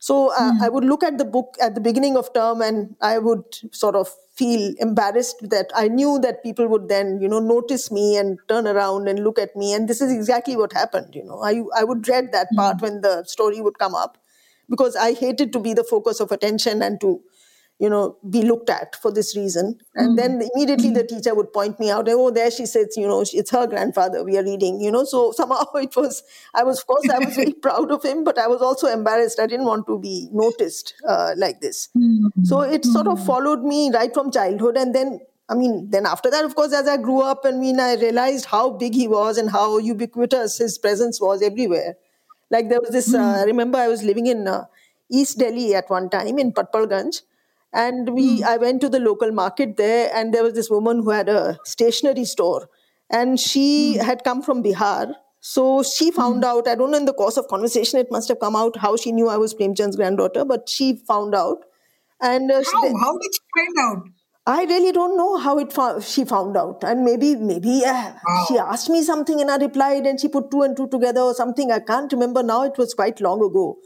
So 0.00 0.32
uh, 0.32 0.52
mm. 0.52 0.62
I 0.62 0.70
would 0.70 0.84
look 0.84 1.04
at 1.04 1.18
the 1.18 1.26
book 1.26 1.56
at 1.60 1.74
the 1.74 1.80
beginning 1.80 2.16
of 2.16 2.32
term 2.32 2.62
and 2.62 2.96
I 3.02 3.18
would 3.18 3.44
sort 3.70 3.94
of 3.94 4.08
feel 4.34 4.74
embarrassed 4.78 5.50
that 5.50 5.70
I 5.76 5.88
knew 5.88 6.18
that 6.20 6.42
people 6.42 6.66
would 6.68 6.88
then, 6.88 7.20
you 7.20 7.28
know, 7.28 7.38
notice 7.38 7.92
me 7.92 8.16
and 8.16 8.38
turn 8.48 8.66
around 8.66 9.08
and 9.08 9.22
look 9.22 9.38
at 9.38 9.54
me. 9.54 9.74
And 9.74 9.88
this 9.88 10.00
is 10.00 10.10
exactly 10.10 10.56
what 10.56 10.72
happened, 10.72 11.14
you 11.14 11.22
know. 11.22 11.42
I, 11.42 11.62
I 11.76 11.84
would 11.84 12.00
dread 12.00 12.32
that 12.32 12.48
part 12.56 12.78
mm. 12.78 12.82
when 12.82 13.00
the 13.02 13.24
story 13.24 13.60
would 13.60 13.78
come 13.78 13.94
up 13.94 14.16
because 14.70 14.96
I 14.96 15.12
hated 15.12 15.52
to 15.52 15.60
be 15.60 15.74
the 15.74 15.84
focus 15.84 16.18
of 16.18 16.32
attention 16.32 16.80
and 16.80 16.98
to 17.02 17.20
you 17.80 17.88
know, 17.88 18.18
be 18.28 18.42
looked 18.42 18.68
at 18.68 18.94
for 18.96 19.10
this 19.10 19.34
reason. 19.34 19.78
And 19.94 20.10
mm. 20.10 20.16
then 20.16 20.42
immediately 20.54 20.90
the 20.90 21.02
teacher 21.02 21.34
would 21.34 21.50
point 21.50 21.80
me 21.80 21.90
out, 21.90 22.06
oh, 22.10 22.30
there 22.30 22.50
she 22.50 22.66
sits, 22.66 22.94
you 22.98 23.08
know, 23.08 23.22
it's 23.22 23.50
her 23.50 23.66
grandfather 23.66 24.22
we 24.22 24.36
are 24.36 24.44
reading, 24.44 24.82
you 24.82 24.90
know. 24.90 25.04
So 25.04 25.32
somehow 25.32 25.64
it 25.76 25.96
was, 25.96 26.22
I 26.54 26.62
was, 26.62 26.80
of 26.80 26.86
course, 26.86 27.08
I 27.08 27.18
was 27.18 27.34
very 27.34 27.52
proud 27.62 27.90
of 27.90 28.04
him, 28.04 28.22
but 28.22 28.38
I 28.38 28.48
was 28.48 28.60
also 28.60 28.86
embarrassed. 28.86 29.40
I 29.40 29.46
didn't 29.46 29.64
want 29.64 29.86
to 29.86 29.98
be 29.98 30.28
noticed 30.30 30.92
uh, 31.08 31.32
like 31.38 31.62
this. 31.62 31.88
Mm. 31.96 32.30
So 32.44 32.60
it 32.60 32.84
sort 32.84 33.06
of 33.06 33.24
followed 33.24 33.62
me 33.62 33.90
right 33.90 34.12
from 34.12 34.30
childhood. 34.30 34.76
And 34.76 34.94
then, 34.94 35.20
I 35.48 35.54
mean, 35.54 35.88
then 35.88 36.04
after 36.04 36.30
that, 36.30 36.44
of 36.44 36.54
course, 36.54 36.74
as 36.74 36.86
I 36.86 36.98
grew 36.98 37.22
up, 37.22 37.40
I 37.44 37.52
mean, 37.52 37.80
I 37.80 37.94
realized 37.94 38.44
how 38.44 38.72
big 38.72 38.94
he 38.94 39.08
was 39.08 39.38
and 39.38 39.50
how 39.50 39.78
ubiquitous 39.78 40.58
his 40.58 40.76
presence 40.76 41.18
was 41.18 41.40
everywhere. 41.40 41.96
Like 42.50 42.68
there 42.68 42.80
was 42.80 42.90
this, 42.90 43.14
mm. 43.14 43.20
uh, 43.20 43.40
I 43.40 43.44
remember 43.44 43.78
I 43.78 43.88
was 43.88 44.02
living 44.02 44.26
in 44.26 44.46
uh, 44.46 44.66
East 45.10 45.38
Delhi 45.38 45.74
at 45.74 45.88
one 45.88 46.10
time 46.10 46.38
in 46.38 46.52
Patparganj 46.52 47.22
and 47.72 48.10
we, 48.10 48.40
mm. 48.40 48.44
I 48.44 48.56
went 48.56 48.80
to 48.82 48.88
the 48.88 49.00
local 49.00 49.32
market 49.32 49.76
there, 49.76 50.10
and 50.14 50.34
there 50.34 50.42
was 50.42 50.54
this 50.54 50.70
woman 50.70 51.02
who 51.02 51.10
had 51.10 51.28
a 51.28 51.58
stationery 51.64 52.24
store, 52.24 52.68
and 53.10 53.38
she 53.38 53.96
mm. 53.98 54.04
had 54.04 54.24
come 54.24 54.42
from 54.42 54.62
Bihar. 54.62 55.14
So 55.40 55.82
she 55.82 56.10
found 56.10 56.42
mm. 56.42 56.46
out, 56.46 56.68
I 56.68 56.74
don't 56.74 56.90
know 56.90 56.98
in 56.98 57.06
the 57.06 57.14
course 57.14 57.36
of 57.36 57.48
conversation, 57.48 57.98
it 57.98 58.10
must 58.10 58.28
have 58.28 58.40
come 58.40 58.56
out 58.56 58.76
how 58.76 58.96
she 58.96 59.12
knew 59.12 59.28
I 59.28 59.36
was 59.36 59.54
Premchand's 59.54 59.96
granddaughter, 59.96 60.44
but 60.44 60.68
she 60.68 60.96
found 61.06 61.34
out. 61.34 61.64
And 62.20 62.50
uh, 62.50 62.56
how? 62.56 62.82
She, 62.82 62.94
how 63.00 63.18
did 63.18 63.30
she 63.32 63.40
find 63.56 63.78
out? 63.78 64.08
I 64.46 64.64
really 64.64 64.90
don't 64.90 65.16
know 65.16 65.36
how 65.36 65.58
it 65.58 65.72
she 66.02 66.24
found 66.24 66.56
out, 66.56 66.82
and 66.82 67.04
maybe 67.04 67.36
maybe 67.36 67.84
uh, 67.84 67.92
wow. 67.92 68.44
she 68.48 68.58
asked 68.58 68.88
me 68.88 69.02
something 69.02 69.40
and 69.40 69.50
I 69.50 69.56
replied, 69.58 70.06
and 70.06 70.18
she 70.18 70.28
put 70.28 70.50
two 70.50 70.62
and 70.62 70.76
two 70.76 70.88
together 70.88 71.20
or 71.20 71.34
something. 71.34 71.70
I 71.70 71.78
can't 71.78 72.10
remember 72.12 72.42
now. 72.42 72.62
It 72.64 72.78
was 72.78 72.94
quite 72.94 73.20
long 73.20 73.44
ago. 73.44 73.76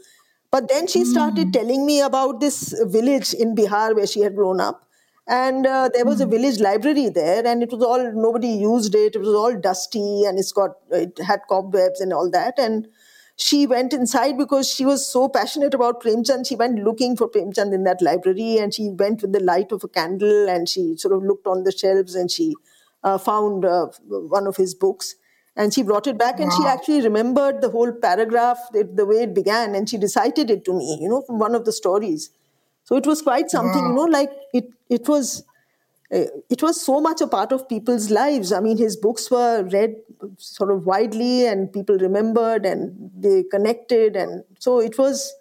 But 0.51 0.69
then 0.69 0.87
she 0.87 1.03
started 1.03 1.47
mm. 1.47 1.53
telling 1.53 1.85
me 1.85 2.01
about 2.01 2.39
this 2.39 2.73
village 2.85 3.33
in 3.33 3.55
Bihar 3.55 3.95
where 3.95 4.07
she 4.07 4.21
had 4.21 4.35
grown 4.35 4.59
up. 4.59 4.83
And 5.27 5.65
uh, 5.65 5.89
there 5.91 6.05
was 6.05 6.21
a 6.21 6.25
hmm. 6.25 6.29
village 6.29 6.59
library 6.59 7.09
there, 7.09 7.43
and 7.47 7.63
it 7.63 7.71
was 7.71 7.81
all 7.81 8.11
nobody 8.13 8.49
used 8.49 8.93
it. 8.93 9.15
It 9.15 9.19
was 9.21 9.29
all 9.29 9.59
dusty, 9.59 10.23
and 10.23 10.37
it's 10.37 10.51
got 10.51 10.75
it 10.91 11.17
had 11.17 11.39
cobwebs 11.49 11.99
and 11.99 12.13
all 12.13 12.29
that. 12.29 12.59
And 12.59 12.87
she 13.37 13.67
went 13.67 13.91
inside 13.91 14.37
because 14.37 14.69
she 14.69 14.85
was 14.85 15.05
so 15.05 15.27
passionate 15.27 15.73
about 15.73 16.01
Premchand. 16.01 16.47
She 16.47 16.55
went 16.55 16.79
looking 16.79 17.17
for 17.17 17.29
Premchand 17.29 17.73
in 17.73 17.83
that 17.83 18.01
library 18.01 18.57
and 18.57 18.73
she 18.73 18.89
went 18.89 19.21
with 19.21 19.33
the 19.33 19.41
light 19.41 19.73
of 19.73 19.83
a 19.83 19.89
candle 19.89 20.47
and 20.47 20.69
she 20.69 20.95
sort 20.95 21.13
of 21.13 21.23
looked 21.23 21.45
on 21.45 21.63
the 21.63 21.71
shelves 21.71 22.15
and 22.15 22.31
she 22.31 22.55
uh, 23.03 23.17
found 23.17 23.65
uh, 23.65 23.87
one 24.07 24.47
of 24.47 24.55
his 24.55 24.73
books. 24.73 25.15
And 25.55 25.73
she 25.73 25.83
brought 25.83 26.07
it 26.07 26.17
back 26.17 26.37
wow. 26.37 26.43
and 26.43 26.53
she 26.53 26.63
actually 26.65 27.01
remembered 27.01 27.61
the 27.61 27.69
whole 27.69 27.91
paragraph, 27.91 28.57
the, 28.73 28.83
the, 28.83 29.05
way 29.05 29.23
it 29.23 29.33
began, 29.33 29.73
and 29.73 29.89
she 29.89 29.97
recited 29.97 30.51
it 30.51 30.65
to 30.65 30.73
me, 30.73 30.97
you 31.01 31.07
know, 31.07 31.21
from 31.21 31.39
one 31.39 31.55
of 31.55 31.63
the 31.63 31.71
stories. 31.71 32.29
So 32.83 32.97
it 32.97 33.07
was 33.07 33.21
quite 33.21 33.49
something, 33.49 33.81
wow. 33.81 33.89
you 33.89 33.95
know, 33.95 34.03
like 34.03 34.31
it, 34.53 34.69
it 34.89 35.07
was 35.07 35.43
uh, 36.13 36.25
it 36.49 36.61
was 36.61 36.79
so 36.79 37.01
much 37.01 37.21
a 37.21 37.27
part 37.27 37.51
of 37.51 37.67
people's 37.67 38.11
lives. 38.11 38.51
I 38.51 38.59
mean, 38.59 38.77
his 38.77 38.95
books 38.95 39.31
were 39.31 39.63
read 39.63 39.95
sort 40.37 40.71
of 40.71 40.85
widely 40.85 41.47
and 41.47 41.71
people 41.71 41.97
remembered 41.97 42.65
and 42.65 43.11
they 43.17 43.43
connected. 43.43 44.15
And 44.15 44.43
so 44.59 44.79
it 44.79 44.97
was 44.97 45.33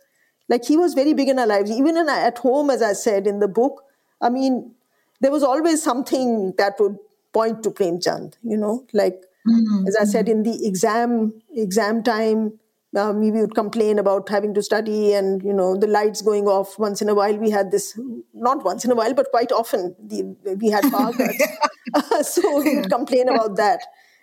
like 0.48 0.64
he 0.64 0.77
was 0.77 0.94
very 0.94 1.12
big 1.12 1.29
in 1.29 1.38
our 1.38 1.46
lives. 1.46 1.70
Even 1.70 1.96
in, 1.96 2.09
at 2.09 2.38
home, 2.38 2.70
as 2.70 2.81
I 2.81 2.94
said 2.94 3.27
in 3.27 3.40
the 3.40 3.48
book, 3.48 3.85
I 4.20 4.31
mean, 4.31 4.74
there 5.20 5.31
was 5.31 5.42
always 5.42 5.83
something 5.83 6.55
that 6.57 6.81
would 6.81 6.96
point 7.33 7.62
to 7.64 7.70
Premchand, 7.70 8.35
you 8.42 8.57
know, 8.57 8.87
like 8.92 9.22
mm-hmm. 9.48 9.87
as 9.87 9.96
I 10.00 10.04
said 10.04 10.28
in 10.28 10.42
the 10.42 10.66
exam, 10.66 11.33
exam 11.54 12.02
time, 12.02 12.59
um, 12.96 13.20
we 13.20 13.30
would 13.30 13.54
complain 13.54 13.98
about 13.98 14.28
having 14.28 14.54
to 14.54 14.62
study 14.62 15.14
and 15.14 15.42
you 15.42 15.52
know 15.52 15.76
the 15.76 15.87
lights 15.87 16.22
going 16.22 16.46
off 16.46 16.78
once 16.78 17.02
in 17.02 17.09
a 17.09 17.14
while 17.14 17.37
we 17.37 17.50
had 17.50 17.70
this 17.70 17.98
not 18.33 18.64
once 18.64 18.85
in 18.85 18.92
a 18.92 18.94
while 18.94 19.14
but 19.14 19.30
quite 19.30 19.50
often 19.50 19.96
the, 19.98 20.22
we 20.61 20.70
had 20.70 20.85
power 20.92 21.12
cuts 21.92 22.35
so 22.35 22.62
we 22.62 22.76
would 22.76 22.90
complain 22.90 23.28
about 23.28 23.57
that 23.57 23.80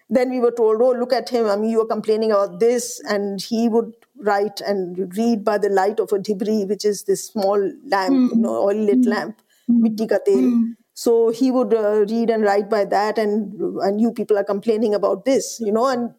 then 0.10 0.30
we 0.30 0.40
were 0.40 0.52
told 0.52 0.82
oh 0.82 0.92
look 0.92 1.12
at 1.12 1.28
him 1.28 1.48
i 1.48 1.56
mean 1.56 1.70
you 1.70 1.82
are 1.82 1.88
complaining 1.88 2.32
about 2.32 2.60
this 2.62 3.02
and 3.10 3.42
he 3.42 3.68
would 3.68 3.92
write 4.22 4.62
and 4.62 5.18
read 5.18 5.44
by 5.44 5.58
the 5.58 5.70
light 5.70 6.00
of 6.00 6.12
a 6.12 6.20
debris, 6.20 6.66
which 6.66 6.86
is 6.86 7.04
this 7.04 7.26
small 7.28 7.60
lamp 7.86 8.14
mm. 8.14 8.30
you 8.36 8.42
know 8.42 8.56
oil 8.68 8.76
lit 8.76 9.02
mm. 9.02 9.08
lamp 9.08 9.42
mitti 9.68 10.08
ka 10.08 10.20
tel 10.26 10.36
mm. 10.36 10.76
So 10.94 11.30
he 11.30 11.52
would 11.52 11.74
uh, 11.74 12.06
read 12.10 12.30
and 12.30 12.44
write 12.44 12.70
by 12.70 12.84
that 12.86 13.18
and 13.18 13.54
and 13.82 14.02
you 14.02 14.12
people 14.12 14.38
are 14.38 14.44
complaining 14.44 14.94
about 14.94 15.26
this 15.26 15.60
you 15.60 15.72
know 15.72 15.88
and 15.88 16.14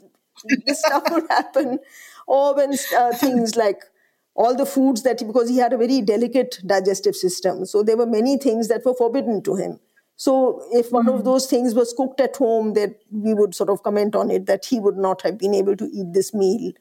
this 0.66 0.80
stuff 0.80 1.02
would 1.10 1.24
happen 1.30 1.78
or 2.26 2.54
when 2.54 2.74
uh, 2.96 3.12
things 3.12 3.56
like 3.56 3.82
all 4.34 4.56
the 4.56 4.66
foods 4.66 5.02
that 5.02 5.18
because 5.18 5.48
he 5.48 5.58
had 5.58 5.72
a 5.72 5.76
very 5.76 6.00
delicate 6.00 6.58
digestive 6.66 7.14
system 7.14 7.66
so 7.66 7.82
there 7.82 7.96
were 7.96 8.06
many 8.06 8.38
things 8.38 8.68
that 8.68 8.84
were 8.84 8.94
forbidden 8.94 9.42
to 9.42 9.54
him 9.56 9.78
so 10.16 10.62
if 10.72 10.92
one 10.92 11.06
mm. 11.06 11.14
of 11.14 11.20
hmm. 11.20 11.24
those 11.24 11.46
things 11.46 11.74
was 11.74 11.92
cooked 11.94 12.20
at 12.20 12.36
home 12.36 12.74
that 12.74 12.96
we 13.10 13.34
would 13.34 13.54
sort 13.54 13.68
of 13.68 13.82
comment 13.82 14.14
on 14.14 14.30
it 14.30 14.46
that 14.46 14.64
he 14.64 14.78
would 14.78 14.96
not 14.96 15.22
have 15.22 15.36
been 15.38 15.54
able 15.54 15.76
to 15.76 15.88
eat 15.92 16.12
this 16.12 16.32
meal 16.32 16.72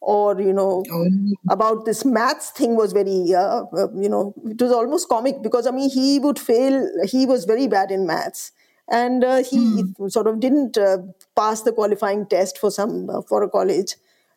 or 0.00 0.40
you 0.40 0.52
know 0.52 0.82
oh. 0.90 1.06
about 1.50 1.84
this 1.84 2.04
maths 2.04 2.50
thing 2.50 2.74
was 2.74 2.92
very 2.92 3.34
uh, 3.34 3.64
uh, 3.76 3.88
you 3.94 4.08
know 4.08 4.34
it 4.46 4.60
was 4.60 4.72
almost 4.72 5.08
comic 5.08 5.42
because 5.42 5.66
i 5.66 5.70
mean 5.70 5.90
he 5.90 6.18
would 6.18 6.38
fail 6.38 6.88
he 7.04 7.26
was 7.26 7.44
very 7.44 7.66
bad 7.66 7.90
in 7.90 8.06
maths 8.06 8.52
and 8.90 9.22
uh, 9.22 9.42
he 9.42 9.58
mm. 9.82 10.10
sort 10.10 10.26
of 10.26 10.40
didn't 10.40 10.76
uh, 10.76 10.98
pass 11.36 11.62
the 11.62 11.72
qualifying 11.72 12.26
test 12.26 12.58
for 12.58 12.70
some 12.70 13.08
uh, 13.10 13.22
for 13.22 13.42
a 13.42 13.48
college 13.48 13.94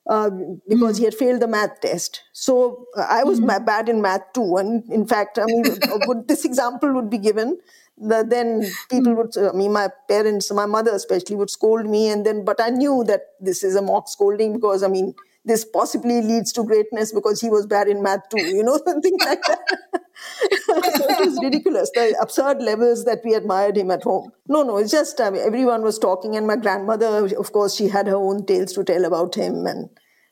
uh, 0.10 0.30
because 0.67 0.95
mm. 0.95 0.99
he 0.99 1.06
had 1.06 1.13
failed 1.13 1.41
the 1.41 1.47
math 1.47 1.80
test. 1.82 2.21
So 2.34 2.88
uh, 2.97 3.08
I 3.10 3.23
was 3.23 3.39
mm. 3.39 3.65
bad 3.65 3.89
in 3.89 4.02
math 4.02 4.34
too. 4.34 4.58
And 4.58 4.84
in 4.91 5.08
fact, 5.08 5.39
I 5.39 5.45
mean, 5.45 5.63
would, 6.08 6.28
this 6.28 6.45
example 6.45 6.93
would 6.93 7.10
be 7.10 7.17
given. 7.17 7.60
The, 7.97 8.26
then 8.28 8.65
people 8.89 9.13
would, 9.15 9.38
I 9.38 9.52
mean, 9.54 9.71
my 9.71 9.89
parents, 10.08 10.52
my 10.52 10.65
mother 10.65 10.91
especially, 10.91 11.36
would 11.36 11.49
scold 11.49 11.86
me. 11.86 12.10
And 12.10 12.26
then, 12.26 12.43
but 12.43 12.60
I 12.60 12.69
knew 12.69 13.04
that 13.06 13.21
this 13.39 13.63
is 13.63 13.76
a 13.76 13.82
mock 13.82 14.10
scolding 14.10 14.54
because, 14.54 14.84
I 14.84 14.88
mean, 14.88 15.13
this 15.45 15.65
possibly 15.65 16.21
leads 16.21 16.51
to 16.53 16.63
greatness 16.63 17.12
because 17.12 17.41
he 17.41 17.49
was 17.49 17.65
bad 17.65 17.88
in 17.88 18.01
math 18.01 18.29
too, 18.29 18.41
you 18.41 18.63
know, 18.63 18.79
something 18.86 19.17
like 19.25 19.41
that. 19.41 19.60
so 20.65 21.10
it 21.10 21.25
was 21.25 21.39
ridiculous, 21.43 21.91
the 21.93 22.15
absurd 22.21 22.62
levels 22.62 23.06
that 23.06 23.21
we 23.25 23.34
admired 23.34 23.77
him 23.77 23.91
at 23.91 24.03
home. 24.03 24.32
No, 24.47 24.63
no, 24.63 24.77
it's 24.77 24.91
just 24.91 25.19
I 25.19 25.29
mean, 25.29 25.41
everyone 25.45 25.82
was 25.82 25.99
talking, 25.99 26.36
and 26.36 26.47
my 26.47 26.56
grandmother, 26.56 27.27
of 27.36 27.51
course, 27.51 27.75
she 27.75 27.89
had 27.89 28.08
her 28.08 28.15
own 28.15 28.45
tales 28.45 28.73
to 28.73 28.84
tell 28.84 29.06
about 29.06 29.36
him 29.36 29.65
and 29.65 29.89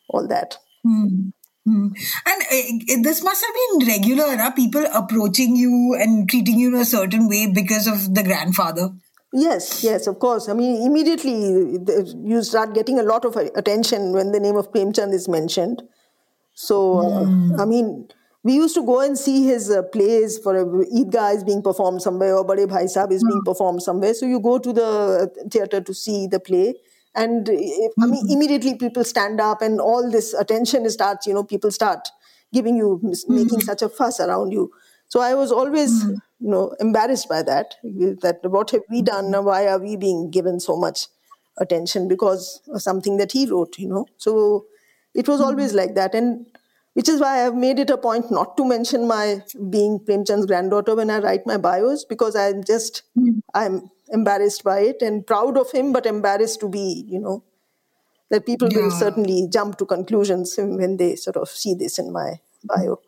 all 0.10 0.28
that. 0.28 0.58
Mm. 0.86 1.34
Mm. 1.68 1.92
And 2.26 2.42
uh, 2.42 3.04
this 3.04 3.24
must 3.24 3.46
have 3.46 3.54
been 3.54 3.88
regular, 3.88 4.36
huh? 4.36 4.52
people 4.52 4.84
approaching 4.94 5.56
you 5.56 5.96
and 6.00 6.28
treating 6.28 6.60
you 6.60 6.70
in 6.70 6.82
a 6.82 6.86
certain 6.86 7.30
way 7.30 7.52
because 7.54 7.86
of 7.86 8.16
the 8.16 8.24
grandfather. 8.24 8.90
Yes, 9.34 9.84
yes, 9.84 10.08
of 10.08 10.20
course. 10.20 10.50
I 10.50 10.54
mean, 10.54 10.82
immediately 10.86 11.80
you 12.24 12.44
start 12.44 12.74
getting 12.74 13.00
a 13.00 13.04
lot 13.04 13.24
of 13.24 13.38
attention 13.38 14.12
when 14.12 14.32
the 14.32 14.40
name 14.40 14.58
of 14.58 14.72
Premchand 14.72 15.14
is 15.14 15.30
mentioned. 15.30 15.82
So, 16.54 16.98
mm. 16.98 17.58
uh, 17.58 17.64
I 17.64 17.66
mean, 17.66 18.10
we 18.44 18.56
used 18.56 18.76
to 18.76 18.86
go 18.86 19.00
and 19.00 19.18
see 19.18 19.46
his 19.46 19.72
uh, 19.72 19.84
plays 19.84 20.38
for 20.38 20.58
a 20.58 20.66
Eidgah 20.66 21.36
is 21.36 21.44
being 21.46 21.62
performed 21.62 22.02
somewhere 22.02 22.36
or 22.36 22.44
Bade 22.44 22.68
Bhai 22.68 22.86
Sahab 22.86 23.12
is 23.14 23.24
mm. 23.24 23.30
being 23.30 23.42
performed 23.46 23.82
somewhere. 23.82 24.14
So 24.14 24.26
you 24.26 24.42
go 24.42 24.60
to 24.60 24.74
the 24.74 25.48
theater 25.50 25.80
to 25.80 25.94
see 25.94 26.28
the 26.28 26.40
play. 26.40 26.76
And 27.16 27.48
if, 27.48 27.92
mm. 27.98 28.04
I 28.04 28.08
mean, 28.08 28.26
hmm. 28.26 28.32
immediately 28.32 28.76
people 28.76 29.04
stand 29.04 29.42
up 29.42 29.62
and 29.62 29.82
all 29.82 30.10
this 30.10 30.34
attention 30.34 30.90
starts, 30.90 31.28
you 31.28 31.34
know, 31.34 31.44
people 31.44 31.70
start 31.70 32.08
giving 32.54 32.78
you, 32.78 33.00
making 33.28 33.60
hmm. 33.60 33.66
such 33.66 33.82
a 33.82 33.90
fuss 33.90 34.22
around 34.22 34.52
you. 34.52 34.72
So 35.08 35.20
I 35.22 35.34
was 35.36 35.52
always. 35.52 36.06
You 36.42 36.50
know, 36.50 36.76
embarrassed 36.80 37.30
by 37.30 37.44
that. 37.44 37.76
That 37.84 38.40
what 38.44 38.72
have 38.72 38.82
we 38.90 39.02
done? 39.02 39.32
Why 39.46 39.68
are 39.68 39.80
we 39.80 39.96
being 39.96 40.32
given 40.32 40.60
so 40.60 40.76
much 40.76 41.08
attention 41.58 42.08
because 42.08 42.62
of 42.74 42.82
something 42.82 43.18
that 43.18 43.32
he 43.32 43.46
wrote? 43.46 43.78
You 43.78 43.90
know, 43.90 44.06
so 44.18 44.66
it 45.14 45.28
was 45.28 45.40
mm. 45.40 45.46
always 45.46 45.74
like 45.74 45.94
that, 45.96 46.16
and 46.16 46.48
which 46.94 47.08
is 47.08 47.22
why 47.22 47.46
I've 47.46 47.56
made 47.56 47.80
it 47.80 47.92
a 47.92 47.98
point 47.98 48.32
not 48.32 48.58
to 48.58 48.66
mention 48.66 49.08
my 49.08 49.44
being 49.70 50.00
Premchand's 50.00 50.48
granddaughter 50.48 50.96
when 50.96 51.12
I 51.12 51.20
write 51.20 51.46
my 51.46 51.58
bios 51.58 52.06
because 52.06 52.36
I'm 52.36 52.64
just 52.64 53.04
mm. 53.18 53.42
I'm 53.54 53.90
embarrassed 54.10 54.64
by 54.64 54.80
it 54.80 55.02
and 55.02 55.26
proud 55.26 55.58
of 55.58 55.72
him, 55.72 55.94
but 55.94 56.06
embarrassed 56.06 56.60
to 56.62 56.70
be, 56.70 57.06
you 57.08 57.20
know, 57.20 57.44
that 58.32 58.48
people 58.48 58.68
yeah. 58.72 58.80
will 58.80 58.92
certainly 58.92 59.48
jump 59.52 59.78
to 59.78 59.86
conclusions 59.86 60.56
when 60.58 60.98
they 60.98 61.16
sort 61.16 61.38
of 61.38 61.50
see 61.50 61.76
this 61.76 62.00
in 62.00 62.12
my 62.12 62.40
bio. 62.64 63.00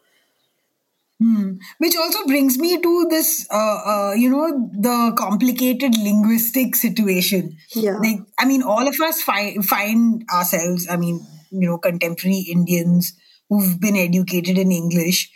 Hmm. 1.23 1.53
Which 1.77 1.95
also 1.95 2.25
brings 2.25 2.57
me 2.57 2.81
to 2.81 3.07
this, 3.09 3.47
uh, 3.49 3.79
uh, 3.85 4.13
you 4.13 4.29
know, 4.29 4.69
the 4.73 5.15
complicated 5.17 5.97
linguistic 5.97 6.75
situation. 6.75 7.55
Yeah. 7.73 7.97
Like, 7.97 8.19
I 8.37 8.43
mean, 8.43 8.61
all 8.61 8.85
of 8.85 8.99
us 8.99 9.21
find 9.21 9.63
find 9.63 10.25
ourselves. 10.29 10.85
I 10.89 10.97
mean, 10.97 11.25
you 11.49 11.69
know, 11.69 11.77
contemporary 11.77 12.39
Indians 12.51 13.13
who've 13.47 13.79
been 13.79 13.95
educated 13.95 14.57
in 14.57 14.73
English. 14.73 15.31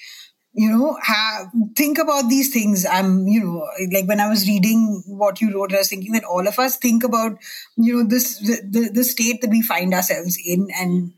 You 0.51 0.71
know, 0.71 0.97
have 1.01 1.51
think 1.77 1.99
about 1.99 2.27
these 2.27 2.51
things. 2.51 2.85
I'm, 2.85 3.25
you 3.25 3.41
know, 3.45 3.65
like 3.93 4.09
when 4.09 4.19
I 4.19 4.27
was 4.27 4.45
reading 4.45 5.03
what 5.07 5.39
you 5.39 5.53
wrote, 5.53 5.73
I 5.73 5.77
was 5.77 5.89
thinking 5.89 6.11
that 6.13 6.25
all 6.25 6.45
of 6.45 6.59
us 6.59 6.75
think 6.75 7.05
about, 7.05 7.37
you 7.77 7.95
know, 7.95 8.03
this 8.03 8.39
the 8.39 8.59
the, 8.69 8.89
the 8.93 9.03
state 9.05 9.39
that 9.39 9.51
we 9.51 9.61
find 9.61 9.93
ourselves 9.93 10.37
in, 10.43 10.67
and. 10.75 11.13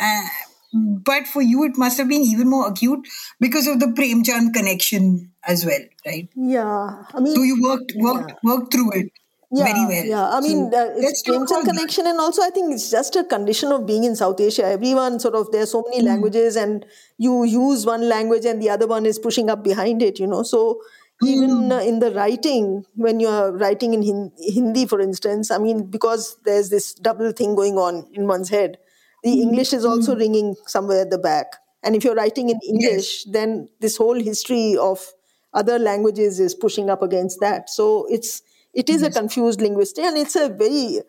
Uh, 0.00 0.28
but 0.72 1.26
for 1.26 1.42
you 1.42 1.64
it 1.64 1.76
must 1.76 1.98
have 1.98 2.08
been 2.08 2.22
even 2.22 2.48
more 2.48 2.68
acute 2.68 3.06
because 3.40 3.66
of 3.66 3.80
the 3.80 3.86
Premchand 3.86 4.54
connection 4.54 5.30
as 5.44 5.64
well, 5.64 5.80
right? 6.06 6.28
Yeah, 6.34 7.04
I 7.12 7.20
mean, 7.20 7.34
so 7.34 7.42
you 7.42 7.62
worked 7.62 7.92
worked 7.96 8.30
yeah. 8.30 8.36
worked 8.42 8.72
through 8.72 8.92
it. 8.92 9.12
Yeah, 9.54 9.64
very 9.64 9.84
well. 9.84 10.04
Yeah, 10.06 10.30
I 10.30 10.40
mean, 10.40 10.72
so, 10.72 10.78
uh, 10.78 10.94
it's 10.96 11.22
Premchand 11.22 11.64
connection, 11.64 12.06
and 12.06 12.18
also 12.18 12.42
I 12.42 12.48
think 12.48 12.72
it's 12.72 12.90
just 12.90 13.16
a 13.16 13.24
condition 13.24 13.70
of 13.70 13.86
being 13.86 14.04
in 14.04 14.16
South 14.16 14.40
Asia. 14.40 14.64
Everyone 14.64 15.20
sort 15.20 15.34
of 15.34 15.52
there's 15.52 15.72
so 15.72 15.84
many 15.90 16.02
mm. 16.02 16.06
languages, 16.06 16.56
and 16.56 16.86
you 17.18 17.44
use 17.44 17.84
one 17.84 18.08
language, 18.08 18.46
and 18.46 18.62
the 18.62 18.70
other 18.70 18.86
one 18.86 19.04
is 19.04 19.18
pushing 19.18 19.50
up 19.50 19.62
behind 19.62 20.02
it. 20.02 20.18
You 20.18 20.26
know, 20.26 20.42
so 20.42 20.80
even 21.22 21.50
mm. 21.50 21.86
in 21.86 21.98
the 22.00 22.10
writing 22.12 22.84
when 22.94 23.20
you're 23.20 23.52
writing 23.52 23.94
in 23.94 24.32
hindi 24.38 24.86
for 24.86 25.00
instance 25.00 25.50
i 25.50 25.58
mean 25.58 25.84
because 25.86 26.36
there's 26.44 26.68
this 26.70 26.94
double 26.94 27.32
thing 27.32 27.54
going 27.54 27.76
on 27.76 28.06
in 28.12 28.26
one's 28.26 28.48
head 28.48 28.78
the 29.22 29.30
mm-hmm. 29.30 29.48
English 29.48 29.72
is 29.72 29.84
also 29.84 30.12
mm-hmm. 30.12 30.20
ringing 30.20 30.56
somewhere 30.66 31.02
at 31.02 31.10
the 31.10 31.18
back. 31.18 31.46
And 31.82 31.96
if 31.96 32.04
you're 32.04 32.14
writing 32.14 32.48
in 32.48 32.58
English, 32.66 33.24
yes. 33.24 33.32
then 33.32 33.68
this 33.80 33.96
whole 33.96 34.18
history 34.18 34.76
of 34.76 35.04
other 35.52 35.78
languages 35.78 36.40
is 36.40 36.54
pushing 36.54 36.90
up 36.90 37.02
against 37.02 37.40
that. 37.40 37.68
So 37.68 38.06
it's 38.08 38.42
it 38.72 38.88
is 38.88 39.02
yes. 39.02 39.14
a 39.14 39.20
confused 39.20 39.60
linguistic, 39.60 40.04
and 40.04 40.16
it's 40.16 40.36
a 40.36 40.48
very 40.48 41.00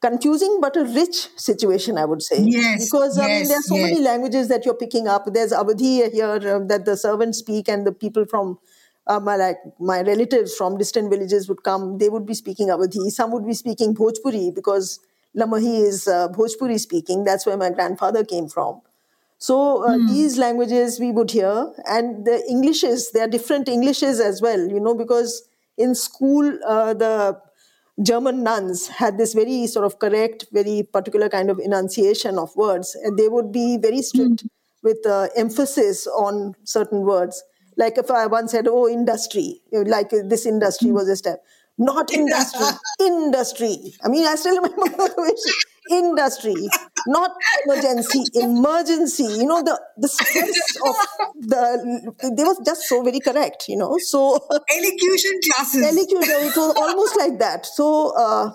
confusing 0.00 0.58
but 0.60 0.76
a 0.76 0.84
rich 0.84 1.28
situation, 1.36 1.98
I 1.98 2.04
would 2.04 2.22
say. 2.22 2.42
Yes. 2.42 2.84
Because 2.84 3.18
yes. 3.18 3.24
I 3.24 3.28
mean, 3.28 3.48
there 3.48 3.58
are 3.58 3.62
so 3.62 3.76
yes. 3.76 3.90
many 3.90 4.00
languages 4.00 4.48
that 4.48 4.64
you're 4.64 4.74
picking 4.74 5.08
up. 5.08 5.24
There's 5.32 5.52
Awadhi 5.52 6.12
here 6.12 6.26
uh, 6.26 6.66
that 6.66 6.84
the 6.84 6.96
servants 6.96 7.38
speak, 7.38 7.68
and 7.68 7.86
the 7.86 7.92
people 7.92 8.24
from 8.26 8.58
uh, 9.06 9.20
my 9.20 9.36
like 9.36 9.58
my 9.78 10.02
relatives 10.02 10.54
from 10.54 10.78
distant 10.78 11.10
villages 11.10 11.48
would 11.48 11.62
come. 11.62 11.98
They 11.98 12.08
would 12.08 12.26
be 12.26 12.34
speaking 12.34 12.68
Awadhi. 12.68 13.10
Some 13.10 13.32
would 13.32 13.46
be 13.46 13.54
speaking 13.54 13.94
Bhojpuri 13.94 14.54
because 14.54 15.00
Lamhi 15.36 15.82
is 15.86 16.08
uh, 16.08 16.28
Bhojpuri 16.28 16.78
speaking. 16.78 17.24
That's 17.24 17.46
where 17.46 17.56
my 17.56 17.70
grandfather 17.70 18.24
came 18.24 18.48
from. 18.48 18.80
So 19.38 19.84
uh, 19.84 19.96
mm. 19.96 20.08
these 20.08 20.36
languages 20.36 21.00
we 21.00 21.12
would 21.12 21.30
hear, 21.30 21.72
and 21.86 22.26
the 22.26 22.44
Englishes, 22.48 23.12
there 23.12 23.24
are 23.24 23.28
different 23.28 23.68
Englishes 23.68 24.20
as 24.20 24.42
well, 24.42 24.68
you 24.68 24.80
know, 24.80 24.94
because 24.94 25.48
in 25.78 25.94
school 25.94 26.58
uh, 26.66 26.92
the 26.92 27.40
German 28.02 28.42
nuns 28.42 28.88
had 28.88 29.18
this 29.18 29.32
very 29.34 29.66
sort 29.66 29.86
of 29.86 29.98
correct, 29.98 30.46
very 30.52 30.82
particular 30.92 31.28
kind 31.28 31.50
of 31.50 31.58
enunciation 31.58 32.38
of 32.38 32.54
words. 32.56 32.94
And 33.02 33.18
they 33.18 33.28
would 33.28 33.50
be 33.52 33.78
very 33.78 34.02
strict 34.02 34.44
mm. 34.44 34.48
with 34.82 35.06
uh, 35.06 35.28
emphasis 35.36 36.06
on 36.06 36.54
certain 36.64 37.02
words. 37.02 37.42
Like 37.76 37.96
if 37.96 38.10
I 38.10 38.26
once 38.26 38.50
said, 38.50 38.68
oh, 38.68 38.88
industry, 38.88 39.60
like 39.72 40.10
this 40.10 40.44
industry 40.44 40.88
mm. 40.88 40.94
was 40.94 41.08
a 41.08 41.16
step. 41.16 41.42
Not 41.80 42.12
industry, 42.20 42.66
industry. 43.00 43.94
I 44.04 44.08
mean, 44.08 44.26
I 44.26 44.34
still 44.36 44.60
remember 44.60 45.08
industry, 45.90 46.54
not 47.06 47.32
emergency, 47.64 48.24
emergency. 48.34 49.24
You 49.24 49.46
know, 49.46 49.62
the 49.62 49.80
the 49.96 50.08
stress 50.08 50.76
of 50.86 50.96
the 51.40 52.32
they 52.36 52.44
was 52.44 52.60
just 52.66 52.82
so 52.82 53.02
very 53.02 53.20
correct. 53.20 53.68
You 53.68 53.78
know, 53.78 53.96
so 53.98 54.38
elocution 54.76 55.40
classes. 55.48 55.82
Elocution. 55.86 56.48
It 56.48 56.56
was 56.56 56.76
almost 56.76 57.16
like 57.16 57.38
that. 57.40 57.66
So. 57.66 58.14
Uh, 58.16 58.52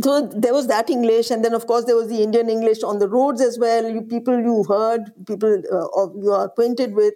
so 0.00 0.26
there 0.26 0.54
was 0.54 0.66
that 0.68 0.90
English, 0.90 1.30
and 1.30 1.44
then 1.44 1.54
of 1.54 1.66
course 1.66 1.84
there 1.84 1.96
was 1.96 2.08
the 2.08 2.22
Indian 2.22 2.48
English 2.48 2.82
on 2.82 2.98
the 2.98 3.08
roads 3.08 3.40
as 3.40 3.58
well. 3.58 3.88
You 3.88 4.02
people 4.02 4.38
you 4.40 4.64
heard, 4.64 5.12
people 5.26 5.62
uh, 5.70 6.08
you 6.18 6.32
are 6.32 6.46
acquainted 6.46 6.94
with, 6.94 7.14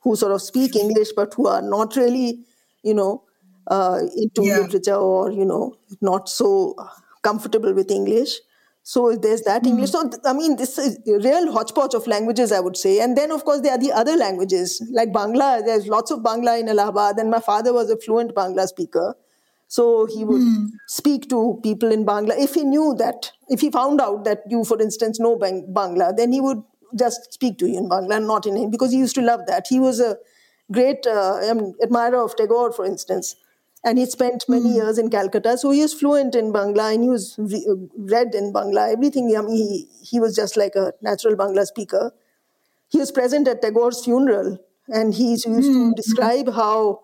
who 0.00 0.16
sort 0.16 0.32
of 0.32 0.42
speak 0.42 0.76
English 0.76 1.12
but 1.14 1.34
who 1.34 1.46
are 1.48 1.62
not 1.62 1.96
really, 1.96 2.40
you 2.82 2.94
know, 2.94 3.23
uh, 3.66 4.00
into 4.16 4.44
yeah. 4.44 4.58
literature 4.58 4.94
or 4.94 5.30
you 5.30 5.44
know 5.44 5.76
not 6.00 6.28
so 6.28 6.74
comfortable 7.22 7.72
with 7.72 7.90
English. 7.90 8.40
So 8.86 9.16
there's 9.16 9.40
that 9.42 9.62
mm. 9.62 9.68
English. 9.68 9.90
So 9.90 10.10
I 10.24 10.34
mean, 10.34 10.56
this 10.56 10.76
is 10.78 10.98
a 11.08 11.18
real 11.18 11.50
hodgepodge 11.52 11.94
of 11.94 12.06
languages, 12.06 12.52
I 12.52 12.60
would 12.60 12.76
say. 12.76 13.00
And 13.00 13.16
then 13.16 13.30
of 13.30 13.44
course 13.44 13.60
there 13.60 13.72
are 13.72 13.78
the 13.78 13.92
other 13.92 14.16
languages 14.16 14.86
like 14.92 15.08
Bangla. 15.10 15.64
There's 15.64 15.86
lots 15.86 16.10
of 16.10 16.20
Bangla 16.20 16.60
in 16.60 16.68
Allahabad, 16.68 17.18
and 17.18 17.30
my 17.30 17.40
father 17.40 17.72
was 17.72 17.90
a 17.90 17.96
fluent 17.96 18.34
Bangla 18.34 18.66
speaker. 18.66 19.14
So 19.66 20.06
he 20.06 20.24
would 20.24 20.42
mm. 20.42 20.68
speak 20.86 21.28
to 21.30 21.58
people 21.62 21.90
in 21.90 22.04
Bangla. 22.04 22.38
If 22.38 22.54
he 22.54 22.64
knew 22.64 22.94
that, 22.98 23.32
if 23.48 23.60
he 23.60 23.70
found 23.70 24.00
out 24.00 24.24
that 24.24 24.42
you, 24.48 24.62
for 24.64 24.80
instance, 24.80 25.18
know 25.18 25.36
Bangla, 25.36 26.14
then 26.16 26.32
he 26.32 26.40
would 26.40 26.62
just 26.96 27.32
speak 27.32 27.58
to 27.58 27.66
you 27.66 27.78
in 27.78 27.88
Bangla, 27.88 28.24
not 28.24 28.46
in 28.46 28.54
him, 28.54 28.70
because 28.70 28.92
he 28.92 28.98
used 28.98 29.14
to 29.14 29.22
love 29.22 29.40
that. 29.46 29.66
He 29.68 29.80
was 29.80 29.98
a 29.98 30.16
great 30.70 31.06
uh, 31.06 31.40
admirer 31.82 32.22
of 32.22 32.36
Tagore, 32.36 32.72
for 32.72 32.84
instance 32.84 33.34
and 33.84 33.98
he 33.98 34.06
spent 34.06 34.44
many 34.48 34.70
mm. 34.70 34.74
years 34.76 34.98
in 34.98 35.10
Calcutta. 35.10 35.58
So 35.58 35.70
he 35.70 35.82
was 35.82 35.92
fluent 35.92 36.34
in 36.34 36.52
Bangla 36.52 36.94
and 36.94 37.02
he 37.02 37.08
was 37.10 37.34
re- 37.38 37.66
uh, 37.70 37.74
read 37.96 38.34
in 38.34 38.52
Bangla. 38.52 38.92
Everything, 38.92 39.34
I 39.36 39.42
mean, 39.42 39.56
he, 39.56 39.88
he 40.02 40.20
was 40.20 40.34
just 40.34 40.56
like 40.56 40.74
a 40.74 40.92
natural 41.02 41.36
Bangla 41.36 41.66
speaker. 41.66 42.12
He 42.88 42.98
was 42.98 43.12
present 43.12 43.46
at 43.46 43.60
Tagore's 43.60 44.02
funeral 44.04 44.58
and 44.88 45.12
he 45.14 45.32
used 45.32 45.46
mm. 45.46 45.60
to 45.60 45.72
hmm. 45.72 45.92
describe 45.92 46.52
how 46.54 47.00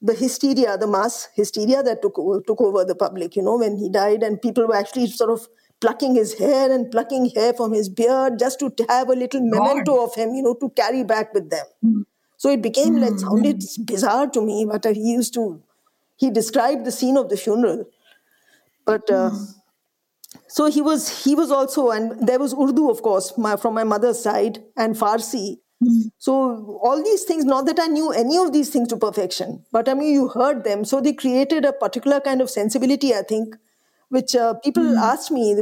the 0.00 0.14
hysteria, 0.14 0.76
the 0.76 0.86
mass 0.86 1.28
hysteria 1.34 1.82
that 1.82 2.02
took, 2.02 2.14
took 2.46 2.60
over 2.60 2.84
the 2.84 2.94
public, 2.94 3.36
you 3.36 3.42
know, 3.42 3.56
when 3.56 3.76
he 3.76 3.88
died, 3.88 4.22
and 4.22 4.40
people 4.40 4.66
were 4.66 4.76
actually 4.76 5.06
sort 5.06 5.30
of 5.30 5.48
plucking 5.80 6.14
his 6.14 6.38
hair 6.38 6.70
and 6.70 6.90
plucking 6.90 7.30
hair 7.30 7.54
from 7.54 7.72
his 7.72 7.88
beard 7.88 8.38
just 8.38 8.58
to 8.60 8.70
have 8.88 9.08
a 9.08 9.14
little 9.14 9.40
memento 9.40 10.04
of 10.04 10.14
him, 10.14 10.34
you 10.34 10.42
know, 10.42 10.54
to 10.54 10.68
carry 10.70 11.02
back 11.04 11.32
with 11.32 11.50
them. 11.50 11.66
Mm. 11.84 12.04
So 12.36 12.50
it 12.50 12.60
became 12.60 12.96
like, 12.96 13.18
sounded 13.18 13.62
bizarre 13.86 14.28
to 14.28 14.42
me, 14.42 14.66
but 14.70 14.84
he 14.84 15.00
used 15.00 15.32
to 15.34 15.62
he 16.16 16.30
described 16.30 16.84
the 16.84 16.92
scene 16.92 17.16
of 17.16 17.28
the 17.28 17.36
funeral. 17.36 17.84
But 18.84 19.10
uh, 19.10 19.30
mm. 19.30 19.54
so 20.48 20.66
he 20.66 20.80
was 20.80 21.24
he 21.24 21.34
was 21.34 21.50
also 21.50 21.90
and 21.90 22.26
there 22.26 22.38
was 22.38 22.54
Urdu, 22.54 22.90
of 22.90 23.02
course, 23.02 23.36
my, 23.38 23.56
from 23.56 23.74
my 23.74 23.84
mother's 23.84 24.22
side 24.22 24.62
and 24.76 24.94
Farsi. 24.94 25.58
Mm. 25.82 26.10
So 26.18 26.80
all 26.82 27.02
these 27.02 27.24
things, 27.24 27.44
not 27.44 27.66
that 27.66 27.80
I 27.80 27.86
knew 27.86 28.12
any 28.12 28.36
of 28.36 28.52
these 28.52 28.70
things 28.70 28.88
to 28.88 28.96
perfection, 28.96 29.64
but 29.72 29.88
I 29.88 29.94
mean 29.94 30.12
you 30.12 30.28
heard 30.28 30.64
them. 30.64 30.84
So 30.84 31.00
they 31.00 31.12
created 31.12 31.64
a 31.64 31.72
particular 31.72 32.20
kind 32.20 32.40
of 32.40 32.50
sensibility, 32.50 33.14
I 33.14 33.22
think, 33.22 33.56
which 34.08 34.36
uh, 34.36 34.54
people 34.54 34.84
mm. 34.84 34.98
asked 34.98 35.30
me. 35.30 35.56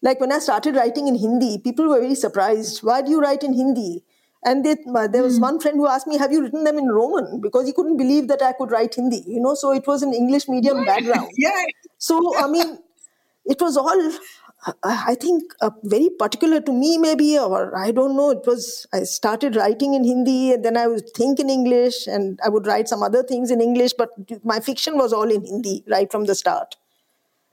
Like 0.00 0.20
when 0.20 0.32
I 0.32 0.38
started 0.38 0.76
writing 0.76 1.08
in 1.08 1.14
Hindi, 1.14 1.58
people 1.58 1.88
were 1.88 2.00
very 2.00 2.14
surprised. 2.14 2.80
Why 2.82 3.02
do 3.02 3.10
you 3.10 3.20
write 3.20 3.42
in 3.42 3.54
Hindi? 3.54 4.03
And 4.44 4.64
they, 4.64 4.76
there 5.10 5.22
was 5.22 5.38
mm. 5.38 5.42
one 5.42 5.60
friend 5.60 5.76
who 5.78 5.86
asked 5.86 6.06
me, 6.06 6.18
Have 6.18 6.30
you 6.30 6.42
written 6.42 6.64
them 6.64 6.78
in 6.78 6.88
Roman? 6.88 7.40
Because 7.40 7.66
he 7.66 7.72
couldn't 7.72 7.96
believe 7.96 8.28
that 8.28 8.42
I 8.42 8.52
could 8.52 8.70
write 8.70 8.94
Hindi, 8.94 9.24
you 9.26 9.40
know, 9.40 9.54
so 9.54 9.72
it 9.72 9.86
was 9.86 10.02
an 10.02 10.12
English 10.12 10.48
medium 10.48 10.84
background. 10.84 11.30
yeah. 11.36 11.64
So, 11.98 12.38
I 12.38 12.46
mean, 12.46 12.78
it 13.46 13.60
was 13.60 13.78
all, 13.78 14.12
I 14.82 15.14
think, 15.14 15.54
uh, 15.62 15.70
very 15.82 16.10
particular 16.18 16.60
to 16.60 16.72
me, 16.72 16.98
maybe, 16.98 17.38
or 17.38 17.76
I 17.76 17.90
don't 17.90 18.16
know. 18.16 18.30
It 18.30 18.46
was, 18.46 18.86
I 18.92 19.04
started 19.04 19.56
writing 19.56 19.94
in 19.94 20.04
Hindi, 20.04 20.52
and 20.52 20.64
then 20.64 20.76
I 20.76 20.86
would 20.88 21.08
think 21.16 21.40
in 21.40 21.48
English, 21.48 22.06
and 22.06 22.38
I 22.44 22.50
would 22.50 22.66
write 22.66 22.88
some 22.88 23.02
other 23.02 23.22
things 23.22 23.50
in 23.50 23.62
English, 23.62 23.94
but 23.96 24.10
my 24.44 24.60
fiction 24.60 24.98
was 24.98 25.12
all 25.14 25.30
in 25.30 25.44
Hindi 25.44 25.84
right 25.88 26.10
from 26.12 26.24
the 26.26 26.34
start. 26.34 26.76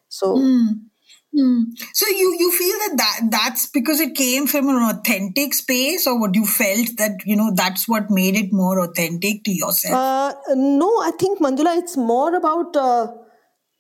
So. 0.09 0.35
Mm. 0.35 0.90
Hmm. 1.33 1.63
So 1.93 2.07
you 2.07 2.35
you 2.37 2.51
feel 2.51 2.77
that, 2.79 2.97
that 2.97 3.31
that's 3.31 3.65
because 3.67 4.01
it 4.01 4.15
came 4.15 4.47
from 4.47 4.67
an 4.67 4.75
authentic 4.75 5.53
space, 5.53 6.05
or 6.05 6.19
what 6.19 6.35
you 6.35 6.45
felt 6.45 6.97
that 6.97 7.21
you 7.25 7.37
know 7.37 7.51
that's 7.55 7.87
what 7.87 8.09
made 8.09 8.35
it 8.35 8.51
more 8.51 8.81
authentic 8.81 9.45
to 9.45 9.51
yourself? 9.51 9.95
Uh, 9.95 10.33
no, 10.55 10.89
I 11.01 11.11
think 11.17 11.39
Manjula, 11.39 11.77
it's 11.77 11.95
more 11.95 12.35
about. 12.35 12.75
Uh, 12.75 13.07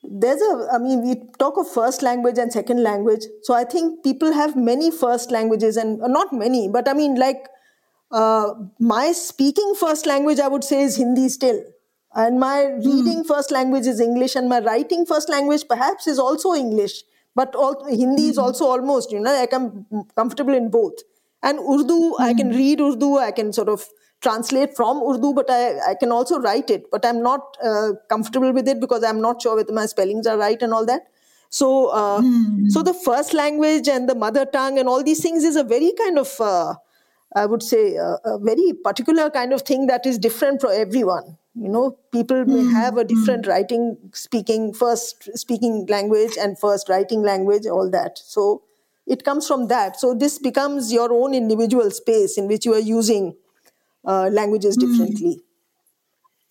there's 0.03 0.41
a 0.41 0.67
i 0.73 0.79
mean 0.79 1.03
we 1.03 1.15
talk 1.37 1.57
of 1.57 1.69
first 1.69 2.01
language 2.01 2.37
and 2.39 2.51
second 2.51 2.81
language 2.81 3.23
so 3.43 3.53
i 3.53 3.63
think 3.63 4.03
people 4.03 4.33
have 4.33 4.55
many 4.55 4.89
first 4.89 5.29
languages 5.29 5.77
and 5.77 6.01
uh, 6.01 6.07
not 6.07 6.33
many 6.33 6.67
but 6.67 6.87
i 6.87 6.93
mean 6.93 7.13
like 7.15 7.47
uh, 8.11 8.51
my 8.79 9.11
speaking 9.11 9.75
first 9.79 10.07
language 10.07 10.39
i 10.39 10.47
would 10.47 10.63
say 10.63 10.81
is 10.81 10.97
hindi 10.97 11.29
still 11.29 11.61
and 12.15 12.39
my 12.39 12.63
hmm. 12.63 12.79
reading 12.89 13.23
first 13.23 13.51
language 13.51 13.85
is 13.85 13.99
english 13.99 14.35
and 14.35 14.49
my 14.49 14.59
writing 14.59 15.05
first 15.05 15.29
language 15.29 15.67
perhaps 15.67 16.07
is 16.07 16.17
also 16.17 16.55
english 16.55 17.03
but 17.35 17.55
all, 17.55 17.85
Hindi 17.85 18.29
is 18.29 18.35
hmm. 18.35 18.41
also 18.41 18.65
almost, 18.65 19.11
you 19.11 19.19
know, 19.19 19.33
like 19.33 19.53
I'm 19.53 19.85
comfortable 20.15 20.53
in 20.53 20.69
both. 20.69 20.99
And 21.43 21.59
Urdu. 21.59 22.15
I 22.19 22.33
can 22.33 22.51
hmm. 22.51 22.57
read 22.57 22.81
Urdu, 22.81 23.17
I 23.17 23.31
can 23.31 23.53
sort 23.53 23.69
of 23.69 23.87
translate 24.21 24.75
from 24.75 25.01
Urdu, 25.01 25.33
but 25.33 25.49
I, 25.49 25.91
I 25.91 25.95
can 25.95 26.11
also 26.11 26.39
write 26.39 26.69
it. 26.69 26.91
But 26.91 27.05
I'm 27.05 27.23
not 27.23 27.57
uh, 27.63 27.93
comfortable 28.09 28.53
with 28.53 28.67
it 28.67 28.79
because 28.79 29.03
I'm 29.03 29.21
not 29.21 29.41
sure 29.41 29.55
whether 29.55 29.73
my 29.73 29.85
spellings 29.85 30.27
are 30.27 30.37
right 30.37 30.61
and 30.61 30.73
all 30.73 30.85
that. 30.85 31.07
So, 31.49 31.87
uh, 31.87 32.21
mm. 32.21 32.69
so 32.69 32.81
the 32.81 32.93
first 32.93 33.33
language 33.33 33.89
and 33.89 34.07
the 34.07 34.15
mother 34.15 34.45
tongue 34.45 34.79
and 34.79 34.87
all 34.87 35.03
these 35.03 35.21
things 35.21 35.43
is 35.43 35.55
a 35.55 35.63
very 35.63 35.91
kind 35.97 36.17
of, 36.17 36.39
uh, 36.39 36.75
I 37.35 37.45
would 37.45 37.63
say, 37.63 37.97
uh, 37.97 38.17
a 38.23 38.39
very 38.39 38.73
particular 38.83 39.29
kind 39.29 39.51
of 39.51 39.63
thing 39.63 39.87
that 39.87 40.05
is 40.05 40.17
different 40.17 40.61
for 40.61 40.71
everyone 40.71 41.37
you 41.55 41.67
know 41.67 41.97
people 42.11 42.45
may 42.45 42.61
hmm. 42.61 42.71
have 42.71 42.97
a 42.97 43.03
different 43.03 43.45
writing 43.45 43.97
speaking 44.13 44.73
first 44.73 45.29
speaking 45.37 45.85
language 45.87 46.37
and 46.39 46.57
first 46.57 46.87
writing 46.87 47.21
language 47.21 47.65
all 47.65 47.89
that 47.89 48.17
so 48.17 48.63
it 49.05 49.25
comes 49.25 49.47
from 49.47 49.67
that 49.67 49.99
so 49.99 50.13
this 50.13 50.37
becomes 50.39 50.93
your 50.93 51.11
own 51.11 51.33
individual 51.33 51.91
space 51.91 52.37
in 52.37 52.47
which 52.47 52.65
you 52.65 52.73
are 52.73 52.79
using 52.79 53.35
uh, 54.05 54.29
languages 54.31 54.75
hmm. 54.75 54.89
differently 54.89 55.41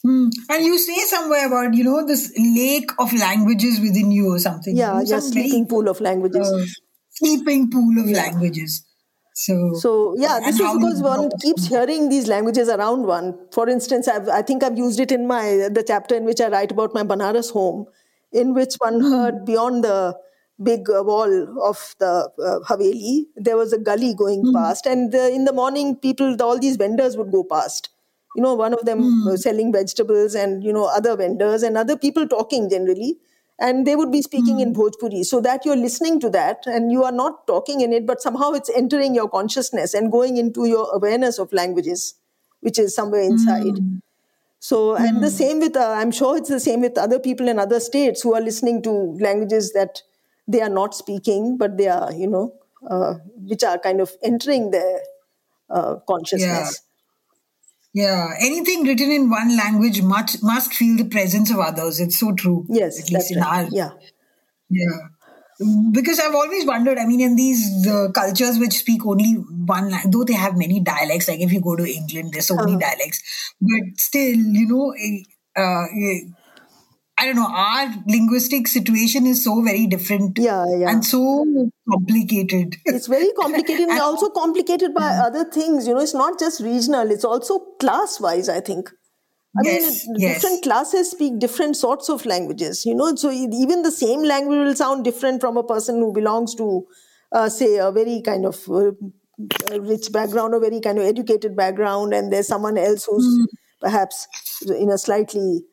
Mm. 0.04 0.30
And 0.48 0.64
you 0.64 0.78
say 0.78 0.96
somewhere 1.04 1.46
about, 1.46 1.74
you 1.74 1.84
know, 1.84 2.06
this 2.06 2.32
lake 2.38 2.90
of 2.98 3.12
languages 3.12 3.80
within 3.80 4.10
you 4.10 4.32
or 4.32 4.38
something. 4.38 4.76
Yeah, 4.76 5.00
you 5.00 5.04
know, 5.04 5.10
yeah, 5.10 5.20
sleeping 5.20 5.66
pool 5.66 5.88
of 5.88 6.00
languages. 6.00 6.50
Uh, 6.50 6.64
sleeping 7.10 7.70
pool 7.70 8.00
of 8.00 8.08
yeah. 8.08 8.16
languages. 8.16 8.84
So, 9.40 9.72
so 9.74 10.14
yeah, 10.18 10.38
this 10.38 10.60
is 10.60 10.74
because 10.76 11.00
one 11.00 11.30
keeps 11.40 11.66
hearing 11.66 12.10
these 12.10 12.28
languages 12.28 12.68
around 12.68 13.06
one. 13.06 13.38
For 13.52 13.70
instance, 13.70 14.06
I've, 14.06 14.28
I 14.28 14.42
think 14.42 14.62
I've 14.62 14.76
used 14.76 15.00
it 15.00 15.10
in 15.10 15.26
my 15.26 15.68
the 15.72 15.82
chapter 15.86 16.14
in 16.14 16.26
which 16.26 16.42
I 16.42 16.48
write 16.48 16.72
about 16.72 16.92
my 16.92 17.02
Banaras 17.02 17.50
home, 17.50 17.86
in 18.32 18.52
which 18.52 18.74
one 18.80 19.00
hmm. 19.00 19.10
heard 19.12 19.46
beyond 19.46 19.84
the 19.84 20.14
big 20.62 20.90
wall 20.90 21.32
of 21.62 21.94
the 22.00 22.28
uh, 22.48 22.58
Haveli, 22.68 23.24
there 23.34 23.56
was 23.56 23.72
a 23.72 23.78
gully 23.78 24.12
going 24.12 24.44
mm. 24.44 24.52
past, 24.52 24.84
and 24.84 25.14
uh, 25.14 25.30
in 25.38 25.46
the 25.46 25.54
morning, 25.54 25.96
people, 25.96 26.36
all 26.42 26.58
these 26.58 26.76
vendors 26.76 27.16
would 27.16 27.32
go 27.32 27.42
past. 27.42 27.88
You 28.36 28.42
know, 28.42 28.52
one 28.52 28.74
of 28.74 28.84
them 28.84 29.00
mm. 29.00 29.38
selling 29.38 29.72
vegetables, 29.72 30.34
and 30.34 30.62
you 30.62 30.74
know, 30.74 30.84
other 30.84 31.16
vendors 31.16 31.62
and 31.62 31.78
other 31.78 31.96
people 31.96 32.28
talking 32.28 32.68
generally 32.68 33.16
and 33.60 33.86
they 33.86 33.94
would 33.94 34.10
be 34.10 34.22
speaking 34.22 34.56
mm. 34.56 34.62
in 34.62 34.74
hmm. 34.74 34.80
Bhojpuri 34.80 35.24
so 35.24 35.40
that 35.42 35.66
you're 35.66 35.76
listening 35.76 36.18
to 36.20 36.30
that 36.30 36.66
and 36.66 36.90
you 36.90 37.04
are 37.04 37.12
not 37.12 37.46
talking 37.46 37.82
in 37.82 37.92
it, 37.92 38.06
but 38.06 38.22
somehow 38.22 38.52
it's 38.52 38.70
entering 38.74 39.14
your 39.14 39.28
consciousness 39.28 39.92
and 39.92 40.10
going 40.10 40.38
into 40.38 40.64
your 40.64 40.90
awareness 40.94 41.38
of 41.38 41.52
languages, 41.52 42.14
which 42.60 42.78
is 42.78 42.94
somewhere 42.94 43.20
inside. 43.20 43.64
Mm. 43.64 44.00
So, 44.60 44.94
and 44.94 45.18
mm. 45.18 45.20
the 45.20 45.28
hmm. 45.28 45.36
same 45.36 45.60
with, 45.60 45.76
uh, 45.76 45.90
I'm 45.90 46.10
sure 46.10 46.38
it's 46.38 46.48
the 46.48 46.60
same 46.60 46.80
with 46.80 46.96
other 46.96 47.18
people 47.18 47.48
in 47.48 47.58
other 47.58 47.80
states 47.80 48.22
who 48.22 48.34
are 48.34 48.40
listening 48.40 48.82
to 48.82 48.90
languages 48.90 49.72
that 49.74 50.02
they 50.48 50.62
are 50.62 50.70
not 50.70 50.94
speaking, 50.94 51.58
but 51.58 51.76
they 51.76 51.88
are, 51.88 52.12
you 52.12 52.28
know, 52.28 52.54
uh, 52.90 53.14
which 53.36 53.62
are 53.62 53.78
kind 53.78 54.00
of 54.00 54.10
entering 54.22 54.70
their 54.70 55.00
uh, 55.68 55.96
consciousness. 56.08 56.80
Yeah. 56.82 56.89
Yeah, 57.92 58.28
anything 58.40 58.84
written 58.84 59.10
in 59.10 59.30
one 59.30 59.56
language 59.56 60.00
must 60.02 60.42
must 60.42 60.72
feel 60.74 60.96
the 60.96 61.08
presence 61.08 61.50
of 61.50 61.58
others. 61.58 61.98
It's 61.98 62.18
so 62.18 62.32
true. 62.32 62.64
Yes, 62.68 63.00
at 63.00 63.10
least 63.10 63.32
in 63.32 63.40
right. 63.40 63.64
our 63.64 63.68
yeah, 63.70 63.90
yeah. 64.70 65.08
Because 65.92 66.20
I've 66.20 66.34
always 66.34 66.64
wondered. 66.64 66.98
I 66.98 67.06
mean, 67.06 67.20
in 67.20 67.34
these 67.34 67.82
the 67.82 68.12
cultures 68.14 68.58
which 68.58 68.74
speak 68.74 69.04
only 69.04 69.32
one, 69.32 69.90
language, 69.90 70.12
though 70.12 70.24
they 70.24 70.34
have 70.34 70.56
many 70.56 70.78
dialects. 70.80 71.28
Like 71.28 71.40
if 71.40 71.52
you 71.52 71.60
go 71.60 71.74
to 71.74 71.84
England, 71.84 72.32
there's 72.32 72.46
so 72.46 72.54
uh-huh. 72.54 72.64
many 72.64 72.78
dialects, 72.78 73.54
but 73.60 73.98
still, 73.98 74.36
you 74.36 74.68
know, 74.68 74.94
eh, 74.96 75.22
uh, 75.60 75.84
eh, 75.84 76.20
I 77.20 77.26
don't 77.26 77.36
know, 77.36 77.50
our 77.52 77.94
linguistic 78.06 78.66
situation 78.66 79.26
is 79.26 79.44
so 79.44 79.62
very 79.62 79.86
different. 79.86 80.38
Yeah, 80.38 80.64
yeah. 80.74 80.90
And 80.90 81.04
so 81.04 81.44
complicated. 81.86 82.76
It's 82.86 83.08
very 83.08 83.30
complicated 83.38 83.82
and, 83.82 83.90
and 83.90 84.00
also 84.00 84.30
complicated 84.30 84.94
by 84.94 85.02
mm-hmm. 85.02 85.26
other 85.26 85.44
things. 85.44 85.86
You 85.86 85.94
know, 85.94 86.00
it's 86.00 86.14
not 86.14 86.38
just 86.38 86.62
regional, 86.62 87.10
it's 87.10 87.24
also 87.24 87.58
class 87.78 88.20
wise, 88.20 88.48
I 88.48 88.60
think. 88.60 88.88
I 89.54 89.60
yes, 89.64 90.06
mean, 90.06 90.16
yes. 90.20 90.40
different 90.40 90.62
classes 90.62 91.10
speak 91.10 91.38
different 91.38 91.76
sorts 91.76 92.08
of 92.08 92.24
languages, 92.24 92.86
you 92.86 92.94
know, 92.94 93.14
so 93.16 93.30
even 93.32 93.82
the 93.82 93.90
same 93.90 94.22
language 94.22 94.58
will 94.58 94.76
sound 94.76 95.04
different 95.04 95.40
from 95.40 95.56
a 95.56 95.64
person 95.64 95.96
who 95.96 96.14
belongs 96.14 96.54
to, 96.54 96.86
uh, 97.32 97.48
say, 97.48 97.76
a 97.76 97.90
very 97.90 98.22
kind 98.22 98.46
of 98.46 98.56
uh, 98.70 98.92
rich 99.80 100.12
background 100.12 100.54
or 100.54 100.60
very 100.60 100.80
kind 100.80 100.98
of 100.98 101.04
educated 101.04 101.56
background, 101.56 102.14
and 102.14 102.32
there's 102.32 102.46
someone 102.46 102.78
else 102.78 103.06
who's 103.10 103.26
mm. 103.26 103.46
perhaps 103.80 104.28
in 104.68 104.88
a 104.88 104.96
slightly 104.96 105.64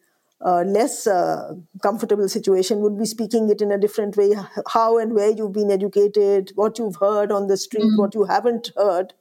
uh, 0.45 0.61
less 0.61 1.07
uh, 1.07 1.53
comfortable 1.81 2.29
situation 2.29 2.79
would 2.79 2.97
be 2.97 3.05
speaking 3.05 3.49
it 3.49 3.61
in 3.61 3.71
a 3.71 3.77
different 3.77 4.15
way 4.15 4.35
how 4.71 4.97
and 4.97 5.13
where 5.13 5.31
you've 5.31 5.53
been 5.53 5.71
educated 5.71 6.51
what 6.55 6.77
you've 6.77 6.97
heard 6.97 7.31
on 7.31 7.47
the 7.47 7.57
street 7.57 7.83
mm. 7.83 7.97
what 7.97 8.13
you 8.13 8.25
haven't 8.25 8.71
heard 8.77 9.13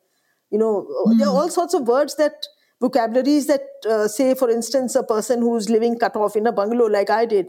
you 0.50 0.58
know 0.58 0.86
mm. 1.06 1.18
there 1.18 1.28
are 1.28 1.34
all 1.34 1.48
sorts 1.48 1.72
of 1.72 1.88
words 1.88 2.16
that 2.16 2.46
vocabularies 2.80 3.46
that 3.46 3.62
uh, 3.88 4.06
say 4.06 4.34
for 4.34 4.50
instance 4.50 4.94
a 4.94 5.02
person 5.02 5.40
who's 5.40 5.70
living 5.70 5.98
cut 5.98 6.16
off 6.16 6.36
in 6.36 6.46
a 6.46 6.52
bungalow 6.52 6.86
like 6.86 7.08
i 7.08 7.24
did 7.24 7.48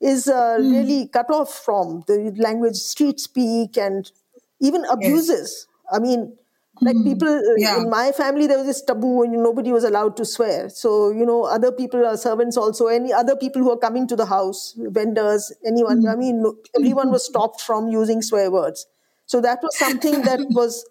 is 0.00 0.26
mm. 0.26 0.58
really 0.58 1.08
cut 1.08 1.30
off 1.30 1.52
from 1.52 2.04
the 2.06 2.34
language 2.36 2.76
street 2.76 3.18
speak 3.18 3.78
and 3.78 4.12
even 4.60 4.84
abuses 4.84 5.66
yes. 5.66 5.96
i 5.96 5.98
mean 5.98 6.36
like 6.80 6.96
hmm. 6.96 7.04
people 7.04 7.28
uh, 7.28 7.54
yeah. 7.56 7.78
in 7.78 7.90
my 7.90 8.12
family 8.12 8.46
there 8.46 8.58
was 8.58 8.66
this 8.66 8.82
taboo 8.82 9.22
and 9.22 9.32
nobody 9.32 9.72
was 9.72 9.84
allowed 9.84 10.16
to 10.16 10.24
swear 10.24 10.68
so 10.68 11.10
you 11.10 11.26
know 11.26 11.44
other 11.44 11.72
people 11.72 12.04
are 12.04 12.16
servants 12.16 12.56
also 12.56 12.86
any 12.86 13.12
other 13.12 13.36
people 13.36 13.62
who 13.62 13.70
are 13.70 13.78
coming 13.78 14.06
to 14.06 14.16
the 14.16 14.26
house 14.26 14.74
vendors 14.76 15.52
anyone 15.66 16.02
mm. 16.02 16.12
i 16.12 16.16
mean 16.16 16.44
everyone 16.76 17.10
was 17.10 17.24
stopped 17.24 17.60
from 17.60 17.88
using 17.88 18.22
swear 18.22 18.50
words 18.50 18.86
so 19.26 19.40
that 19.40 19.58
was 19.62 19.76
something 19.78 20.22
that 20.22 20.40
was 20.50 20.86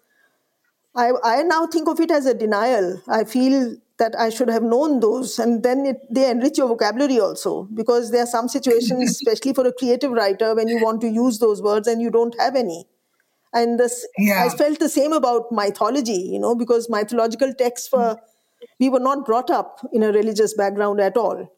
I, 0.94 1.12
I 1.22 1.42
now 1.42 1.66
think 1.66 1.88
of 1.88 2.00
it 2.00 2.10
as 2.10 2.26
a 2.26 2.34
denial 2.34 3.02
i 3.08 3.24
feel 3.24 3.76
that 3.98 4.18
i 4.18 4.28
should 4.30 4.48
have 4.48 4.62
known 4.62 5.00
those 5.00 5.38
and 5.38 5.62
then 5.62 5.86
it, 5.86 5.96
they 6.10 6.30
enrich 6.30 6.58
your 6.58 6.68
vocabulary 6.68 7.18
also 7.18 7.64
because 7.74 8.10
there 8.10 8.22
are 8.22 8.32
some 8.34 8.48
situations 8.48 9.10
especially 9.16 9.54
for 9.54 9.66
a 9.66 9.72
creative 9.72 10.12
writer 10.12 10.54
when 10.54 10.68
you 10.68 10.82
want 10.82 11.00
to 11.00 11.08
use 11.08 11.38
those 11.38 11.62
words 11.62 11.88
and 11.88 12.02
you 12.02 12.10
don't 12.10 12.38
have 12.38 12.56
any 12.56 12.86
and 13.52 13.78
this 13.78 14.06
yeah. 14.18 14.44
i 14.44 14.48
felt 14.56 14.78
the 14.78 14.88
same 14.88 15.12
about 15.12 15.50
mythology 15.50 16.20
you 16.32 16.38
know 16.38 16.54
because 16.54 16.88
mythological 16.90 17.52
texts 17.54 17.90
were 17.92 18.16
we 18.80 18.88
were 18.88 19.00
not 19.00 19.24
brought 19.24 19.50
up 19.50 19.80
in 19.92 20.02
a 20.02 20.12
religious 20.12 20.54
background 20.54 21.00
at 21.00 21.16
all 21.16 21.48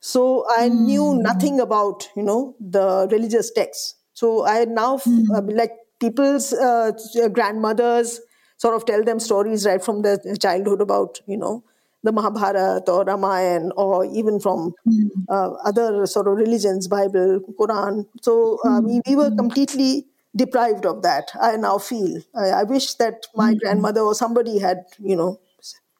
so 0.00 0.44
i 0.56 0.68
mm. 0.68 0.80
knew 0.86 1.14
nothing 1.14 1.60
about 1.60 2.08
you 2.16 2.22
know 2.22 2.54
the 2.60 3.08
religious 3.10 3.50
texts 3.50 3.94
so 4.14 4.46
i 4.46 4.64
now 4.64 4.96
mm. 4.98 5.24
uh, 5.34 5.42
like 5.54 5.72
people's 6.00 6.52
uh, 6.52 6.92
grandmothers 7.32 8.20
sort 8.56 8.74
of 8.74 8.84
tell 8.84 9.02
them 9.02 9.18
stories 9.18 9.66
right 9.66 9.82
from 9.82 10.02
their 10.02 10.18
childhood 10.40 10.80
about 10.80 11.20
you 11.26 11.36
know 11.36 11.62
the 12.02 12.12
Mahabharata 12.12 12.90
or 12.90 13.04
Ramayana 13.04 13.70
or 13.76 14.04
even 14.06 14.40
from 14.40 14.74
mm. 14.86 15.10
uh, 15.28 15.50
other 15.64 16.06
sort 16.06 16.28
of 16.28 16.36
religions, 16.36 16.88
Bible, 16.88 17.40
Quran. 17.58 18.06
So 18.22 18.58
uh, 18.64 18.80
we, 18.80 19.00
we 19.06 19.16
were 19.16 19.30
completely 19.30 20.06
deprived 20.36 20.86
of 20.86 21.02
that 21.02 21.30
i 21.40 21.56
now 21.56 21.76
feel 21.78 22.20
i, 22.36 22.48
I 22.48 22.62
wish 22.62 22.94
that 22.94 23.26
my 23.34 23.50
mm-hmm. 23.50 23.58
grandmother 23.58 24.00
or 24.00 24.14
somebody 24.14 24.58
had 24.58 24.84
you 24.98 25.16
know 25.16 25.40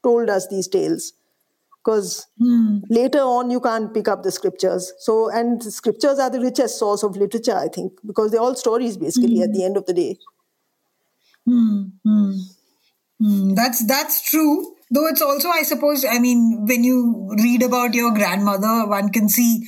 told 0.03 0.31
us 0.31 0.47
these 0.49 0.68
tales 0.68 1.12
because 1.83 2.26
mm. 2.41 2.83
later 2.89 3.20
on 3.20 3.51
you 3.51 3.61
can't 3.61 3.93
pick 3.93 4.09
up 4.09 4.22
the 4.22 4.31
scriptures 4.31 4.93
so 4.99 5.31
and 5.31 5.62
scriptures 5.62 6.18
are 6.18 6.31
the 6.31 6.41
richest 6.41 6.78
source 6.78 7.03
of 7.03 7.16
literature 7.16 7.57
i 7.57 7.68
think 7.68 7.93
because 8.07 8.31
they're 8.31 8.41
all 8.41 8.55
stories 8.55 8.97
basically 8.97 9.39
mm. 9.39 9.45
at 9.45 9.53
the 9.53 9.64
end 9.64 9.76
of 9.76 9.87
the 9.87 9.95
day 9.95 10.18
mm. 13.20 13.55
that's 13.57 13.87
that's 13.87 14.31
true 14.31 14.76
though 14.91 15.07
it's 15.07 15.22
also 15.22 15.49
i 15.49 15.62
suppose 15.62 16.05
i 16.05 16.18
mean 16.18 16.64
when 16.66 16.85
you 16.85 17.35
read 17.43 17.62
about 17.62 17.95
your 17.95 18.12
grandmother 18.12 18.87
one 18.89 19.11
can 19.11 19.28
see 19.28 19.66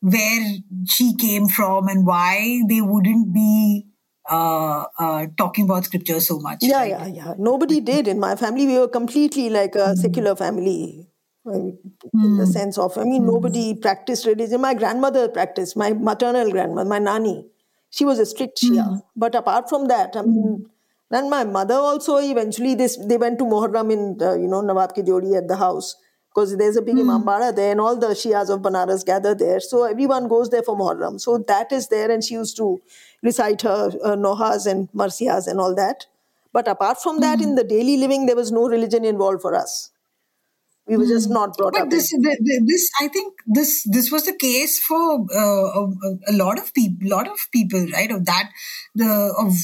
where 0.00 0.56
she 0.86 1.14
came 1.16 1.48
from 1.48 1.88
and 1.88 2.06
why 2.06 2.60
they 2.68 2.82
wouldn't 2.82 3.32
be 3.32 3.86
uh, 4.30 4.84
uh, 4.98 5.26
talking 5.36 5.64
about 5.64 5.84
scripture 5.84 6.20
so 6.20 6.38
much. 6.38 6.58
Yeah, 6.62 6.78
right? 6.78 6.90
yeah, 6.90 7.06
yeah. 7.06 7.34
Nobody 7.38 7.80
did 7.80 8.08
in 8.08 8.18
my 8.18 8.36
family. 8.36 8.66
We 8.66 8.78
were 8.78 8.88
completely 8.88 9.50
like 9.50 9.74
a 9.74 9.92
mm. 9.92 9.96
secular 9.96 10.34
family 10.34 11.06
in 11.46 11.78
mm. 12.14 12.38
the 12.38 12.46
hmm. 12.46 12.50
sense 12.50 12.78
of, 12.78 12.96
I 12.96 13.04
mean, 13.04 13.22
mm. 13.22 13.26
nobody 13.26 13.74
practiced 13.74 14.24
religion. 14.24 14.62
My 14.62 14.72
grandmother 14.72 15.28
practiced, 15.28 15.76
my 15.76 15.92
maternal 15.92 16.50
grandmother, 16.50 16.88
my 16.88 16.98
nanny. 16.98 17.46
She 17.90 18.06
was 18.06 18.18
a 18.18 18.24
strict 18.24 18.60
Shia. 18.62 18.88
Hmm. 18.88 18.96
But 19.14 19.34
apart 19.34 19.68
from 19.68 19.88
that, 19.88 20.16
I 20.16 20.22
mean, 20.22 20.66
and 21.10 21.30
my 21.30 21.44
mother 21.44 21.74
also 21.74 22.16
eventually 22.16 22.74
this 22.74 22.96
they 22.96 23.16
went 23.16 23.38
to 23.38 23.44
Muharram 23.44 23.92
in 23.92 24.18
you 24.40 24.48
know 24.48 24.60
Nawab 24.62 24.94
Ki 24.94 25.02
Jodi 25.02 25.36
at 25.36 25.46
the 25.46 25.56
house 25.56 25.94
because 26.34 26.56
there's 26.56 26.76
a 26.76 26.82
big 26.82 26.96
mm. 26.96 27.02
Imambara 27.02 27.54
there 27.54 27.70
and 27.70 27.80
all 27.80 27.96
the 27.96 28.08
Shias 28.08 28.50
of 28.50 28.60
Banaras 28.60 29.06
gather 29.06 29.34
there. 29.34 29.60
So 29.60 29.84
everyone 29.84 30.26
goes 30.26 30.50
there 30.50 30.64
for 30.64 30.76
Muharram. 30.76 31.20
So 31.20 31.38
that 31.46 31.70
is 31.70 31.86
there 31.88 32.10
and 32.10 32.24
she 32.24 32.34
used 32.34 32.56
to 32.56 32.80
recite 33.24 33.62
her 33.62 33.90
uh, 34.04 34.14
Nohas 34.14 34.66
and 34.66 34.88
Marsiyas 34.92 35.48
and 35.48 35.58
all 35.58 35.74
that. 35.74 36.06
But 36.52 36.68
apart 36.68 37.02
from 37.02 37.20
that, 37.20 37.40
mm. 37.40 37.42
in 37.42 37.54
the 37.56 37.64
daily 37.64 37.96
living, 37.96 38.26
there 38.26 38.36
was 38.36 38.52
no 38.52 38.68
religion 38.68 39.04
involved 39.04 39.42
for 39.42 39.56
us. 39.56 39.90
We 40.86 40.98
were 40.98 41.06
just 41.06 41.28
hmm. 41.28 41.32
not 41.32 41.56
brought 41.56 41.72
but 41.72 41.82
up. 41.82 41.90
This, 41.90 42.12
this, 42.12 42.90
I 43.00 43.08
think, 43.08 43.32
this 43.46 43.84
this 43.90 44.12
was 44.12 44.26
the 44.26 44.36
case 44.36 44.78
for 44.84 45.26
uh, 45.34 45.80
a, 45.80 45.88
a, 46.28 46.34
lot 46.34 46.58
of 46.58 46.74
people. 46.74 47.08
Lot 47.08 47.26
of 47.26 47.38
people, 47.50 47.86
right? 47.94 48.10
Of 48.10 48.26
that, 48.26 48.50
the 48.94 49.34
of 49.38 49.54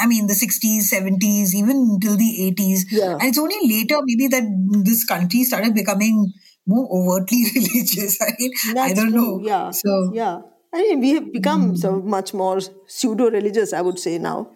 I 0.00 0.06
mean, 0.06 0.26
the 0.26 0.34
sixties, 0.34 0.88
seventies, 0.88 1.54
even 1.54 1.76
until 1.92 2.16
the 2.16 2.46
eighties. 2.46 2.86
Yeah. 2.90 3.12
And 3.12 3.24
it's 3.24 3.38
only 3.38 3.58
later, 3.62 3.98
maybe, 4.02 4.28
that 4.28 4.44
this 4.82 5.04
country 5.04 5.44
started 5.44 5.74
becoming 5.74 6.32
more 6.66 6.88
overtly 6.90 7.44
religious. 7.54 8.18
I 8.22 8.32
mean, 8.38 8.52
That's 8.72 8.92
I 8.92 8.94
don't 8.94 9.12
true. 9.12 9.20
know. 9.20 9.40
Yeah. 9.46 9.70
So 9.72 10.12
yeah. 10.14 10.40
I 10.72 10.82
mean, 10.82 11.00
we 11.00 11.10
have 11.10 11.32
become 11.32 11.72
mm. 11.72 11.78
so 11.78 12.00
much 12.00 12.32
more 12.32 12.60
pseudo 12.86 13.30
religious, 13.30 13.72
I 13.72 13.80
would 13.80 13.98
say 13.98 14.18
now. 14.18 14.52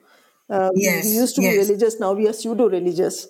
Uh, 0.49 0.71
yes, 0.75 1.05
we 1.05 1.12
used 1.12 1.35
to 1.37 1.43
yes. 1.43 1.55
be 1.55 1.59
religious, 1.59 2.01
now 2.01 2.12
we 2.12 2.29
are 2.29 2.33
pseudo 2.33 2.69
religious. 2.69 3.27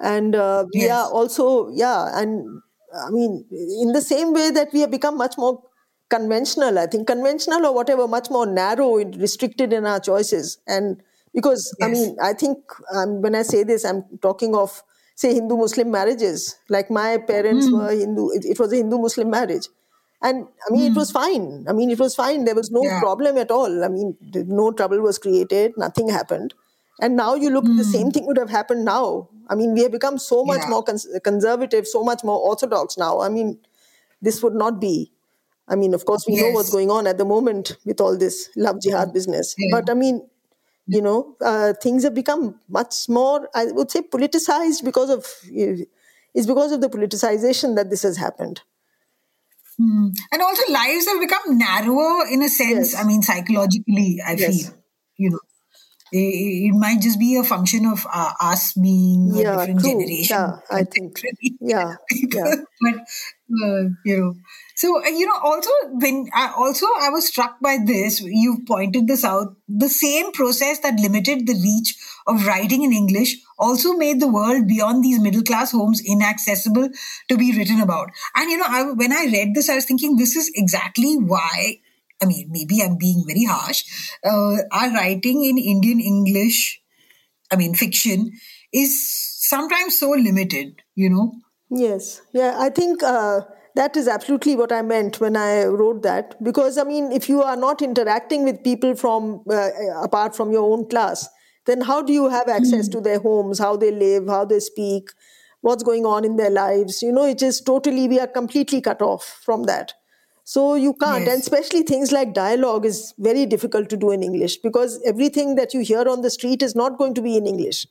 And 0.00 0.36
uh, 0.36 0.64
we 0.72 0.82
yes. 0.82 0.90
are 0.92 1.10
also, 1.10 1.70
yeah, 1.70 2.20
and 2.20 2.60
I 2.94 3.10
mean, 3.10 3.44
in 3.50 3.92
the 3.92 4.00
same 4.00 4.32
way 4.32 4.50
that 4.50 4.72
we 4.72 4.80
have 4.80 4.90
become 4.90 5.16
much 5.16 5.36
more 5.36 5.62
conventional, 6.08 6.78
I 6.78 6.86
think, 6.86 7.08
conventional 7.08 7.66
or 7.66 7.74
whatever, 7.74 8.06
much 8.06 8.30
more 8.30 8.46
narrow, 8.46 8.98
and 8.98 9.16
restricted 9.20 9.72
in 9.72 9.84
our 9.86 9.98
choices. 9.98 10.58
And 10.68 11.02
because, 11.34 11.74
I 11.82 11.88
mean, 11.88 12.16
I 12.22 12.32
think 12.32 12.58
um, 12.94 13.20
when 13.20 13.34
I 13.34 13.42
say 13.42 13.64
this, 13.64 13.84
I'm 13.84 14.04
talking 14.22 14.54
of, 14.54 14.82
say, 15.16 15.34
Hindu 15.34 15.56
Muslim 15.56 15.90
marriages. 15.90 16.56
Like 16.68 16.90
my 16.90 17.18
parents 17.18 17.66
mm. 17.66 17.72
were 17.72 17.90
Hindu, 17.90 18.30
it, 18.30 18.44
it 18.44 18.60
was 18.60 18.72
a 18.72 18.76
Hindu 18.76 18.98
Muslim 18.98 19.30
marriage 19.30 19.68
and 20.22 20.46
i 20.68 20.72
mean 20.72 20.82
mm. 20.82 20.86
it 20.86 20.92
hmm. 20.92 20.98
was 20.98 21.10
fine 21.10 21.64
i 21.68 21.72
mean 21.72 21.90
it 21.90 21.98
was 21.98 22.14
fine 22.14 22.44
there 22.44 22.54
was 22.54 22.70
no 22.70 22.82
yeah. 22.82 22.98
problem 23.00 23.36
at 23.36 23.50
all 23.50 23.84
i 23.84 23.88
mean 23.88 24.16
no 24.46 24.70
trouble 24.72 25.00
was 25.00 25.18
created 25.18 25.72
nothing 25.76 26.08
happened 26.08 26.54
and 27.00 27.16
now 27.16 27.34
you 27.34 27.50
look 27.50 27.64
mm. 27.64 27.76
the 27.76 27.84
same 27.84 28.06
hmm. 28.06 28.10
thing 28.10 28.26
would 28.26 28.36
have 28.36 28.50
happened 28.50 28.84
now 28.84 29.28
i 29.48 29.54
mean 29.54 29.74
we 29.74 29.82
have 29.82 29.92
become 29.92 30.18
so 30.18 30.44
much 30.44 30.60
yeah. 30.62 30.68
more 30.68 30.82
cons- 30.82 31.08
conservative 31.22 31.86
so 31.86 32.02
much 32.02 32.24
more 32.24 32.40
orthodox 32.40 32.98
now 32.98 33.20
i 33.20 33.28
mean 33.28 33.58
this 34.20 34.42
would 34.42 34.54
not 34.54 34.80
be 34.80 35.12
i 35.68 35.76
mean 35.76 35.94
of 35.94 36.04
course 36.04 36.26
we 36.26 36.34
yes. 36.34 36.42
know 36.42 36.50
what's 36.50 36.70
going 36.70 36.90
on 36.90 37.06
at 37.06 37.18
the 37.18 37.24
moment 37.24 37.76
with 37.84 38.00
all 38.00 38.16
this 38.16 38.50
love 38.56 38.80
jihad 38.80 39.12
business 39.12 39.54
yeah. 39.58 39.68
but 39.78 39.88
i 39.88 39.94
mean 39.94 40.20
you 40.88 41.02
know 41.02 41.36
uh, 41.42 41.72
things 41.82 42.02
have 42.02 42.14
become 42.14 42.58
much 42.68 43.08
more 43.08 43.48
i 43.54 43.66
would 43.66 43.90
say 43.90 44.00
politicized 44.00 44.82
because 44.84 45.10
of 45.10 45.26
it's 46.34 46.46
because 46.46 46.72
of 46.72 46.80
the 46.80 46.88
politicization 46.88 47.76
that 47.76 47.90
this 47.90 48.02
has 48.02 48.16
happened 48.16 48.62
Mm. 49.80 50.16
And 50.32 50.42
also, 50.42 50.72
lives 50.72 51.06
have 51.06 51.20
become 51.20 51.58
narrower 51.58 52.26
in 52.30 52.42
a 52.42 52.48
sense. 52.48 52.92
Yes. 52.92 53.00
I 53.00 53.06
mean, 53.06 53.22
psychologically, 53.22 54.18
I 54.26 54.32
yes. 54.32 54.68
feel, 54.68 54.78
you 55.16 55.30
know, 55.30 55.40
it, 56.12 56.16
it, 56.18 56.74
might 56.74 57.00
just 57.00 57.18
be 57.18 57.36
a 57.36 57.44
function 57.44 57.86
of 57.86 58.06
uh, 58.12 58.32
us 58.40 58.72
being 58.72 59.30
yeah, 59.34 59.54
a 59.54 59.56
different 59.58 59.80
true. 59.80 59.90
generation. 59.90 60.36
Yeah, 60.36 60.56
I 60.70 60.84
think. 60.84 61.20
Yeah, 61.60 61.94
yeah. 62.10 62.54
but 62.80 62.94
uh, 62.94 63.82
you 64.04 64.18
know, 64.18 64.34
so 64.74 65.04
uh, 65.04 65.08
you 65.08 65.26
know, 65.26 65.38
also 65.42 65.70
when 65.92 66.28
I 66.34 66.52
also 66.56 66.86
I 67.00 67.10
was 67.10 67.28
struck 67.28 67.60
by 67.60 67.78
this. 67.84 68.20
You 68.20 68.64
pointed 68.66 69.06
this 69.06 69.24
out. 69.24 69.56
The 69.68 69.88
same 69.88 70.32
process 70.32 70.80
that 70.80 70.98
limited 70.98 71.46
the 71.46 71.54
reach 71.54 71.96
of 72.26 72.46
writing 72.46 72.82
in 72.82 72.92
English 72.92 73.36
also 73.58 73.94
made 73.94 74.20
the 74.20 74.28
world 74.28 74.66
beyond 74.66 75.02
these 75.04 75.20
middle 75.20 75.42
class 75.42 75.72
homes 75.72 76.02
inaccessible 76.04 76.88
to 77.28 77.36
be 77.36 77.56
written 77.56 77.80
about. 77.80 78.10
And, 78.36 78.50
you 78.50 78.58
know, 78.58 78.66
I, 78.68 78.82
when 78.92 79.12
I 79.12 79.26
read 79.26 79.54
this, 79.54 79.68
I 79.68 79.74
was 79.74 79.84
thinking 79.84 80.16
this 80.16 80.36
is 80.36 80.50
exactly 80.54 81.16
why. 81.16 81.78
I 82.22 82.26
mean, 82.26 82.48
maybe 82.50 82.82
I'm 82.82 82.96
being 82.96 83.24
very 83.26 83.44
harsh. 83.44 83.84
Uh, 84.24 84.56
our 84.72 84.90
writing 84.92 85.44
in 85.44 85.58
Indian 85.58 86.00
English, 86.00 86.80
I 87.52 87.56
mean, 87.56 87.74
fiction, 87.74 88.32
is 88.72 89.10
sometimes 89.38 89.98
so 89.98 90.10
limited, 90.10 90.82
you 90.94 91.10
know? 91.10 91.32
Yes. 91.70 92.22
Yeah. 92.32 92.56
I 92.58 92.70
think 92.70 93.02
uh, 93.02 93.42
that 93.74 93.96
is 93.96 94.08
absolutely 94.08 94.56
what 94.56 94.72
I 94.72 94.82
meant 94.82 95.20
when 95.20 95.36
I 95.36 95.64
wrote 95.64 96.02
that. 96.02 96.42
Because, 96.42 96.78
I 96.78 96.84
mean, 96.84 97.12
if 97.12 97.28
you 97.28 97.42
are 97.42 97.56
not 97.56 97.82
interacting 97.82 98.44
with 98.44 98.64
people 98.64 98.94
from 98.96 99.42
uh, 99.50 99.70
apart 100.02 100.34
from 100.34 100.50
your 100.50 100.72
own 100.72 100.88
class, 100.88 101.28
then 101.68 101.82
how 101.82 102.00
do 102.02 102.14
you 102.14 102.28
have 102.30 102.48
access 102.48 102.88
mm. 102.88 102.92
to 102.92 103.00
their 103.02 103.18
homes, 103.18 103.58
how 103.58 103.76
they 103.76 103.92
live, 103.92 104.26
how 104.26 104.44
they 104.46 104.58
speak, 104.58 105.10
what's 105.60 105.82
going 105.82 106.06
on 106.06 106.24
in 106.24 106.36
their 106.36 106.50
lives? 106.50 107.02
You 107.02 107.12
know, 107.12 107.26
it 107.26 107.42
is 107.42 107.60
totally, 107.60 108.08
we 108.08 108.18
are 108.18 108.26
completely 108.26 108.80
cut 108.80 109.02
off 109.02 109.40
from 109.44 109.64
that. 109.64 109.92
So 110.44 110.76
you 110.76 110.94
can't, 110.94 111.24
yes. 111.24 111.32
and 111.34 111.42
especially 111.42 111.82
things 111.82 112.10
like 112.10 112.32
dialogue 112.32 112.86
is 112.86 113.12
very 113.18 113.44
difficult 113.44 113.90
to 113.90 113.98
do 113.98 114.10
in 114.12 114.22
English 114.22 114.56
because 114.56 114.98
everything 115.04 115.56
that 115.56 115.74
you 115.74 115.80
hear 115.80 116.08
on 116.08 116.22
the 116.22 116.30
street 116.30 116.62
is 116.62 116.74
not 116.74 116.96
going 116.96 117.12
to 117.12 117.20
be 117.20 117.36
in 117.36 117.46
English. 117.46 117.86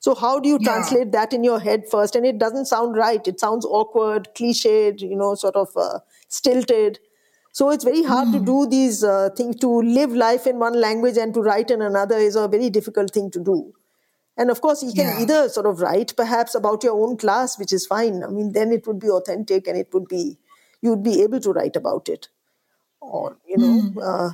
So 0.00 0.16
how 0.16 0.40
do 0.40 0.48
you 0.48 0.58
yeah. 0.60 0.72
translate 0.72 1.12
that 1.12 1.32
in 1.32 1.44
your 1.44 1.60
head 1.60 1.84
first? 1.88 2.16
And 2.16 2.26
it 2.26 2.38
doesn't 2.38 2.64
sound 2.64 2.96
right. 2.96 3.28
It 3.28 3.38
sounds 3.38 3.64
awkward, 3.64 4.28
cliched, 4.34 5.02
you 5.02 5.14
know, 5.14 5.36
sort 5.36 5.54
of 5.54 5.68
uh, 5.76 6.00
stilted. 6.26 6.98
So 7.60 7.68
it's 7.68 7.84
very 7.84 8.02
hard 8.02 8.28
mm. 8.28 8.32
to 8.32 8.38
hmm. 8.38 8.44
do 8.46 8.66
these 8.66 9.04
uh, 9.04 9.28
things. 9.36 9.56
To 9.56 9.82
live 9.82 10.14
life 10.14 10.46
in 10.46 10.58
one 10.58 10.80
language 10.80 11.18
and 11.18 11.34
to 11.34 11.42
write 11.42 11.70
in 11.70 11.82
another 11.82 12.16
is 12.16 12.34
a 12.34 12.48
very 12.48 12.70
difficult 12.70 13.10
thing 13.10 13.30
to 13.32 13.38
do. 13.38 13.74
And 14.38 14.50
of 14.50 14.62
course, 14.62 14.82
you 14.82 14.94
can 14.94 15.08
yeah. 15.08 15.20
either 15.20 15.48
sort 15.50 15.66
of 15.66 15.82
write 15.82 16.14
perhaps 16.16 16.54
about 16.54 16.82
your 16.82 16.94
own 16.94 17.18
class, 17.18 17.58
which 17.58 17.74
is 17.74 17.84
fine. 17.86 18.24
I 18.24 18.28
mean, 18.28 18.52
then 18.52 18.72
it 18.72 18.86
would 18.86 18.98
be 18.98 19.10
authentic 19.10 19.66
and 19.66 19.76
it 19.76 19.88
would 19.92 20.08
be, 20.08 20.38
you 20.80 20.88
would 20.88 21.02
be 21.02 21.20
able 21.20 21.38
to 21.38 21.52
write 21.52 21.76
about 21.76 22.08
it. 22.08 22.28
Or, 23.02 23.36
you 23.46 23.58
know, 23.58 23.90
mm. 23.90 23.94
uh, 24.02 24.32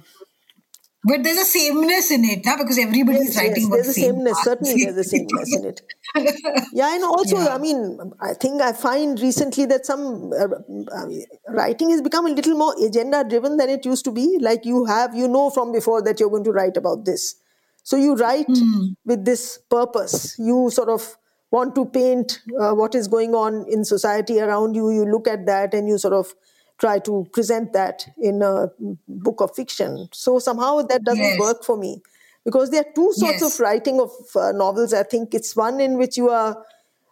but 1.06 1.22
there's 1.22 1.38
a 1.38 1.44
sameness 1.44 2.10
in 2.10 2.24
it, 2.24 2.44
now 2.44 2.56
because 2.56 2.78
everybody's 2.78 3.34
yes, 3.34 3.36
writing 3.36 3.62
yes, 3.62 3.70
there's 3.70 3.88
a 3.88 3.92
sameness. 3.92 4.42
Certainly, 4.42 4.84
there's 4.84 4.96
a 4.96 5.04
sameness 5.04 5.56
in 5.56 5.64
it. 5.64 5.80
Yeah, 6.72 6.94
and 6.94 7.04
also, 7.04 7.38
yeah. 7.38 7.54
I 7.54 7.58
mean, 7.58 7.98
I 8.20 8.34
think 8.34 8.60
I 8.60 8.72
find 8.72 9.20
recently 9.20 9.66
that 9.66 9.86
some 9.86 10.32
uh, 10.32 10.46
uh, 10.92 11.06
writing 11.48 11.90
has 11.90 12.02
become 12.02 12.26
a 12.26 12.30
little 12.30 12.56
more 12.56 12.74
agenda 12.84 13.24
driven 13.28 13.56
than 13.56 13.70
it 13.70 13.84
used 13.84 14.04
to 14.06 14.12
be. 14.12 14.38
Like 14.40 14.64
you 14.64 14.84
have, 14.86 15.14
you 15.14 15.28
know, 15.28 15.50
from 15.50 15.72
before 15.72 16.02
that 16.02 16.18
you're 16.18 16.30
going 16.30 16.44
to 16.44 16.52
write 16.52 16.76
about 16.76 17.04
this, 17.04 17.36
so 17.82 17.96
you 17.96 18.16
write 18.16 18.48
mm. 18.48 18.96
with 19.04 19.24
this 19.24 19.58
purpose. 19.70 20.36
You 20.38 20.70
sort 20.70 20.88
of 20.88 21.16
want 21.50 21.74
to 21.76 21.86
paint 21.86 22.40
uh, 22.60 22.72
what 22.72 22.94
is 22.94 23.06
going 23.06 23.34
on 23.34 23.64
in 23.68 23.84
society 23.84 24.40
around 24.40 24.74
you. 24.74 24.90
You 24.90 25.04
look 25.04 25.28
at 25.28 25.46
that 25.46 25.72
and 25.72 25.88
you 25.88 25.98
sort 25.98 26.14
of 26.14 26.34
try 26.78 26.98
to 27.00 27.26
present 27.32 27.72
that 27.72 28.06
in 28.18 28.42
a 28.42 28.68
book 29.08 29.40
of 29.40 29.54
fiction. 29.54 30.08
So 30.12 30.38
somehow 30.38 30.82
that 30.82 31.04
doesn't 31.04 31.22
yes. 31.22 31.38
work 31.38 31.64
for 31.64 31.76
me 31.76 32.02
because 32.44 32.70
there 32.70 32.80
are 32.80 32.92
two 32.94 33.12
sorts 33.12 33.40
yes. 33.40 33.54
of 33.54 33.60
writing 33.60 34.00
of 34.00 34.10
uh, 34.34 34.52
novels. 34.52 34.92
I 34.92 35.02
think 35.02 35.34
it's 35.34 35.56
one 35.56 35.80
in 35.80 35.96
which 35.96 36.16
you 36.16 36.28
are 36.28 36.62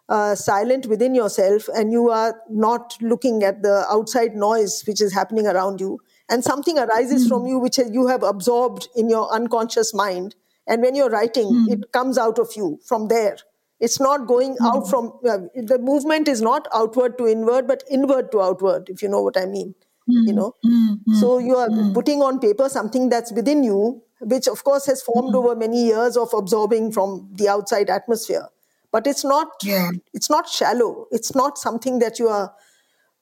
uh, 0.07 0.35
silent 0.35 0.85
within 0.85 1.15
yourself 1.15 1.67
and 1.75 1.91
you 1.91 2.09
are 2.09 2.39
not 2.49 2.95
looking 3.01 3.43
at 3.43 3.63
the 3.63 3.85
outside 3.89 4.35
noise 4.35 4.83
which 4.85 5.01
is 5.01 5.13
happening 5.13 5.47
around 5.47 5.81
you, 5.81 5.99
and 6.29 6.43
something 6.43 6.77
arises 6.77 7.25
mm. 7.25 7.29
from 7.29 7.47
you 7.47 7.59
which 7.59 7.77
you 7.77 8.07
have 8.07 8.23
absorbed 8.23 8.87
in 8.95 9.09
your 9.09 9.31
unconscious 9.33 9.93
mind. 9.93 10.35
And 10.67 10.81
when 10.81 10.95
you're 10.95 11.09
writing, 11.09 11.51
mm. 11.51 11.71
it 11.71 11.91
comes 11.91 12.17
out 12.17 12.39
of 12.39 12.49
you 12.55 12.79
from 12.85 13.07
there. 13.07 13.37
It's 13.79 13.99
not 13.99 14.27
going 14.27 14.53
mm-hmm. 14.53 14.65
out 14.65 14.89
from 14.89 15.13
uh, 15.27 15.39
the 15.55 15.77
movement 15.79 16.27
is 16.27 16.41
not 16.41 16.67
outward 16.73 17.17
to 17.17 17.27
inward, 17.27 17.67
but 17.67 17.83
inward 17.89 18.31
to 18.31 18.41
outward, 18.41 18.89
if 18.89 19.01
you 19.01 19.09
know 19.09 19.21
what 19.21 19.37
I 19.37 19.45
mean. 19.45 19.75
Mm-hmm. 20.09 20.27
You 20.27 20.33
know, 20.33 20.55
mm-hmm. 20.63 21.13
so 21.15 21.39
you 21.39 21.55
are 21.55 21.67
mm-hmm. 21.67 21.93
putting 21.93 22.21
on 22.21 22.39
paper 22.39 22.69
something 22.69 23.09
that's 23.09 23.31
within 23.31 23.63
you, 23.63 24.03
which 24.21 24.47
of 24.47 24.63
course 24.63 24.85
has 24.85 25.01
formed 25.01 25.29
mm-hmm. 25.29 25.47
over 25.47 25.55
many 25.55 25.85
years 25.85 26.15
of 26.15 26.29
absorbing 26.33 26.91
from 26.91 27.27
the 27.33 27.49
outside 27.49 27.89
atmosphere. 27.89 28.47
But 28.91 29.07
it's 29.07 29.25
not. 29.25 29.47
Yeah. 29.63 29.89
It's 30.13 30.29
not 30.29 30.47
shallow. 30.47 31.07
It's 31.11 31.35
not 31.35 31.57
something 31.57 31.99
that 31.99 32.17
you 32.17 32.29
are 32.29 32.53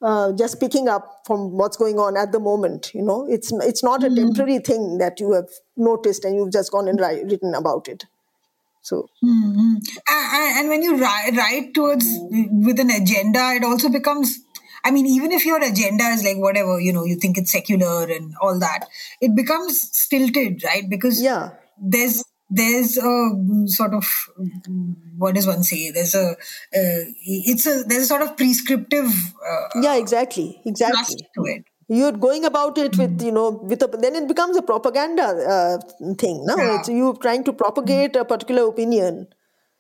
uh, 0.03 0.33
just 0.33 0.59
picking 0.59 0.87
up 0.89 1.21
from 1.25 1.57
what's 1.57 1.77
going 1.77 1.97
on 1.97 2.17
at 2.17 2.31
the 2.31 2.39
moment. 2.39 2.91
You 2.93 3.01
know, 3.01 3.25
it's 3.27 3.51
it's 3.53 3.83
not 3.83 4.03
a 4.03 4.07
mm-hmm. 4.07 4.27
temporary 4.27 4.59
thing 4.59 4.97
that 4.97 5.19
you 5.19 5.31
have 5.31 5.49
noticed 5.77 6.25
and 6.25 6.35
you've 6.35 6.51
just 6.51 6.71
gone 6.71 6.87
and 6.87 6.99
written 6.99 7.55
about 7.55 7.87
it. 7.87 8.05
So, 8.84 9.09
mm-hmm. 9.23 9.75
and, 10.09 10.57
and, 10.59 10.69
when 10.69 10.84
you 10.84 10.97
write, 10.97 11.31
write 11.38 11.73
towards 11.73 12.05
with 12.29 12.79
an 12.79 12.91
agenda, 12.91 13.53
it 13.55 13.63
also 13.63 13.89
becomes. 13.89 14.39
I 14.84 14.91
mean, 14.91 15.05
even 15.05 15.31
if 15.31 15.45
your 15.45 15.63
agenda 15.63 16.03
is 16.07 16.25
like 16.25 16.38
whatever, 16.38 16.77
you 16.81 16.91
know, 16.91 17.05
you 17.05 17.15
think 17.15 17.38
it's 17.38 17.53
secular 17.53 18.03
and 18.03 18.36
all 18.41 18.59
that, 18.59 18.86
it 19.21 19.34
becomes 19.34 19.79
stilted, 19.97 20.61
right? 20.65 20.84
Because 20.89 21.21
yeah, 21.21 21.51
there's 21.81 22.25
there's 22.49 22.97
a 22.97 23.67
sort 23.67 23.93
of 23.93 24.29
what 25.17 25.36
does 25.36 25.47
one 25.47 25.63
say? 25.63 25.91
There's 25.91 26.13
a 26.15 26.31
uh, 26.31 26.36
it's 27.23 27.65
a 27.65 27.84
there's 27.88 28.03
a 28.03 28.07
sort 28.07 28.23
of 28.23 28.36
prescriptive. 28.36 29.07
Uh, 29.07 29.79
yeah, 29.81 29.95
exactly, 29.95 30.61
exactly. 30.65 31.25
To 31.36 31.45
it 31.45 31.63
you're 31.97 32.17
going 32.25 32.45
about 32.45 32.77
it 32.77 32.97
with 32.97 33.21
you 33.21 33.31
know 33.31 33.49
with 33.71 33.83
a, 33.83 33.87
then 34.03 34.15
it 34.15 34.27
becomes 34.27 34.57
a 34.57 34.61
propaganda 34.61 35.27
uh, 35.55 36.13
thing 36.15 36.43
no 36.45 36.55
yeah. 36.57 36.79
it's 36.79 36.89
you 36.89 37.15
trying 37.21 37.43
to 37.43 37.53
propagate 37.53 38.15
a 38.15 38.25
particular 38.25 38.67
opinion 38.67 39.27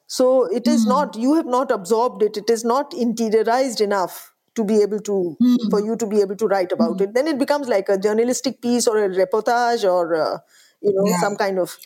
so 0.07 0.27
it 0.59 0.67
is 0.67 0.85
mm. 0.85 0.89
not 0.89 1.15
you 1.15 1.33
have 1.35 1.49
not 1.55 1.71
absorbed 1.71 2.21
it 2.21 2.37
it 2.37 2.49
is 2.49 2.63
not 2.73 2.91
interiorized 2.91 3.81
enough 3.81 4.33
to 4.55 4.63
be 4.63 4.81
able 4.81 4.99
to 4.99 5.15
mm. 5.41 5.57
for 5.71 5.83
you 5.87 5.95
to 5.95 6.05
be 6.05 6.21
able 6.21 6.35
to 6.35 6.47
write 6.53 6.71
about 6.71 6.97
mm. 6.97 7.01
it 7.01 7.13
then 7.13 7.27
it 7.27 7.39
becomes 7.39 7.67
like 7.67 7.89
a 7.89 7.97
journalistic 7.97 8.61
piece 8.61 8.87
or 8.87 8.97
a 9.03 9.09
reportage 9.09 9.89
or 9.95 10.15
uh, 10.15 10.37
you 10.81 10.93
know 10.93 11.07
yeah. 11.07 11.19
some 11.19 11.35
kind 11.35 11.57
of 11.57 11.77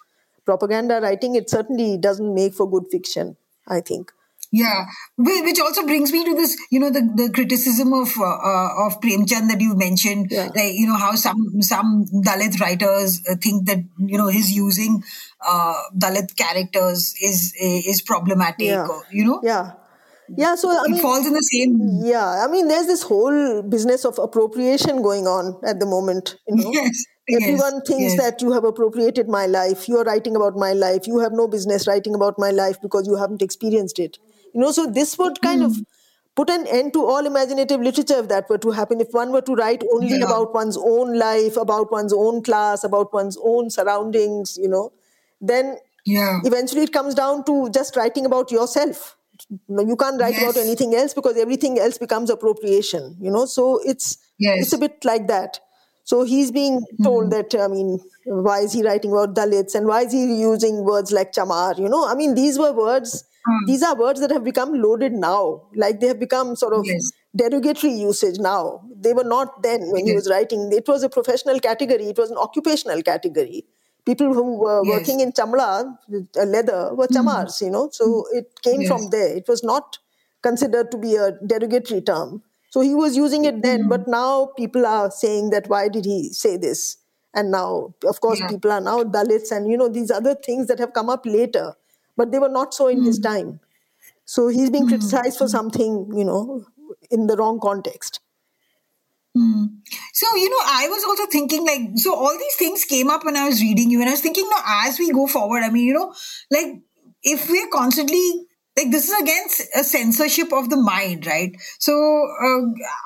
propaganda 0.45 0.99
writing 1.01 1.35
it 1.35 1.49
certainly 1.49 1.97
doesn't 1.97 2.33
make 2.33 2.53
for 2.53 2.69
good 2.69 2.85
fiction 2.91 3.35
i 3.67 3.79
think 3.79 4.11
yeah, 4.51 4.85
which 5.17 5.59
also 5.59 5.85
brings 5.85 6.11
me 6.11 6.23
to 6.23 6.33
this, 6.33 6.55
you 6.71 6.79
know, 6.79 6.89
the, 6.89 7.01
the 7.01 7.29
criticism 7.33 7.91
of 7.93 8.09
uh, 8.17 8.23
uh, 8.23 8.87
of 8.87 9.01
Premchand 9.01 9.49
that 9.49 9.59
you 9.59 9.75
mentioned, 9.75 10.27
yeah. 10.29 10.49
like 10.55 10.73
you 10.73 10.87
know 10.87 10.95
how 10.95 11.15
some 11.15 11.61
some 11.61 12.05
Dalit 12.25 12.59
writers 12.61 13.21
uh, 13.29 13.35
think 13.41 13.65
that 13.67 13.79
you 13.97 14.17
know 14.17 14.27
his 14.27 14.51
using 14.51 15.03
uh, 15.45 15.73
Dalit 15.97 16.35
characters 16.37 17.13
is 17.21 17.53
is 17.59 18.01
problematic, 18.01 18.67
yeah. 18.67 18.87
or, 18.87 19.03
you 19.11 19.25
know. 19.25 19.41
Yeah, 19.43 19.71
yeah. 20.29 20.55
So 20.55 20.69
I 20.69 20.83
it 20.85 20.91
mean, 20.91 21.01
falls 21.01 21.27
in 21.27 21.33
the 21.33 21.41
same. 21.41 22.05
Yeah, 22.05 22.45
I 22.45 22.47
mean, 22.49 22.69
there's 22.69 22.87
this 22.87 23.03
whole 23.03 23.61
business 23.63 24.05
of 24.05 24.17
appropriation 24.17 25.01
going 25.01 25.27
on 25.27 25.59
at 25.65 25.79
the 25.81 25.85
moment. 25.85 26.37
You 26.47 26.55
know. 26.55 26.71
Yes. 26.71 27.03
Everyone 27.29 27.73
yes, 27.73 27.87
thinks 27.87 28.13
yes. 28.13 28.21
that 28.21 28.41
you 28.41 28.53
have 28.53 28.63
appropriated 28.63 29.27
my 29.27 29.47
life. 29.47 29.89
You 29.89 29.97
are 29.97 30.05
writing 30.05 30.37
about 30.37 30.55
my 30.55 30.71
life. 30.71 31.07
You 31.07 31.19
have 31.19 31.33
no 31.33 31.49
business 31.49 31.85
writing 31.85 32.15
about 32.15 32.39
my 32.39 32.51
life 32.51 32.81
because 32.81 33.05
you 33.05 33.17
haven't 33.17 33.41
experienced 33.41 33.99
it. 33.99 34.17
You 34.57 34.63
know, 34.63 34.71
so 34.71 34.87
this 34.87 35.19
would 35.19 35.39
kind 35.39 35.61
mm. 35.61 35.65
of 35.65 35.77
put 36.35 36.49
an 36.49 36.65
end 36.65 36.93
to 36.93 37.05
all 37.05 37.27
imaginative 37.27 37.79
literature 37.79 38.15
if 38.21 38.27
that 38.29 38.49
were 38.49 38.57
to 38.57 38.71
happen. 38.71 38.99
If 38.99 39.09
one 39.11 39.31
were 39.31 39.41
to 39.41 39.53
write 39.53 39.83
only 39.93 40.17
yeah. 40.17 40.25
about 40.25 40.55
one's 40.55 40.75
own 40.75 41.13
life, 41.15 41.57
about 41.57 41.91
one's 41.91 42.11
own 42.11 42.41
class, 42.41 42.83
about 42.83 43.13
one's 43.13 43.37
own 43.43 43.69
surroundings, 43.69 44.57
you 44.59 44.67
know, 44.67 44.93
then 45.39 45.77
yeah. 46.07 46.39
eventually 46.43 46.81
it 46.81 46.91
comes 46.91 47.13
down 47.13 47.45
to 47.45 47.69
just 47.69 47.95
writing 47.95 48.25
about 48.25 48.49
yourself. 48.49 49.15
You 49.69 49.95
can't 49.95 50.19
write 50.19 50.33
yes. 50.33 50.41
about 50.41 50.57
anything 50.57 50.95
else 50.95 51.13
because 51.13 51.37
everything 51.37 51.77
else 51.77 51.99
becomes 51.99 52.31
appropriation, 52.31 53.15
you 53.21 53.29
know. 53.29 53.45
So 53.45 53.79
it's 53.85 54.17
yes. 54.39 54.63
it's 54.63 54.73
a 54.73 54.79
bit 54.79 55.05
like 55.05 55.27
that. 55.27 55.59
So 56.03 56.23
he's 56.23 56.49
being 56.49 56.83
told 57.03 57.31
mm-hmm. 57.31 57.57
that, 57.57 57.61
I 57.61 57.67
mean, 57.67 57.99
why 58.25 58.61
is 58.61 58.73
he 58.73 58.83
writing 58.83 59.11
about 59.11 59.35
Dalits 59.35 59.75
and 59.75 59.85
why 59.85 60.01
is 60.01 60.13
he 60.13 60.23
using 60.39 60.83
words 60.83 61.11
like 61.11 61.33
chamar? 61.33 61.77
You 61.77 61.89
know, 61.89 62.07
I 62.07 62.15
mean, 62.15 62.33
these 62.33 62.57
were 62.57 62.73
words 62.73 63.23
Mm. 63.47 63.67
These 63.67 63.83
are 63.83 63.95
words 63.95 64.19
that 64.19 64.31
have 64.31 64.43
become 64.43 64.73
loaded 64.73 65.13
now, 65.13 65.63
like 65.75 65.99
they 65.99 66.07
have 66.07 66.19
become 66.19 66.55
sort 66.55 66.73
of 66.73 66.85
yes. 66.85 67.11
derogatory 67.35 67.93
usage 67.93 68.39
now. 68.39 68.81
They 68.95 69.13
were 69.13 69.23
not 69.23 69.63
then 69.63 69.89
when 69.91 70.05
yes. 70.05 70.07
he 70.07 70.15
was 70.15 70.29
writing. 70.29 70.69
It 70.71 70.87
was 70.87 71.03
a 71.03 71.09
professional 71.09 71.59
category, 71.59 72.07
it 72.09 72.17
was 72.17 72.31
an 72.31 72.37
occupational 72.37 73.01
category. 73.01 73.65
People 74.05 74.33
who 74.33 74.57
were 74.59 74.81
yes. 74.83 74.99
working 74.99 75.19
in 75.19 75.31
chamla, 75.31 75.97
uh, 76.37 76.43
leather, 76.43 76.93
were 76.93 77.07
hmm. 77.07 77.17
chamars, 77.17 77.57
mm. 77.57 77.61
you 77.61 77.71
know, 77.71 77.89
so 77.91 78.05
mm. 78.05 78.37
it 78.37 78.61
came 78.61 78.85
from 78.85 79.09
there. 79.09 79.35
It 79.35 79.47
was 79.47 79.63
not 79.63 79.97
considered 80.41 80.91
to 80.91 80.97
be 80.97 81.15
a 81.15 81.31
derogatory 81.45 82.01
term. 82.01 82.41
So 82.69 82.81
he 82.81 82.93
was 82.93 83.15
using 83.17 83.45
it 83.45 83.63
then, 83.63 83.87
but 83.87 84.07
now 84.07 84.51
people 84.57 84.85
are 84.85 85.09
saying 85.11 85.49
that 85.49 85.67
why 85.67 85.89
did 85.89 86.05
he 86.05 86.29
say 86.31 86.57
this? 86.57 86.97
And 87.33 87.51
now, 87.51 87.93
of 88.05 88.21
course, 88.21 88.39
yeah. 88.39 88.47
people 88.47 88.71
are 88.71 88.81
now 88.81 89.03
Dalits 89.03 89.51
and, 89.51 89.69
you 89.69 89.77
know, 89.77 89.89
these 89.89 90.11
other 90.11 90.35
things 90.35 90.67
that 90.67 90.79
have 90.79 90.93
come 90.93 91.09
up 91.09 91.25
later 91.25 91.75
but 92.17 92.31
they 92.31 92.39
were 92.39 92.49
not 92.49 92.73
so 92.73 92.87
in 92.87 93.01
mm. 93.01 93.05
his 93.05 93.17
hmm. 93.17 93.23
time. 93.23 93.59
So 94.25 94.49
he's 94.49 94.69
being 94.69 94.85
mm. 94.85 94.89
criticized 94.89 95.37
for 95.37 95.47
something, 95.47 96.11
you 96.13 96.25
know, 96.25 96.65
in 97.09 97.27
the 97.27 97.37
wrong 97.37 97.59
context. 97.61 98.19
Mm. 99.37 99.77
So, 100.13 100.35
you 100.35 100.49
know, 100.49 100.63
I 100.65 100.87
was 100.89 101.03
also 101.03 101.27
thinking 101.27 101.65
like, 101.65 101.81
so 101.95 102.15
all 102.15 102.37
these 102.37 102.55
things 102.55 102.83
came 102.85 103.09
up 103.09 103.23
when 103.23 103.37
I 103.37 103.47
was 103.47 103.61
reading 103.61 103.91
you, 103.91 103.99
and 103.99 104.09
I 104.09 104.13
was 104.13 104.21
thinking, 104.21 104.49
no, 104.49 104.57
as 104.65 104.99
we 104.99 105.11
go 105.11 105.27
forward, 105.27 105.63
I 105.63 105.69
mean, 105.69 105.85
you 105.85 105.93
know, 105.93 106.13
like 106.51 106.81
if 107.23 107.49
we're 107.49 107.69
constantly 107.69 108.46
like 108.77 108.91
this 108.91 109.09
is 109.09 109.19
against 109.19 109.61
a 109.75 109.83
censorship 109.83 110.53
of 110.53 110.69
the 110.69 110.77
mind 110.77 111.25
right 111.25 111.55
so 111.79 111.93
uh, 112.47 112.61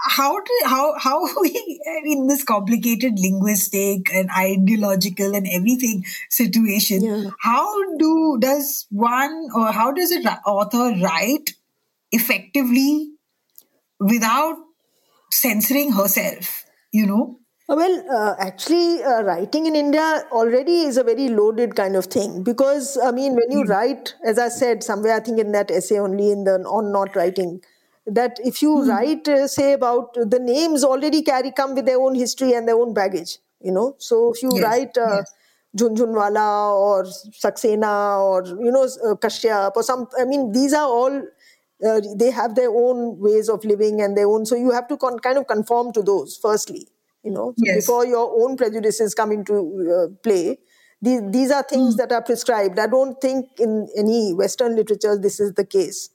how 0.09 0.39
do 0.39 0.59
how 0.65 0.97
how 0.99 1.19
we 1.41 1.81
in 2.05 2.27
this 2.27 2.43
complicated 2.43 3.17
linguistic 3.17 4.13
and 4.13 4.29
ideological 4.37 5.35
and 5.35 5.47
everything 5.47 6.03
situation 6.29 7.03
yeah. 7.03 7.29
how 7.39 7.97
do 7.97 8.37
does 8.39 8.85
one 8.89 9.47
or 9.55 9.71
how 9.71 9.91
does 9.91 10.11
an 10.11 10.27
author 10.45 10.93
write 11.01 11.55
effectively 12.11 13.11
without 13.99 14.57
censoring 15.31 15.93
herself, 15.93 16.65
you 16.91 17.05
know? 17.05 17.39
Well, 17.73 18.03
uh, 18.11 18.35
actually, 18.37 19.01
uh, 19.01 19.21
writing 19.23 19.65
in 19.65 19.77
India 19.77 20.25
already 20.29 20.81
is 20.81 20.97
a 20.97 21.05
very 21.05 21.29
loaded 21.29 21.73
kind 21.73 21.95
of 21.95 22.07
thing 22.07 22.43
because, 22.43 22.97
I 23.01 23.11
mean, 23.11 23.33
when 23.33 23.49
you 23.49 23.63
mm. 23.63 23.69
write, 23.69 24.13
as 24.25 24.37
I 24.37 24.49
said 24.49 24.83
somewhere, 24.83 25.13
I 25.15 25.21
think 25.21 25.39
in 25.39 25.53
that 25.53 25.71
essay 25.71 25.97
only 25.97 26.31
in 26.31 26.43
the 26.43 26.55
on 26.65 26.91
not 26.91 27.15
writing, 27.15 27.61
that 28.05 28.39
if 28.43 28.61
you 28.61 28.71
mm. 28.71 28.89
write, 28.89 29.25
uh, 29.29 29.47
say, 29.47 29.71
about 29.71 30.15
the 30.15 30.37
names 30.37 30.83
already 30.83 31.21
carry 31.21 31.51
come 31.51 31.73
with 31.73 31.85
their 31.85 31.97
own 31.97 32.13
history 32.13 32.51
and 32.51 32.67
their 32.67 32.75
own 32.75 32.93
baggage, 32.93 33.37
you 33.61 33.71
know. 33.71 33.95
So 33.99 34.33
if 34.33 34.43
you 34.43 34.51
yes. 34.55 34.63
write 34.63 34.97
uh, 34.97 35.19
yes. 35.19 35.33
Jhunjhunwala 35.77 36.75
or 36.75 37.05
Saxena 37.05 38.19
or, 38.19 38.45
you 38.47 38.71
know, 38.71 38.83
uh, 38.83 39.15
Kashyap 39.15 39.77
or 39.77 39.83
some, 39.83 40.09
I 40.19 40.25
mean, 40.25 40.51
these 40.51 40.73
are 40.73 40.89
all. 40.89 41.23
Uh, 41.83 42.01
they 42.15 42.29
have 42.29 42.53
their 42.53 42.69
own 42.69 43.17
ways 43.17 43.49
of 43.49 43.65
living 43.65 44.01
and 44.01 44.15
their 44.15 44.27
own 44.27 44.45
so 44.45 44.55
you 44.55 44.69
have 44.69 44.87
to 44.87 44.95
con- 44.97 45.17
kind 45.17 45.39
of 45.39 45.47
conform 45.47 45.91
to 45.91 46.03
those 46.03 46.37
firstly 46.39 46.87
you 47.23 47.31
know 47.31 47.53
so 47.57 47.65
yes. 47.65 47.75
before 47.77 48.05
your 48.05 48.43
own 48.43 48.57
prejudices 48.57 49.13
come 49.13 49.31
into 49.31 49.53
uh, 49.95 50.07
play 50.23 50.57
these, 51.01 51.21
these 51.29 51.51
are 51.51 51.63
things 51.63 51.95
mm. 51.95 51.97
that 51.97 52.11
are 52.11 52.21
prescribed 52.21 52.79
i 52.79 52.87
don't 52.87 53.19
think 53.21 53.47
in 53.59 53.87
any 53.97 54.33
western 54.33 54.75
literature 54.75 55.17
this 55.17 55.39
is 55.39 55.53
the 55.53 55.65
case 55.65 56.09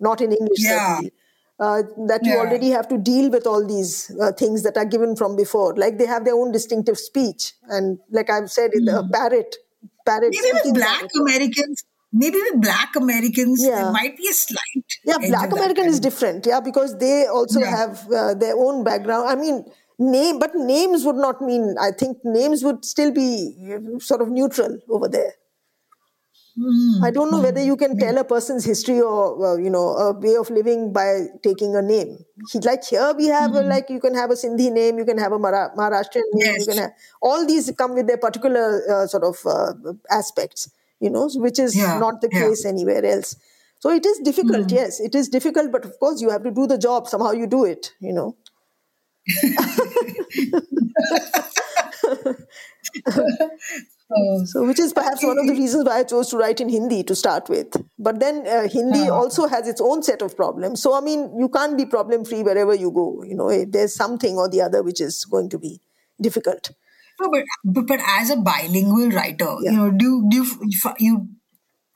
not 0.00 0.20
in 0.20 0.32
english 0.32 0.58
yeah. 0.58 0.96
certainly 0.96 1.12
uh, 1.60 1.82
that 2.08 2.20
you 2.24 2.36
already 2.36 2.70
have 2.70 2.88
to 2.88 2.98
deal 2.98 3.30
with 3.30 3.46
all 3.46 3.64
these 3.64 4.10
uh, 4.20 4.32
things 4.32 4.64
that 4.64 4.76
are 4.76 4.84
given 4.84 5.14
from 5.14 5.36
before 5.36 5.74
like 5.76 5.98
they 5.98 6.06
have 6.06 6.24
their 6.24 6.34
own 6.34 6.50
distinctive 6.50 6.98
speech 6.98 7.52
and 7.68 7.98
like 8.10 8.28
i've 8.30 8.50
said 8.50 8.70
mm. 8.72 8.84
the 8.86 9.08
parrot 9.12 9.56
parrot 10.04 10.30
maybe 10.32 10.52
with 10.52 10.74
black 10.74 11.08
americans 11.16 11.84
maybe 12.12 12.38
with 12.38 12.60
black 12.60 12.94
americans 12.96 13.64
yeah. 13.64 13.82
there 13.82 13.92
might 13.92 14.16
be 14.16 14.28
a 14.28 14.32
slight 14.32 14.98
yeah 15.04 15.18
black 15.18 15.52
american 15.52 15.86
is 15.86 16.00
different 16.00 16.46
yeah 16.46 16.60
because 16.60 16.98
they 16.98 17.26
also 17.26 17.60
yeah. 17.60 17.76
have 17.76 18.06
uh, 18.12 18.34
their 18.34 18.56
own 18.56 18.82
background 18.84 19.28
i 19.28 19.34
mean 19.34 19.64
name 19.98 20.38
but 20.38 20.54
names 20.54 21.04
would 21.04 21.16
not 21.16 21.40
mean 21.40 21.74
i 21.80 21.90
think 21.90 22.18
names 22.24 22.64
would 22.64 22.84
still 22.84 23.12
be 23.12 23.54
sort 24.00 24.20
of 24.20 24.28
neutral 24.28 24.78
over 24.88 25.08
there 25.08 25.32
mm. 26.58 27.04
i 27.04 27.10
don't 27.10 27.30
know 27.30 27.40
whether 27.40 27.62
you 27.62 27.76
can 27.76 27.96
tell 27.96 28.18
a 28.18 28.24
person's 28.24 28.64
history 28.64 29.00
or 29.00 29.46
uh, 29.46 29.56
you 29.56 29.70
know 29.70 29.90
a 29.96 30.12
way 30.18 30.34
of 30.34 30.50
living 30.50 30.92
by 30.92 31.26
taking 31.42 31.76
a 31.76 31.82
name 31.82 32.18
like 32.64 32.84
here 32.84 33.14
we 33.16 33.26
have 33.26 33.52
mm. 33.52 33.60
a, 33.60 33.62
hmm. 33.62 33.68
like 33.68 33.88
you 33.88 34.00
can 34.00 34.14
have 34.14 34.30
a 34.30 34.34
sindhi 34.34 34.72
name 34.72 34.98
you 34.98 35.04
can 35.04 35.18
have 35.18 35.32
a 35.32 35.38
Mara- 35.38 35.70
maharashtrian 35.76 36.28
name 36.32 36.54
yes. 36.54 36.58
you 36.60 36.66
can 36.72 36.82
have 36.82 36.90
all 37.22 37.46
these 37.46 37.70
come 37.78 37.94
with 37.94 38.08
their 38.08 38.18
particular 38.18 38.82
uh, 38.90 39.06
sort 39.06 39.22
of 39.22 39.36
uh, 39.46 39.92
aspects 40.10 40.70
you 40.98 41.10
know 41.10 41.28
which 41.34 41.58
is 41.58 41.76
yeah. 41.76 41.98
not 41.98 42.20
the 42.20 42.28
yeah. 42.32 42.40
case 42.40 42.64
anywhere 42.64 43.04
else 43.04 43.36
so 43.78 43.90
it 43.90 44.04
is 44.04 44.18
difficult 44.18 44.66
mm. 44.66 44.72
yes 44.72 44.98
it 44.98 45.14
is 45.14 45.28
difficult 45.28 45.70
but 45.70 45.84
of 45.84 45.98
course 46.00 46.20
you 46.20 46.30
have 46.30 46.42
to 46.42 46.50
do 46.50 46.66
the 46.66 46.78
job 46.78 47.06
somehow 47.06 47.30
you 47.30 47.46
do 47.46 47.64
it 47.64 47.92
you 48.00 48.12
know 48.12 48.36
so 54.44 54.66
which 54.66 54.78
is 54.78 54.92
perhaps 54.92 55.24
one 55.24 55.38
of 55.38 55.46
the 55.46 55.54
reasons 55.54 55.84
why 55.84 56.00
i 56.00 56.04
chose 56.04 56.28
to 56.28 56.36
write 56.36 56.60
in 56.60 56.68
hindi 56.68 57.02
to 57.02 57.14
start 57.14 57.48
with 57.48 57.74
but 57.98 58.20
then 58.20 58.46
uh, 58.46 58.68
hindi 58.68 59.00
uh-huh. 59.00 59.14
also 59.14 59.46
has 59.46 59.66
its 59.66 59.80
own 59.80 60.02
set 60.02 60.22
of 60.22 60.36
problems 60.36 60.82
so 60.82 60.94
i 60.94 61.00
mean 61.00 61.36
you 61.38 61.48
can't 61.48 61.76
be 61.76 61.86
problem 61.86 62.24
free 62.24 62.42
wherever 62.42 62.74
you 62.74 62.90
go 62.90 63.22
you 63.24 63.34
know 63.34 63.64
there's 63.64 63.94
something 63.94 64.36
or 64.36 64.48
the 64.48 64.60
other 64.60 64.82
which 64.82 65.00
is 65.00 65.24
going 65.24 65.48
to 65.48 65.58
be 65.58 65.80
difficult 66.20 66.70
no, 67.20 67.30
but, 67.30 67.44
but 67.64 67.86
but 67.86 68.00
as 68.18 68.30
a 68.30 68.36
bilingual 68.36 69.10
writer 69.10 69.56
yeah. 69.62 69.70
you 69.70 69.76
know 69.76 69.90
do 69.90 70.26
do 70.28 70.36
you, 70.36 70.46
you 70.98 71.28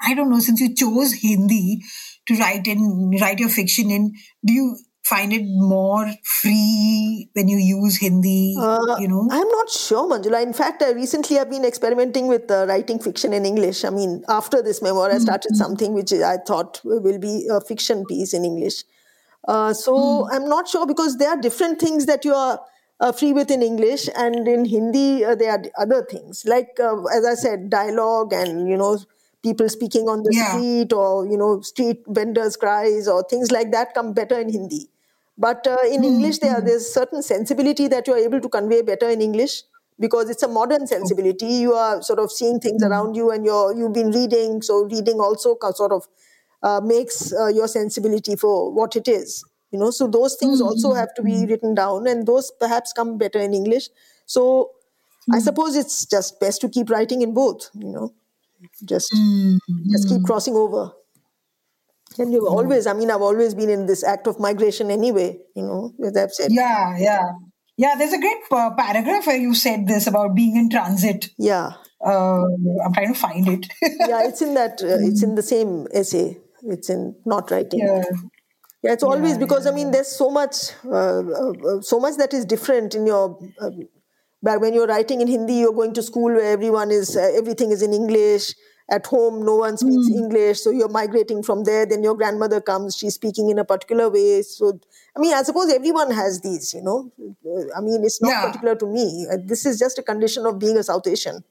i 0.00 0.14
don't 0.14 0.30
know 0.30 0.40
since 0.40 0.60
you 0.60 0.74
chose 0.74 1.12
hindi 1.12 1.82
to 2.26 2.34
write 2.36 2.66
in 2.66 3.10
write 3.20 3.38
your 3.38 3.50
fiction 3.50 3.90
in 3.90 4.14
do 4.44 4.52
you 4.52 4.76
find 5.08 5.32
it 5.32 5.44
more 5.44 6.06
free 6.22 7.30
when 7.32 7.48
you 7.48 7.58
use 7.58 7.96
Hindi? 7.98 8.56
Uh, 8.60 8.96
you 8.98 9.08
know, 9.08 9.26
I'm 9.30 9.48
not 9.48 9.70
sure, 9.70 10.08
Manjula. 10.08 10.42
In 10.42 10.52
fact, 10.52 10.82
I 10.82 10.92
recently 10.92 11.36
have 11.36 11.50
been 11.50 11.64
experimenting 11.64 12.26
with 12.28 12.50
uh, 12.50 12.66
writing 12.68 12.98
fiction 12.98 13.32
in 13.32 13.46
English. 13.46 13.84
I 13.84 13.90
mean, 13.90 14.22
after 14.28 14.62
this 14.62 14.82
memoir, 14.82 15.10
I 15.10 15.18
started 15.18 15.52
mm-hmm. 15.52 15.64
something 15.64 15.94
which 15.94 16.12
I 16.12 16.36
thought 16.36 16.80
will 16.84 17.18
be 17.18 17.48
a 17.50 17.60
fiction 17.60 18.04
piece 18.06 18.34
in 18.34 18.44
English. 18.44 18.84
Uh, 19.46 19.72
so 19.72 19.94
mm. 19.94 20.28
I'm 20.32 20.48
not 20.48 20.68
sure 20.68 20.86
because 20.86 21.16
there 21.16 21.30
are 21.30 21.40
different 21.40 21.80
things 21.80 22.06
that 22.06 22.24
you 22.24 22.34
are 22.34 22.60
uh, 23.00 23.12
free 23.12 23.32
with 23.32 23.50
in 23.50 23.62
English, 23.62 24.08
and 24.14 24.46
in 24.46 24.64
Hindi 24.64 25.24
uh, 25.24 25.34
there 25.34 25.52
are 25.52 25.62
other 25.78 26.04
things 26.04 26.44
like, 26.44 26.78
uh, 26.80 27.04
as 27.04 27.24
I 27.24 27.34
said, 27.34 27.70
dialogue 27.70 28.32
and 28.32 28.68
you 28.68 28.76
know 28.76 28.98
people 29.42 29.68
speaking 29.68 30.08
on 30.08 30.22
the 30.22 30.32
yeah. 30.32 30.50
street 30.50 30.92
or 30.92 31.26
you 31.26 31.38
know 31.38 31.60
street 31.60 32.02
vendors 32.08 32.56
cries 32.56 33.06
or 33.06 33.22
things 33.22 33.50
like 33.50 33.70
that 33.70 33.94
come 33.94 34.12
better 34.12 34.38
in 34.38 34.52
hindi 34.52 34.90
but 35.38 35.66
uh, 35.66 35.78
in 35.84 36.02
mm-hmm. 36.02 36.04
English, 36.04 36.38
there, 36.38 36.60
there's 36.60 36.92
certain 36.92 37.22
sensibility 37.22 37.86
that 37.88 38.06
you're 38.06 38.18
able 38.18 38.40
to 38.40 38.48
convey 38.48 38.82
better 38.82 39.08
in 39.08 39.20
English 39.22 39.62
because 40.00 40.28
it's 40.30 40.42
a 40.42 40.48
modern 40.48 40.86
sensibility. 40.86 41.46
You 41.46 41.74
are 41.74 42.02
sort 42.02 42.18
of 42.18 42.32
seeing 42.32 42.58
things 42.58 42.82
mm-hmm. 42.82 42.92
around 42.92 43.14
you, 43.14 43.30
and 43.30 43.44
you're 43.44 43.74
you've 43.76 43.92
been 43.92 44.10
reading. 44.10 44.62
So 44.62 44.84
reading 44.84 45.20
also 45.20 45.56
sort 45.72 45.92
of 45.92 46.08
uh, 46.62 46.80
makes 46.82 47.32
uh, 47.32 47.46
your 47.46 47.68
sensibility 47.68 48.34
for 48.34 48.72
what 48.72 48.96
it 48.96 49.06
is. 49.06 49.44
You 49.70 49.78
know, 49.78 49.90
so 49.90 50.08
those 50.08 50.36
things 50.36 50.60
mm-hmm. 50.60 50.68
also 50.68 50.94
have 50.94 51.14
to 51.14 51.22
be 51.22 51.46
written 51.46 51.74
down, 51.74 52.08
and 52.08 52.26
those 52.26 52.50
perhaps 52.58 52.92
come 52.92 53.16
better 53.16 53.38
in 53.38 53.54
English. 53.54 53.88
So 54.26 54.70
I 55.30 55.36
mm-hmm. 55.36 55.40
suppose 55.40 55.76
it's 55.76 56.04
just 56.04 56.40
best 56.40 56.60
to 56.62 56.68
keep 56.68 56.90
writing 56.90 57.22
in 57.22 57.32
both. 57.32 57.70
You 57.74 57.92
know, 57.92 58.14
just 58.84 59.12
just 59.90 60.08
keep 60.08 60.18
mm-hmm. 60.18 60.24
crossing 60.24 60.56
over. 60.56 60.92
And 62.18 62.32
you've 62.32 62.44
always, 62.44 62.86
I 62.86 62.92
mean, 62.92 63.10
I've 63.10 63.22
always 63.22 63.54
been 63.54 63.70
in 63.70 63.86
this 63.86 64.04
act 64.04 64.26
of 64.26 64.40
migration 64.40 64.90
anyway, 64.90 65.38
you 65.54 65.62
know, 65.62 65.94
as 66.04 66.16
I've 66.16 66.32
said. 66.32 66.50
Yeah, 66.52 66.96
yeah. 66.98 67.22
Yeah, 67.76 67.94
there's 67.96 68.12
a 68.12 68.18
great 68.18 68.38
uh, 68.50 68.70
paragraph 68.76 69.26
where 69.26 69.36
you 69.36 69.54
said 69.54 69.86
this 69.86 70.08
about 70.08 70.34
being 70.34 70.56
in 70.56 70.68
transit. 70.68 71.30
Yeah. 71.38 71.74
Uh, 72.04 72.42
I'm 72.84 72.92
trying 72.92 73.14
to 73.14 73.18
find 73.18 73.46
it. 73.48 73.66
yeah, 73.82 74.26
it's 74.26 74.42
in 74.42 74.54
that, 74.54 74.82
uh, 74.82 74.98
it's 75.00 75.22
in 75.22 75.36
the 75.36 75.42
same 75.42 75.86
essay. 75.94 76.38
It's 76.64 76.90
in 76.90 77.14
not 77.24 77.50
writing. 77.50 77.80
Yeah. 77.80 78.02
Yeah, 78.82 78.92
it's 78.92 79.02
always 79.02 79.32
yeah, 79.32 79.38
because 79.38 79.64
yeah. 79.64 79.72
I 79.72 79.74
mean, 79.74 79.90
there's 79.90 80.08
so 80.08 80.30
much, 80.30 80.72
uh, 80.84 81.18
uh, 81.20 81.52
uh, 81.52 81.80
so 81.80 81.98
much 81.98 82.16
that 82.16 82.32
is 82.32 82.44
different 82.44 82.94
in 82.94 83.06
your. 83.06 83.38
but 84.40 84.60
when 84.60 84.72
you're 84.72 84.86
writing 84.86 85.20
in 85.20 85.26
Hindi, 85.26 85.54
you're 85.54 85.72
going 85.72 85.94
to 85.94 86.02
school 86.02 86.32
where 86.32 86.52
everyone 86.52 86.92
is, 86.92 87.16
everything 87.16 87.72
is 87.72 87.82
in 87.82 87.92
English 87.92 88.54
at 88.90 89.06
home 89.06 89.44
no 89.44 89.56
one 89.56 89.76
speaks 89.76 90.08
mm. 90.08 90.16
english 90.16 90.60
so 90.60 90.70
you're 90.70 90.88
migrating 90.88 91.42
from 91.42 91.64
there 91.64 91.84
then 91.86 92.02
your 92.02 92.14
grandmother 92.14 92.60
comes 92.60 92.96
she's 92.96 93.14
speaking 93.14 93.50
in 93.50 93.58
a 93.58 93.64
particular 93.64 94.08
way 94.08 94.42
so 94.42 94.78
i 95.16 95.20
mean 95.20 95.34
i 95.34 95.42
suppose 95.42 95.72
everyone 95.72 96.10
has 96.10 96.40
these 96.40 96.72
you 96.72 96.82
know 96.82 97.10
i 97.76 97.80
mean 97.80 98.02
it's 98.04 98.22
not 98.22 98.30
yeah. 98.30 98.46
particular 98.46 98.74
to 98.74 98.86
me 98.86 99.26
uh, 99.32 99.36
this 99.44 99.66
is 99.66 99.78
just 99.78 99.98
a 99.98 100.02
condition 100.02 100.46
of 100.46 100.58
being 100.58 100.76
a 100.76 100.82
south 100.82 101.06
asian 101.06 101.44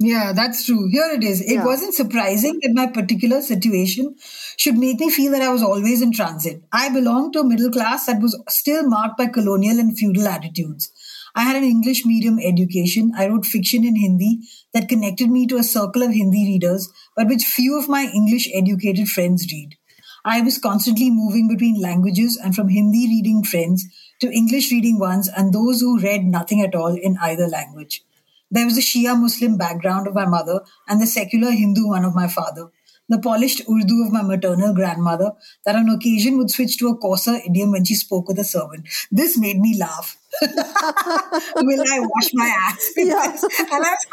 yeah, 0.00 0.32
that's 0.32 0.66
true. 0.66 0.88
Here 0.90 1.08
it 1.12 1.22
is. 1.22 1.40
It 1.40 1.54
yeah. 1.54 1.64
wasn't 1.64 1.94
surprising 1.94 2.58
that 2.62 2.72
my 2.74 2.88
particular 2.88 3.40
situation 3.40 4.16
should 4.56 4.76
make 4.76 4.98
me 4.98 5.08
feel 5.08 5.30
that 5.32 5.42
I 5.42 5.52
was 5.52 5.62
always 5.62 6.02
in 6.02 6.12
transit. 6.12 6.62
I 6.72 6.88
belonged 6.88 7.34
to 7.34 7.40
a 7.40 7.44
middle 7.44 7.70
class 7.70 8.06
that 8.06 8.20
was 8.20 8.38
still 8.48 8.88
marked 8.88 9.16
by 9.16 9.28
colonial 9.28 9.78
and 9.78 9.96
feudal 9.96 10.26
attitudes. 10.26 10.90
I 11.36 11.42
had 11.42 11.56
an 11.56 11.64
English 11.64 12.06
medium 12.06 12.38
education. 12.38 13.12
I 13.16 13.26
wrote 13.26 13.44
fiction 13.44 13.84
in 13.84 13.96
Hindi 13.96 14.40
that 14.72 14.88
connected 14.88 15.30
me 15.30 15.46
to 15.48 15.56
a 15.56 15.64
circle 15.64 16.02
of 16.02 16.12
Hindi 16.12 16.44
readers, 16.44 16.88
but 17.16 17.26
which 17.26 17.44
few 17.44 17.76
of 17.78 17.88
my 17.88 18.04
English 18.04 18.48
educated 18.54 19.08
friends 19.08 19.46
read. 19.50 19.76
I 20.24 20.40
was 20.40 20.58
constantly 20.58 21.10
moving 21.10 21.48
between 21.48 21.80
languages 21.80 22.40
and 22.42 22.54
from 22.54 22.68
Hindi 22.68 23.08
reading 23.08 23.42
friends 23.42 23.84
to 24.20 24.30
English 24.30 24.70
reading 24.70 24.98
ones 25.00 25.28
and 25.28 25.52
those 25.52 25.80
who 25.80 26.00
read 26.00 26.24
nothing 26.24 26.60
at 26.62 26.74
all 26.74 26.94
in 26.94 27.18
either 27.20 27.48
language. 27.48 28.04
There 28.50 28.64
was 28.64 28.76
the 28.76 28.80
Shia 28.80 29.20
Muslim 29.20 29.58
background 29.58 30.06
of 30.06 30.14
my 30.14 30.26
mother 30.26 30.60
and 30.88 31.00
the 31.00 31.06
secular 31.06 31.50
Hindu 31.50 31.88
one 31.88 32.04
of 32.04 32.14
my 32.14 32.28
father 32.28 32.70
the 33.08 33.18
polished 33.18 33.60
Urdu 33.68 34.04
of 34.04 34.12
my 34.12 34.22
maternal 34.22 34.74
grandmother 34.74 35.32
that 35.64 35.76
on 35.76 35.88
occasion 35.88 36.38
would 36.38 36.50
switch 36.50 36.78
to 36.78 36.88
a 36.88 36.96
coarser 36.96 37.38
idiom 37.46 37.72
when 37.72 37.84
she 37.84 37.94
spoke 37.94 38.28
with 38.28 38.38
a 38.38 38.44
servant. 38.44 38.88
This 39.10 39.36
made 39.36 39.58
me 39.58 39.76
laugh. 39.78 40.16
Will 41.56 41.80
I 41.80 42.00
wash 42.00 42.30
my 42.34 42.46
ass? 42.68 42.92
Yeah. 42.96 43.36
And 43.74 43.84
I 43.84 43.90
was, 43.90 44.06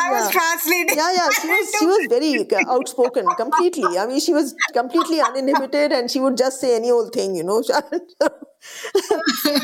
I 0.00 0.10
was 0.10 0.30
translating. 0.30 0.96
Yeah, 0.96 1.12
yeah. 1.14 1.28
She 1.40 1.48
was, 1.48 1.74
she 1.78 1.86
was 1.86 2.06
very 2.08 2.50
uh, 2.50 2.72
outspoken, 2.72 3.26
completely. 3.36 3.98
I 3.98 4.06
mean, 4.06 4.20
she 4.20 4.32
was 4.32 4.54
completely 4.72 5.20
uninhibited 5.20 5.92
and 5.92 6.10
she 6.10 6.20
would 6.20 6.36
just 6.36 6.60
say 6.60 6.76
any 6.76 6.90
old 6.90 7.12
thing, 7.12 7.34
you 7.36 7.44
know. 7.44 7.62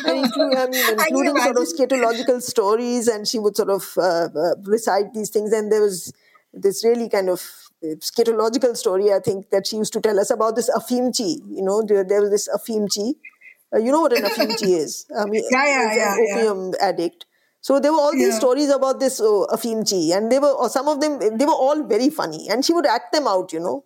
including, 0.07 0.57
I 0.57 0.67
mean, 0.71 0.91
including 0.91 1.37
I 1.39 1.45
sort 1.45 1.57
of 1.57 1.65
scatological 1.65 2.41
stories, 2.43 3.09
and 3.09 3.27
she 3.27 3.39
would 3.39 3.57
sort 3.57 3.71
of 3.71 3.93
uh, 3.97 4.29
uh, 4.35 4.55
recite 4.65 5.13
these 5.15 5.31
things. 5.31 5.53
And 5.53 5.73
there 5.73 5.83
was 5.83 6.13
this 6.53 6.85
really 6.85 7.09
kind 7.09 7.29
of 7.29 7.41
scatological 7.99 8.77
story, 8.77 9.13
I 9.13 9.19
think, 9.19 9.51
that 9.51 9.67
she 9.67 9.77
used 9.77 9.93
to 9.95 10.01
tell 10.01 10.19
us 10.21 10.31
about 10.31 10.57
this 10.57 10.71
afimchi. 10.71 11.39
You 11.49 11.63
know, 11.63 11.83
there, 11.83 12.05
there 12.05 12.21
was 12.21 12.31
this 12.31 12.49
afimchi. 12.49 13.15
Uh, 13.75 13.79
you 13.79 13.91
know 13.91 14.01
what 14.01 14.13
an 14.13 14.25
afimchi 14.31 14.77
is? 14.77 15.07
I 15.17 15.25
mean, 15.25 15.45
yeah, 15.51 15.67
yeah, 15.67 15.95
yeah, 15.95 16.15
an 16.15 16.27
opium 16.31 16.75
yeah. 16.79 16.89
addict. 16.89 17.27
So 17.61 17.79
there 17.79 17.93
were 17.93 17.99
all 17.99 18.13
these 18.13 18.35
yeah. 18.35 18.39
stories 18.39 18.71
about 18.71 18.99
this 18.99 19.21
uh, 19.21 19.47
afimchi, 19.53 20.17
and 20.17 20.33
they 20.33 20.39
were, 20.39 20.51
or 20.51 20.69
some 20.69 20.89
of 20.89 21.01
them, 21.01 21.19
they 21.39 21.45
were 21.45 21.53
all 21.53 21.83
very 21.85 22.11
funny, 22.11 22.49
and 22.51 22.65
she 22.65 22.73
would 22.73 22.87
act 22.87 23.13
them 23.13 23.27
out, 23.29 23.53
you 23.53 23.61
know. 23.61 23.85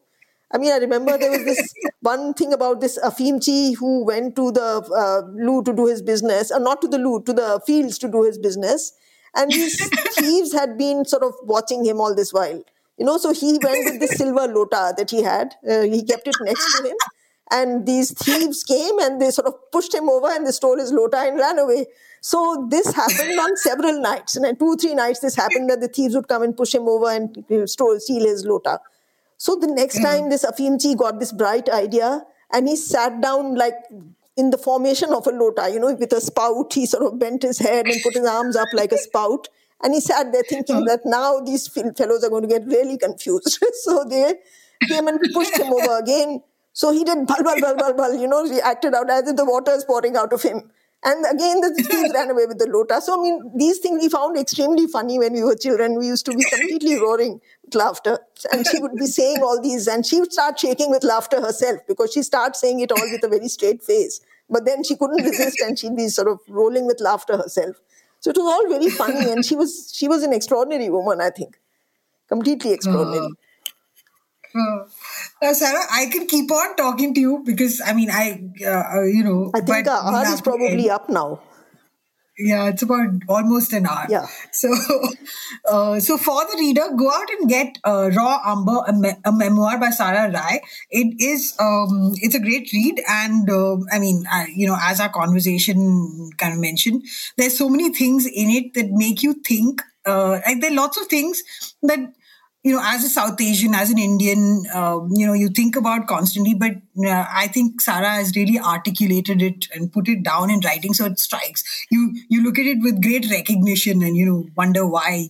I 0.52 0.58
mean, 0.58 0.72
I 0.72 0.76
remember 0.76 1.18
there 1.18 1.30
was 1.30 1.44
this 1.44 1.74
one 2.00 2.32
thing 2.34 2.52
about 2.52 2.80
this 2.80 2.98
Afimchi 2.98 3.76
who 3.76 4.04
went 4.04 4.36
to 4.36 4.52
the 4.52 4.82
uh, 4.96 5.28
loo 5.34 5.62
to 5.64 5.72
do 5.72 5.86
his 5.86 6.02
business, 6.02 6.50
or 6.50 6.60
not 6.60 6.80
to 6.82 6.88
the 6.88 6.98
loo, 6.98 7.22
to 7.24 7.32
the 7.32 7.60
fields 7.66 7.98
to 7.98 8.08
do 8.08 8.22
his 8.22 8.38
business. 8.38 8.92
And 9.34 9.50
these 9.50 9.76
thieves 10.14 10.52
had 10.52 10.78
been 10.78 11.04
sort 11.04 11.24
of 11.24 11.34
watching 11.42 11.84
him 11.84 12.00
all 12.00 12.14
this 12.14 12.32
while. 12.32 12.62
You 12.96 13.04
know, 13.04 13.18
so 13.18 13.34
he 13.34 13.58
went 13.62 13.84
with 13.84 14.00
the 14.00 14.06
silver 14.06 14.46
lota 14.46 14.94
that 14.96 15.10
he 15.10 15.22
had. 15.22 15.54
Uh, 15.68 15.82
he 15.82 16.02
kept 16.02 16.26
it 16.26 16.36
next 16.40 16.76
to 16.76 16.88
him. 16.88 16.96
And 17.50 17.86
these 17.86 18.12
thieves 18.12 18.64
came 18.64 18.98
and 18.98 19.20
they 19.20 19.30
sort 19.30 19.46
of 19.46 19.54
pushed 19.70 19.94
him 19.94 20.08
over 20.08 20.28
and 20.28 20.46
they 20.46 20.50
stole 20.50 20.78
his 20.78 20.92
lota 20.92 21.18
and 21.18 21.38
ran 21.38 21.58
away. 21.58 21.86
So 22.20 22.66
this 22.68 22.92
happened 22.92 23.38
on 23.38 23.56
several 23.56 24.00
nights. 24.00 24.36
And 24.36 24.58
two, 24.58 24.76
three 24.76 24.94
nights 24.94 25.20
this 25.20 25.36
happened 25.36 25.70
that 25.70 25.80
the 25.80 25.88
thieves 25.88 26.16
would 26.16 26.26
come 26.26 26.42
and 26.42 26.56
push 26.56 26.74
him 26.74 26.88
over 26.88 27.08
and 27.08 27.44
steal 27.68 27.94
his 27.94 28.44
lota. 28.44 28.80
So 29.38 29.54
the 29.54 29.68
next 29.68 30.02
time 30.02 30.30
this 30.30 30.44
Afimchi 30.44 30.96
got 30.96 31.20
this 31.20 31.32
bright 31.32 31.68
idea 31.68 32.24
and 32.52 32.66
he 32.66 32.74
sat 32.76 33.20
down 33.20 33.54
like 33.54 33.74
in 34.36 34.50
the 34.50 34.58
formation 34.58 35.12
of 35.12 35.26
a 35.26 35.30
lota, 35.30 35.70
you 35.72 35.80
know, 35.80 35.94
with 35.94 36.12
a 36.12 36.20
spout, 36.20 36.72
he 36.72 36.86
sort 36.86 37.04
of 37.04 37.18
bent 37.18 37.42
his 37.42 37.58
head 37.58 37.86
and 37.86 38.02
put 38.02 38.14
his 38.14 38.26
arms 38.26 38.56
up 38.56 38.68
like 38.72 38.92
a 38.92 38.98
spout. 38.98 39.48
And 39.82 39.94
he 39.94 40.00
sat 40.00 40.32
there 40.32 40.42
thinking 40.42 40.84
that 40.86 41.00
now 41.04 41.40
these 41.40 41.68
fellows 41.68 42.24
are 42.24 42.30
going 42.30 42.42
to 42.42 42.48
get 42.48 42.66
really 42.66 42.98
confused. 42.98 43.58
so 43.84 44.04
they 44.04 44.34
came 44.88 45.06
and 45.08 45.20
pushed 45.32 45.56
him 45.56 45.72
over 45.72 45.98
again. 45.98 46.42
So 46.76 46.92
he 46.92 47.04
did 47.04 47.26
bal 47.26 47.42
bal 47.42 47.58
bal 47.58 47.74
bal 47.74 47.94
bal, 47.94 48.14
you 48.14 48.28
know, 48.28 48.42
reacted 48.42 48.92
out 48.94 49.08
as 49.08 49.26
if 49.26 49.36
the 49.36 49.46
water 49.46 49.72
is 49.72 49.82
pouring 49.82 50.14
out 50.14 50.30
of 50.34 50.42
him. 50.42 50.70
And 51.02 51.24
again, 51.24 51.62
the 51.62 51.70
thieves 51.72 52.12
ran 52.12 52.28
away 52.28 52.44
with 52.44 52.58
the 52.58 52.66
lota. 52.66 53.00
So, 53.00 53.18
I 53.18 53.22
mean, 53.22 53.50
these 53.56 53.78
things 53.78 54.02
we 54.02 54.10
found 54.10 54.36
extremely 54.36 54.86
funny 54.86 55.18
when 55.18 55.32
we 55.32 55.42
were 55.42 55.56
children. 55.56 55.98
We 55.98 56.08
used 56.08 56.26
to 56.26 56.32
be 56.32 56.44
completely 56.44 56.98
roaring 57.00 57.40
with 57.64 57.74
laughter. 57.74 58.18
And 58.52 58.66
she 58.66 58.78
would 58.78 58.94
be 58.94 59.06
saying 59.06 59.38
all 59.42 59.58
these, 59.58 59.86
and 59.86 60.04
she 60.04 60.20
would 60.20 60.34
start 60.34 60.60
shaking 60.60 60.90
with 60.90 61.02
laughter 61.02 61.40
herself 61.40 61.80
because 61.88 62.12
she 62.12 62.22
starts 62.22 62.60
saying 62.60 62.80
it 62.80 62.92
all 62.92 63.10
with 63.10 63.24
a 63.24 63.28
very 63.28 63.48
straight 63.48 63.82
face. 63.82 64.20
But 64.50 64.66
then 64.66 64.84
she 64.84 64.96
couldn't 64.96 65.24
resist 65.24 65.58
and 65.60 65.78
she'd 65.78 65.96
be 65.96 66.08
sort 66.08 66.28
of 66.28 66.40
rolling 66.46 66.86
with 66.86 67.00
laughter 67.00 67.38
herself. 67.38 67.76
So 68.20 68.30
it 68.32 68.36
was 68.36 68.52
all 68.52 68.68
very 68.68 68.90
funny. 68.90 69.30
And 69.30 69.46
she 69.46 69.56
was 69.56 69.90
she 69.94 70.08
was 70.08 70.22
an 70.22 70.34
extraordinary 70.34 70.90
woman, 70.90 71.22
I 71.22 71.30
think. 71.30 71.58
Completely 72.28 72.72
extraordinary. 72.72 73.30
Uh, 74.54 74.60
uh. 74.60 74.84
Uh, 75.42 75.54
Sara, 75.54 75.80
I 75.90 76.06
can 76.06 76.26
keep 76.26 76.50
on 76.50 76.76
talking 76.76 77.14
to 77.14 77.20
you 77.20 77.42
because 77.44 77.80
I 77.84 77.92
mean, 77.92 78.10
I, 78.10 78.50
uh, 78.64 78.98
uh 78.98 79.04
you 79.04 79.22
know, 79.24 79.50
I 79.54 79.60
think 79.60 79.86
our 79.86 80.14
hour 80.14 80.32
is 80.32 80.40
probably 80.40 80.90
up 80.90 81.08
now. 81.08 81.40
Yeah, 82.38 82.68
it's 82.68 82.82
about 82.82 83.08
almost 83.28 83.72
an 83.72 83.86
hour. 83.86 84.04
Yeah. 84.10 84.26
So, 84.52 84.68
uh, 85.70 86.00
so 86.00 86.18
for 86.18 86.44
the 86.44 86.56
reader, 86.58 86.82
go 86.94 87.10
out 87.10 87.28
and 87.38 87.48
get 87.48 87.78
uh, 87.82 88.10
Raw 88.14 88.40
Umber, 88.44 88.82
a, 88.86 88.92
me- 88.92 89.16
a, 89.24 89.32
memoir 89.32 89.78
by 89.80 89.88
Sara 89.88 90.30
Rai. 90.30 90.60
It 90.90 91.14
is, 91.18 91.56
um, 91.58 92.12
it's 92.16 92.34
a 92.34 92.40
great 92.40 92.70
read, 92.74 93.00
and 93.08 93.48
uh, 93.48 93.76
I 93.90 93.98
mean, 93.98 94.24
I, 94.30 94.48
you 94.54 94.66
know, 94.66 94.76
as 94.78 95.00
our 95.00 95.08
conversation 95.08 96.30
kind 96.36 96.52
of 96.52 96.60
mentioned, 96.60 97.04
there's 97.38 97.56
so 97.56 97.70
many 97.70 97.90
things 97.94 98.26
in 98.26 98.50
it 98.50 98.74
that 98.74 98.90
make 98.90 99.22
you 99.22 99.34
think. 99.34 99.80
Uh, 100.04 100.38
like 100.46 100.60
there 100.60 100.70
are 100.70 100.74
lots 100.74 101.00
of 101.00 101.06
things 101.06 101.42
that 101.82 101.98
you 102.66 102.72
know, 102.72 102.82
as 102.84 103.04
a 103.04 103.08
South 103.08 103.40
Asian, 103.40 103.76
as 103.76 103.92
an 103.92 103.98
Indian, 103.98 104.64
uh, 104.74 104.98
you 105.10 105.24
know, 105.24 105.34
you 105.34 105.48
think 105.50 105.76
about 105.76 106.08
constantly, 106.08 106.52
but 106.52 106.72
uh, 107.06 107.24
I 107.32 107.46
think 107.46 107.80
Sara 107.80 108.08
has 108.08 108.34
really 108.34 108.58
articulated 108.58 109.40
it 109.40 109.68
and 109.72 109.92
put 109.92 110.08
it 110.08 110.24
down 110.24 110.50
in 110.50 110.58
writing, 110.64 110.92
so 110.92 111.04
it 111.04 111.20
strikes 111.20 111.62
you. 111.92 112.12
You 112.28 112.42
look 112.42 112.58
at 112.58 112.66
it 112.66 112.78
with 112.82 113.00
great 113.00 113.30
recognition, 113.30 114.02
and 114.02 114.16
you 114.16 114.26
know, 114.26 114.48
wonder 114.56 114.84
why 114.84 115.28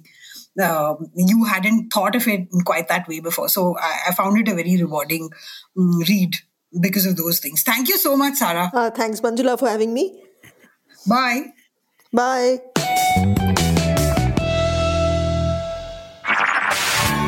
uh, 0.59 0.95
you 1.15 1.45
hadn't 1.45 1.93
thought 1.93 2.17
of 2.17 2.27
it 2.27 2.49
in 2.51 2.63
quite 2.65 2.89
that 2.89 3.07
way 3.07 3.21
before. 3.21 3.51
So 3.51 3.77
I, 3.77 4.09
I 4.09 4.15
found 4.15 4.39
it 4.39 4.49
a 4.49 4.55
very 4.55 4.81
rewarding 4.81 5.29
um, 5.77 5.99
read 6.09 6.37
because 6.81 7.05
of 7.05 7.19
those 7.19 7.39
things. 7.39 7.63
Thank 7.63 7.91
you 7.91 7.99
so 7.99 8.17
much, 8.17 8.37
Sara. 8.37 8.71
Uh, 8.73 8.91
thanks, 8.91 9.21
Manjula, 9.21 9.59
for 9.59 9.69
having 9.69 9.93
me. 9.93 10.25
Bye. 11.07 11.53
Bye. 12.15 13.53